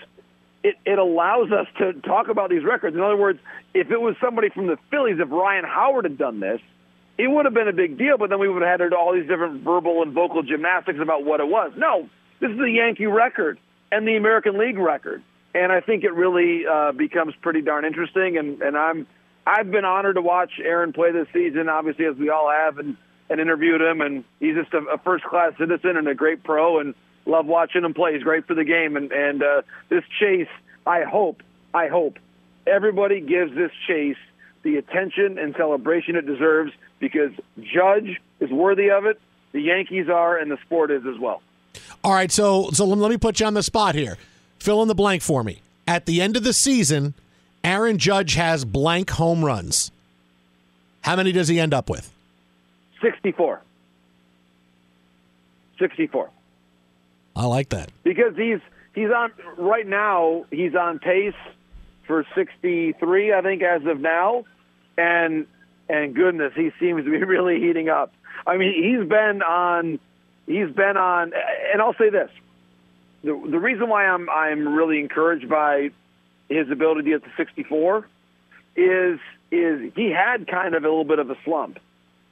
it, 0.62 0.76
it 0.84 0.98
allows 0.98 1.52
us 1.52 1.66
to 1.78 1.92
talk 2.00 2.28
about 2.28 2.50
these 2.50 2.64
records. 2.64 2.96
In 2.96 3.02
other 3.02 3.16
words, 3.16 3.38
if 3.74 3.90
it 3.90 4.00
was 4.00 4.16
somebody 4.20 4.48
from 4.48 4.66
the 4.66 4.78
Phillies, 4.90 5.18
if 5.20 5.30
Ryan 5.30 5.64
Howard 5.64 6.04
had 6.04 6.18
done 6.18 6.40
this, 6.40 6.60
it 7.18 7.28
would 7.28 7.44
have 7.44 7.54
been 7.54 7.68
a 7.68 7.72
big 7.72 7.96
deal, 7.96 8.18
but 8.18 8.30
then 8.30 8.38
we 8.38 8.48
would 8.48 8.62
have 8.62 8.80
had 8.80 8.92
all 8.92 9.14
these 9.14 9.26
different 9.26 9.62
verbal 9.62 10.02
and 10.02 10.12
vocal 10.12 10.42
gymnastics 10.42 10.98
about 11.00 11.24
what 11.24 11.40
it 11.40 11.48
was. 11.48 11.72
No, 11.76 12.08
this 12.40 12.50
is 12.50 12.58
the 12.58 12.70
Yankee 12.70 13.06
record 13.06 13.58
and 13.90 14.06
the 14.06 14.16
American 14.16 14.58
League 14.58 14.78
record, 14.78 15.22
and 15.54 15.72
I 15.72 15.80
think 15.80 16.04
it 16.04 16.12
really 16.12 16.66
uh, 16.66 16.92
becomes 16.92 17.34
pretty 17.40 17.62
darn 17.62 17.84
interesting. 17.84 18.36
And, 18.36 18.60
and 18.60 18.76
I'm 18.76 19.06
I've 19.46 19.70
been 19.70 19.84
honored 19.84 20.16
to 20.16 20.22
watch 20.22 20.52
Aaron 20.62 20.92
play 20.92 21.12
this 21.12 21.28
season, 21.32 21.68
obviously 21.68 22.04
as 22.04 22.16
we 22.16 22.30
all 22.30 22.50
have, 22.50 22.78
and 22.78 22.96
and 23.28 23.40
interviewed 23.40 23.80
him, 23.80 24.00
and 24.00 24.24
he's 24.40 24.54
just 24.54 24.72
a, 24.74 24.78
a 24.78 24.98
first 24.98 25.24
class 25.24 25.52
citizen 25.58 25.96
and 25.96 26.08
a 26.08 26.14
great 26.14 26.42
pro, 26.42 26.78
and 26.78 26.94
love 27.24 27.46
watching 27.46 27.84
him 27.84 27.94
play. 27.94 28.14
He's 28.14 28.22
great 28.22 28.46
for 28.46 28.54
the 28.54 28.64
game, 28.64 28.96
and 28.96 29.12
and 29.12 29.42
uh, 29.42 29.62
this 29.88 30.04
chase, 30.20 30.48
I 30.86 31.02
hope, 31.02 31.42
I 31.74 31.88
hope 31.88 32.18
everybody 32.66 33.20
gives 33.20 33.54
this 33.54 33.70
chase 33.86 34.16
the 34.62 34.76
attention 34.76 35.38
and 35.38 35.54
celebration 35.56 36.16
it 36.16 36.26
deserves 36.26 36.72
because 36.98 37.32
Judge 37.60 38.20
is 38.40 38.50
worthy 38.50 38.90
of 38.90 39.06
it. 39.06 39.20
The 39.52 39.60
Yankees 39.60 40.08
are, 40.08 40.36
and 40.36 40.50
the 40.50 40.58
sport 40.64 40.90
is 40.90 41.06
as 41.06 41.18
well. 41.18 41.42
All 42.02 42.12
right, 42.12 42.30
so 42.30 42.70
so 42.72 42.84
let 42.86 43.10
me 43.10 43.16
put 43.16 43.40
you 43.40 43.46
on 43.46 43.54
the 43.54 43.62
spot 43.62 43.94
here. 43.94 44.16
Fill 44.58 44.82
in 44.82 44.88
the 44.88 44.94
blank 44.94 45.22
for 45.22 45.42
me. 45.42 45.60
At 45.86 46.06
the 46.06 46.20
end 46.20 46.36
of 46.36 46.42
the 46.42 46.52
season, 46.52 47.14
Aaron 47.62 47.98
Judge 47.98 48.34
has 48.34 48.64
blank 48.64 49.10
home 49.10 49.44
runs. 49.44 49.90
How 51.02 51.14
many 51.14 51.30
does 51.30 51.48
he 51.48 51.60
end 51.60 51.72
up 51.72 51.88
with? 51.88 52.12
64. 53.00 53.60
64. 55.78 56.30
I 57.34 57.46
like 57.46 57.68
that. 57.70 57.90
Because 58.02 58.36
he's 58.36 58.60
he's 58.94 59.10
on 59.10 59.30
right 59.58 59.86
now, 59.86 60.46
he's 60.50 60.74
on 60.74 60.98
pace 60.98 61.34
for 62.06 62.24
63, 62.34 63.32
I 63.32 63.42
think 63.42 63.62
as 63.62 63.84
of 63.84 64.00
now. 64.00 64.44
And 64.96 65.46
and 65.88 66.14
goodness, 66.14 66.52
he 66.56 66.70
seems 66.80 67.04
to 67.04 67.10
be 67.10 67.18
really 67.24 67.60
heating 67.60 67.88
up. 67.88 68.12
I 68.46 68.56
mean, 68.56 68.72
he's 68.74 69.08
been 69.08 69.42
on 69.42 69.98
he's 70.46 70.70
been 70.70 70.96
on 70.96 71.32
and 71.72 71.82
I'll 71.82 71.94
say 71.94 72.10
this. 72.10 72.30
The 73.22 73.30
the 73.50 73.58
reason 73.58 73.88
why 73.88 74.06
I'm 74.06 74.30
I'm 74.30 74.68
really 74.74 74.98
encouraged 74.98 75.48
by 75.48 75.90
his 76.48 76.70
ability 76.70 77.10
to 77.10 77.18
get 77.18 77.24
to 77.24 77.30
64 77.36 78.06
is 78.76 79.18
is 79.50 79.92
he 79.94 80.10
had 80.10 80.46
kind 80.48 80.74
of 80.74 80.84
a 80.84 80.88
little 80.88 81.04
bit 81.04 81.18
of 81.18 81.30
a 81.30 81.36
slump 81.44 81.78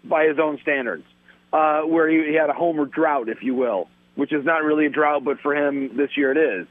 by 0.09 0.27
his 0.27 0.39
own 0.39 0.59
standards, 0.63 1.05
uh, 1.53 1.83
where 1.83 2.09
he, 2.09 2.31
he 2.31 2.35
had 2.35 2.51
a 2.51 2.53
homer 2.53 2.87
drought, 2.87 3.29
if 3.29 3.43
you 3.43 3.55
will, 3.55 3.89
which 4.15 4.33
is 4.33 4.45
not 4.45 4.63
really 4.63 4.87
a 4.87 4.91
drought, 4.91 5.25
but 5.25 5.41
for 5.41 5.55
him 5.55 5.97
this 5.97 6.17
year 6.17 6.33
it 6.33 6.61
is. 6.61 6.67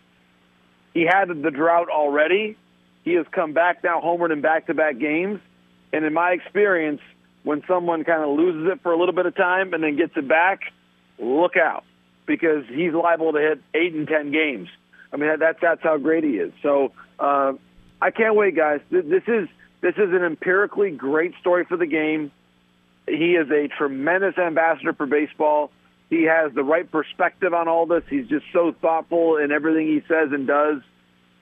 He 0.93 1.05
had 1.05 1.29
the 1.29 1.51
drought 1.51 1.89
already. 1.89 2.57
He 3.03 3.13
has 3.13 3.25
come 3.31 3.53
back 3.53 3.83
now, 3.83 3.99
homered 3.99 4.31
in 4.31 4.41
back-to-back 4.41 4.99
games, 4.99 5.39
and 5.91 6.05
in 6.05 6.13
my 6.13 6.31
experience, 6.31 7.01
when 7.43 7.63
someone 7.67 8.03
kind 8.03 8.23
of 8.23 8.37
loses 8.37 8.71
it 8.71 8.81
for 8.81 8.93
a 8.93 8.97
little 8.97 9.13
bit 9.13 9.25
of 9.25 9.35
time 9.35 9.73
and 9.73 9.83
then 9.83 9.97
gets 9.97 10.13
it 10.15 10.27
back, 10.27 10.61
look 11.19 11.57
out 11.57 11.83
because 12.25 12.65
he's 12.67 12.93
liable 12.93 13.33
to 13.33 13.39
hit 13.39 13.61
eight 13.73 13.93
and 13.93 14.07
ten 14.07 14.31
games. 14.31 14.69
I 15.11 15.17
mean, 15.17 15.37
that's 15.39 15.59
that's 15.61 15.83
how 15.83 15.97
great 15.97 16.23
he 16.23 16.37
is. 16.37 16.53
So 16.61 16.93
uh, 17.19 17.53
I 18.01 18.11
can't 18.11 18.35
wait, 18.35 18.55
guys. 18.55 18.79
This 18.89 19.23
is 19.27 19.49
this 19.81 19.95
is 19.95 20.13
an 20.13 20.23
empirically 20.23 20.91
great 20.91 21.33
story 21.41 21.65
for 21.65 21.77
the 21.77 21.85
game. 21.85 22.31
He 23.07 23.33
is 23.35 23.49
a 23.51 23.67
tremendous 23.67 24.37
ambassador 24.37 24.93
for 24.93 25.05
baseball. 25.05 25.71
He 26.09 26.23
has 26.23 26.53
the 26.53 26.63
right 26.63 26.89
perspective 26.89 27.53
on 27.53 27.67
all 27.67 27.85
this. 27.85 28.03
He's 28.09 28.27
just 28.27 28.45
so 28.53 28.73
thoughtful 28.81 29.37
in 29.37 29.51
everything 29.51 29.87
he 29.87 30.01
says 30.07 30.29
and 30.31 30.47
does. 30.47 30.81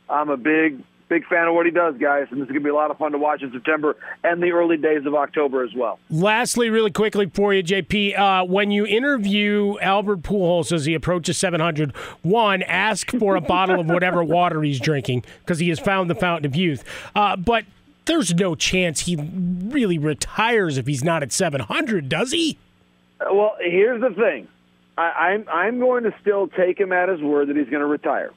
I'm 0.09 0.29
a 0.29 0.37
big, 0.37 0.81
big 1.07 1.25
fan 1.27 1.47
of 1.47 1.53
what 1.53 1.65
he 1.65 1.71
does, 1.71 1.95
guys, 1.97 2.27
and 2.31 2.39
this 2.39 2.45
is 2.45 2.51
going 2.51 2.61
to 2.61 2.63
be 2.63 2.69
a 2.69 2.73
lot 2.75 2.89
of 2.89 2.97
fun 2.97 3.11
to 3.11 3.17
watch 3.17 3.41
in 3.43 3.51
September 3.51 3.97
and 4.23 4.41
the 4.41 4.51
early 4.51 4.77
days 4.77 5.05
of 5.05 5.13
October 5.13 5.63
as 5.63 5.71
well. 5.75 5.99
Lastly, 6.09 6.69
really 6.69 6.91
quickly 6.91 7.29
for 7.33 7.53
you, 7.53 7.61
JP, 7.61 8.17
uh, 8.17 8.45
when 8.45 8.71
you 8.71 8.85
interview 8.85 9.77
Albert 9.81 10.21
Pujols 10.21 10.71
as 10.71 10.85
he 10.85 10.93
approaches 10.93 11.37
700, 11.37 11.95
one, 12.23 12.63
ask 12.63 13.11
for 13.11 13.35
a 13.35 13.41
bottle 13.41 13.79
of 13.79 13.87
whatever 13.87 14.23
water 14.23 14.61
he's 14.63 14.79
drinking 14.79 15.25
because 15.39 15.59
he 15.59 15.69
has 15.69 15.79
found 15.79 16.09
the 16.09 16.15
fountain 16.15 16.45
of 16.45 16.55
youth. 16.55 16.83
Uh, 17.13 17.35
but 17.35 17.65
there's 18.11 18.33
no 18.35 18.55
chance 18.55 19.01
he 19.01 19.15
really 19.15 19.97
retires 19.97 20.77
if 20.77 20.85
he's 20.85 21.01
not 21.01 21.23
at 21.23 21.31
700, 21.31 22.09
does 22.09 22.33
he? 22.33 22.57
Well, 23.21 23.55
here's 23.61 24.01
the 24.01 24.09
thing. 24.09 24.49
I, 24.97 25.11
I'm 25.11 25.45
I'm 25.47 25.79
going 25.79 26.03
to 26.03 26.13
still 26.19 26.49
take 26.49 26.77
him 26.77 26.91
at 26.91 27.07
his 27.07 27.21
word 27.21 27.47
that 27.47 27.55
he's 27.55 27.69
going 27.69 27.79
to 27.79 27.87
retire. 27.87 28.31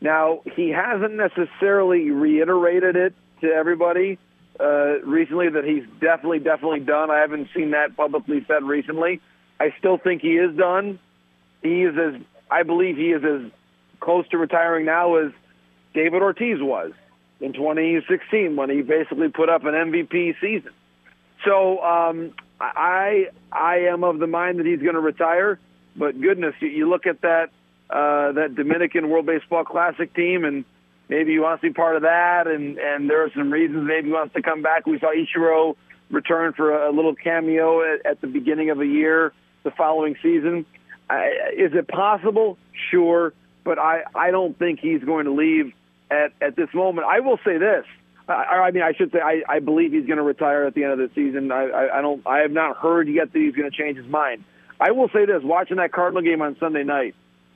Now 0.00 0.42
he 0.54 0.70
hasn't 0.70 1.14
necessarily 1.14 2.10
reiterated 2.10 2.94
it 2.94 3.14
to 3.40 3.48
everybody 3.48 4.18
uh, 4.60 5.00
recently 5.00 5.48
that 5.48 5.64
he's 5.64 5.82
definitely 6.00 6.38
definitely 6.38 6.80
done. 6.80 7.10
I 7.10 7.18
haven't 7.18 7.48
seen 7.54 7.72
that 7.72 7.96
publicly 7.96 8.44
said 8.46 8.62
recently. 8.62 9.20
I 9.58 9.74
still 9.78 9.98
think 9.98 10.22
he 10.22 10.36
is 10.36 10.56
done. 10.56 11.00
He 11.62 11.82
is 11.82 11.96
as 11.98 12.20
I 12.48 12.62
believe 12.62 12.96
he 12.96 13.10
is 13.10 13.24
as 13.24 13.50
close 13.98 14.28
to 14.28 14.38
retiring 14.38 14.84
now 14.84 15.16
as 15.16 15.32
David 15.94 16.22
Ortiz 16.22 16.58
was 16.60 16.92
in 17.40 17.52
2016 17.52 18.56
when 18.56 18.70
he 18.70 18.82
basically 18.82 19.28
put 19.28 19.48
up 19.48 19.64
an 19.64 19.74
MVP 19.74 20.36
season. 20.40 20.72
So 21.44 21.82
um, 21.82 22.32
I 22.60 23.28
I 23.52 23.76
am 23.90 24.04
of 24.04 24.18
the 24.18 24.26
mind 24.26 24.58
that 24.58 24.66
he's 24.66 24.80
going 24.80 24.94
to 24.94 25.00
retire. 25.00 25.58
But 25.96 26.20
goodness, 26.20 26.54
you, 26.60 26.68
you 26.68 26.88
look 26.88 27.06
at 27.06 27.20
that 27.22 27.50
uh, 27.90 28.32
that 28.32 28.54
Dominican 28.54 29.08
World 29.10 29.26
Baseball 29.26 29.64
Classic 29.64 30.12
team, 30.14 30.44
and 30.44 30.64
maybe 31.08 31.32
he 31.32 31.38
wants 31.38 31.62
to 31.62 31.68
be 31.68 31.74
part 31.74 31.96
of 31.96 32.02
that. 32.02 32.46
And 32.46 32.78
and 32.78 33.08
there 33.08 33.24
are 33.24 33.30
some 33.36 33.52
reasons 33.52 33.86
maybe 33.86 34.08
he 34.08 34.12
wants 34.12 34.34
to 34.34 34.42
come 34.42 34.62
back. 34.62 34.86
We 34.86 34.98
saw 34.98 35.12
Ichiro 35.12 35.76
return 36.10 36.52
for 36.52 36.84
a, 36.84 36.90
a 36.90 36.92
little 36.92 37.14
cameo 37.14 37.82
at, 37.82 38.06
at 38.06 38.20
the 38.20 38.26
beginning 38.26 38.70
of 38.70 38.80
a 38.80 38.86
year 38.86 39.32
the 39.62 39.70
following 39.72 40.16
season. 40.22 40.64
I, 41.10 41.26
is 41.56 41.72
it 41.74 41.88
possible? 41.88 42.58
Sure, 42.90 43.32
but 43.64 43.78
I 43.78 44.04
I 44.14 44.30
don't 44.30 44.58
think 44.58 44.80
he's 44.80 45.02
going 45.04 45.26
to 45.26 45.32
leave 45.32 45.72
at 46.10 46.32
at 46.40 46.56
this 46.56 46.68
moment. 46.74 47.06
I 47.08 47.20
will 47.20 47.38
say 47.44 47.58
this. 47.58 47.84
I, 48.28 48.32
I 48.32 48.70
mean, 48.70 48.82
I 48.82 48.92
should 48.92 49.12
say 49.12 49.20
I, 49.20 49.42
I 49.48 49.58
believe 49.60 49.92
he's 49.92 50.06
going 50.06 50.18
to 50.18 50.22
retire 50.22 50.64
at 50.64 50.74
the 50.74 50.84
end 50.84 50.92
of 50.92 50.98
the 50.98 51.10
season. 51.14 51.52
I, 51.52 51.68
I, 51.68 51.98
I 51.98 52.00
don't. 52.02 52.26
I 52.26 52.38
have 52.38 52.50
not 52.50 52.76
heard 52.76 53.08
yet 53.08 53.32
that 53.32 53.38
he's 53.38 53.54
going 53.54 53.70
to 53.70 53.76
change 53.76 53.96
his 53.96 54.06
mind. 54.06 54.44
I 54.80 54.92
will 54.92 55.08
say 55.08 55.26
this: 55.26 55.42
watching 55.42 55.76
that 55.76 55.92
Cardinal 55.92 56.22
game 56.22 56.42
on 56.42 56.56
Sunday 56.58 56.84
night, 56.84 57.14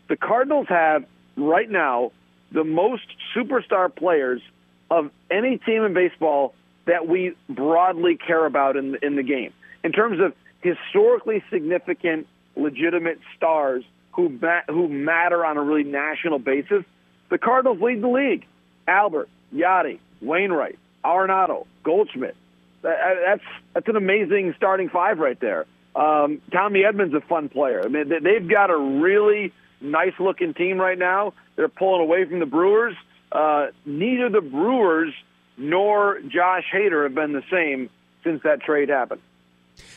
the 0.09 0.17
Cardinals 0.17 0.67
have 0.69 1.05
right 1.37 1.69
now 1.69 2.13
the 2.53 2.65
most 2.65 3.07
superstar 3.35 3.95
players 3.95 4.43
of 4.91 5.11
any 5.31 5.59
team 5.59 5.85
in 5.85 5.95
baseball 5.95 6.55
that 6.87 7.07
we 7.07 7.35
broadly 7.49 8.17
care 8.17 8.47
about 8.47 8.77
in 8.77 8.97
in 9.03 9.17
the 9.17 9.23
game 9.23 9.53
in 9.85 9.93
terms 9.93 10.21
of 10.21 10.35
historically 10.61 11.43
significant, 11.51 12.27
legitimate 12.57 13.19
stars 13.37 13.85
who 14.13 14.29
ma- 14.29 14.63
who 14.69 14.89
matter 14.89 15.45
on 15.45 15.57
a 15.57 15.63
really 15.63 15.85
national 15.85 16.39
basis. 16.39 16.85
The 17.31 17.39
Cardinals 17.39 17.81
lead 17.81 18.03
the 18.03 18.09
league. 18.09 18.47
Albert, 18.87 19.29
Yadi, 19.55 19.99
Wainwright, 20.21 20.79
Arenado, 21.05 21.67
Goldschmidt. 21.83 22.37
That's 22.83 23.43
that's 23.75 23.89
an 23.89 23.97
amazing 23.97 24.55
starting 24.57 24.89
five 24.89 25.19
right 25.19 25.39
there. 25.41 25.67
Um, 25.95 26.41
Tommy 26.53 26.81
Edman's 26.83 27.15
a 27.15 27.21
fun 27.21 27.49
player. 27.49 27.83
I 27.85 27.89
mean, 27.89 28.09
they've 28.23 28.49
got 28.49 28.71
a 28.71 28.77
really 28.77 29.53
nice 29.81 30.13
looking 30.19 30.55
team 30.55 30.79
right 30.79 30.99
now. 30.99 31.35
They're 31.57 31.69
pulling 31.69 32.03
away 32.03 32.25
from 32.25 32.39
the 32.39 32.47
Brewers. 32.47 32.95
Uh, 33.33 33.69
neither 33.85 34.29
the 34.29 34.41
Brewers 34.41 35.13
nor 35.57 36.21
Josh 36.21 36.65
Hader 36.73 37.05
have 37.05 37.15
been 37.15 37.33
the 37.33 37.45
same 37.51 37.91
since 38.25 38.43
that 38.45 38.63
trade 38.63 38.89
happened. 38.89 39.21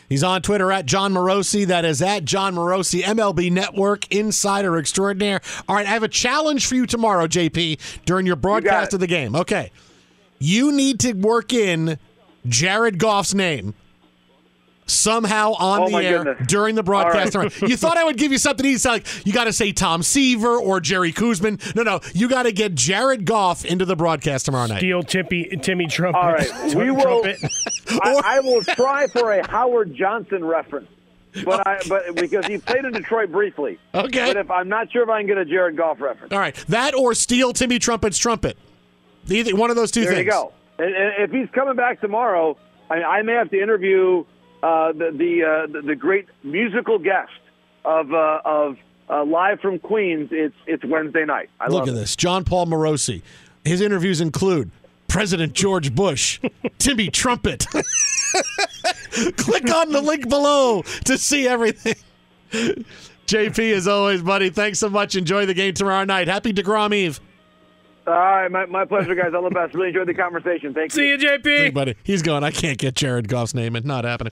He's 0.09 0.23
on 0.23 0.41
Twitter 0.41 0.71
at 0.71 0.85
Jon 0.85 1.13
Morosi. 1.13 1.65
That 1.65 1.85
is 1.85 2.01
at 2.01 2.25
Jon 2.25 2.55
Morosi, 2.55 3.01
MLB 3.01 3.51
Network 3.51 4.11
Insider 4.11 4.77
Extraordinaire. 4.77 5.41
All 5.67 5.75
right, 5.75 5.85
I 5.85 5.89
have 5.89 6.03
a 6.03 6.07
challenge 6.07 6.67
for 6.67 6.75
you 6.75 6.85
tomorrow, 6.85 7.27
JP, 7.27 8.03
during 8.05 8.25
your 8.25 8.35
broadcast 8.35 8.93
of 8.93 8.99
the 8.99 9.07
game. 9.07 9.35
Okay. 9.35 9.71
You 10.39 10.71
need 10.71 10.99
to 11.01 11.13
work 11.13 11.53
in 11.53 11.97
Jared 12.45 12.99
Goff's 12.99 13.33
name 13.33 13.73
somehow 14.85 15.53
on 15.53 15.81
Oh, 15.81 15.89
the 15.89 16.05
air 16.05 16.23
goodness. 16.23 16.47
during 16.47 16.75
the 16.75 16.83
broadcast. 16.83 17.35
All 17.35 17.43
right. 17.43 17.61
you 17.61 17.77
thought 17.77 17.97
I 17.97 18.03
would 18.03 18.17
give 18.17 18.31
you 18.31 18.37
something 18.37 18.65
easy, 18.65 18.87
like 18.89 19.05
you 19.25 19.33
got 19.33 19.45
to 19.45 19.53
say 19.53 19.71
Tom 19.71 20.03
Seaver 20.03 20.57
or 20.57 20.79
Jerry 20.79 21.11
Koosman. 21.13 21.75
No, 21.75 21.83
no, 21.83 21.99
you 22.13 22.27
got 22.29 22.43
to 22.43 22.51
get 22.51 22.75
Jared 22.75 23.25
Goff 23.25 23.65
into 23.65 23.85
the 23.85 23.95
broadcast 23.95 24.45
tomorrow 24.45 24.67
night. 24.67 24.79
Steal 24.79 25.03
Tippy, 25.03 25.45
Timmy 25.61 25.87
Trumpet. 25.87 26.17
All 26.19 26.31
right, 26.33 26.75
we 26.75 26.91
will. 26.91 27.25
I, 27.89 28.21
I 28.23 28.39
will 28.39 28.61
try 28.63 29.07
for 29.07 29.31
a 29.33 29.47
Howard 29.47 29.93
Johnson 29.95 30.43
reference, 30.43 30.87
but 31.45 31.65
I 31.67 31.79
but 31.87 32.15
because 32.15 32.45
he 32.45 32.57
played 32.57 32.85
in 32.85 32.91
Detroit 32.93 33.31
briefly. 33.31 33.77
Okay. 33.93 34.25
But 34.27 34.37
if 34.37 34.51
I'm 34.51 34.69
not 34.69 34.91
sure 34.91 35.03
if 35.03 35.09
I 35.09 35.19
can 35.19 35.27
get 35.27 35.37
a 35.37 35.45
Jared 35.45 35.77
Goff 35.77 36.01
reference. 36.01 36.33
All 36.33 36.39
right, 36.39 36.55
that 36.69 36.93
or 36.95 37.13
steal 37.13 37.53
Timmy 37.53 37.79
Trumpet's 37.79 38.17
trumpet. 38.17 38.57
Either 39.29 39.55
one 39.55 39.69
of 39.69 39.75
those 39.75 39.91
two 39.91 40.01
there 40.05 40.13
things. 40.13 40.25
you 40.25 40.31
go. 40.31 40.51
And, 40.79 40.93
and 40.93 41.13
if 41.23 41.31
he's 41.31 41.49
coming 41.53 41.75
back 41.75 42.01
tomorrow, 42.01 42.57
I, 42.89 43.03
I 43.03 43.21
may 43.21 43.33
have 43.33 43.49
to 43.51 43.61
interview 43.61 44.25
the 44.63 45.11
the, 45.15 45.43
uh, 45.43 45.71
the 45.71 45.81
the 45.87 45.95
great 45.95 46.27
musical 46.43 46.97
guest 46.99 47.31
of 47.85 48.13
uh, 48.13 48.41
of 48.45 48.77
uh, 49.09 49.23
live 49.25 49.59
from 49.59 49.79
Queens. 49.79 50.29
It's 50.31 50.55
it's 50.65 50.83
Wednesday 50.85 51.25
night. 51.25 51.49
I 51.59 51.65
Look 51.65 51.79
love 51.81 51.89
at 51.89 51.93
it. 51.95 51.97
this, 51.97 52.15
Jon 52.15 52.43
Paul 52.45 52.67
Morosi. 52.67 53.21
His 53.65 53.81
interviews 53.81 54.21
include 54.21 54.71
President 55.07 55.53
George 55.53 55.93
Bush, 55.93 56.39
Timmy 56.79 57.09
Trumpet. 57.09 57.65
Click 59.37 59.71
on 59.71 59.91
the 59.91 60.01
link 60.01 60.27
below 60.27 60.81
to 61.05 61.17
see 61.17 61.47
everything. 61.47 61.95
JP, 63.27 63.73
as 63.73 63.87
always, 63.87 64.21
buddy, 64.21 64.49
thanks 64.49 64.79
so 64.79 64.89
much. 64.89 65.15
Enjoy 65.15 65.45
the 65.45 65.53
game 65.53 65.73
tomorrow 65.73 66.03
night. 66.03 66.27
Happy 66.27 66.51
DeGrom 66.51 66.93
Eve. 66.93 67.19
All 68.05 68.13
right, 68.13 68.51
my, 68.51 68.65
my 68.65 68.85
pleasure, 68.85 69.15
guys. 69.15 69.33
All 69.33 69.43
the 69.43 69.49
best. 69.49 69.73
Really 69.75 69.89
enjoyed 69.89 70.07
the 70.07 70.13
conversation. 70.13 70.73
Thank 70.73 70.91
See 70.91 71.07
you. 71.07 71.13
you, 71.13 71.17
JP. 71.17 71.57
Hey, 71.57 71.69
buddy. 71.69 71.95
He's 72.03 72.21
going. 72.21 72.43
I 72.43 72.51
can't 72.51 72.77
get 72.77 72.95
Jared 72.95 73.27
Goff's 73.29 73.53
name. 73.53 73.75
It's 73.77 73.85
not 73.85 74.03
happening. 74.03 74.31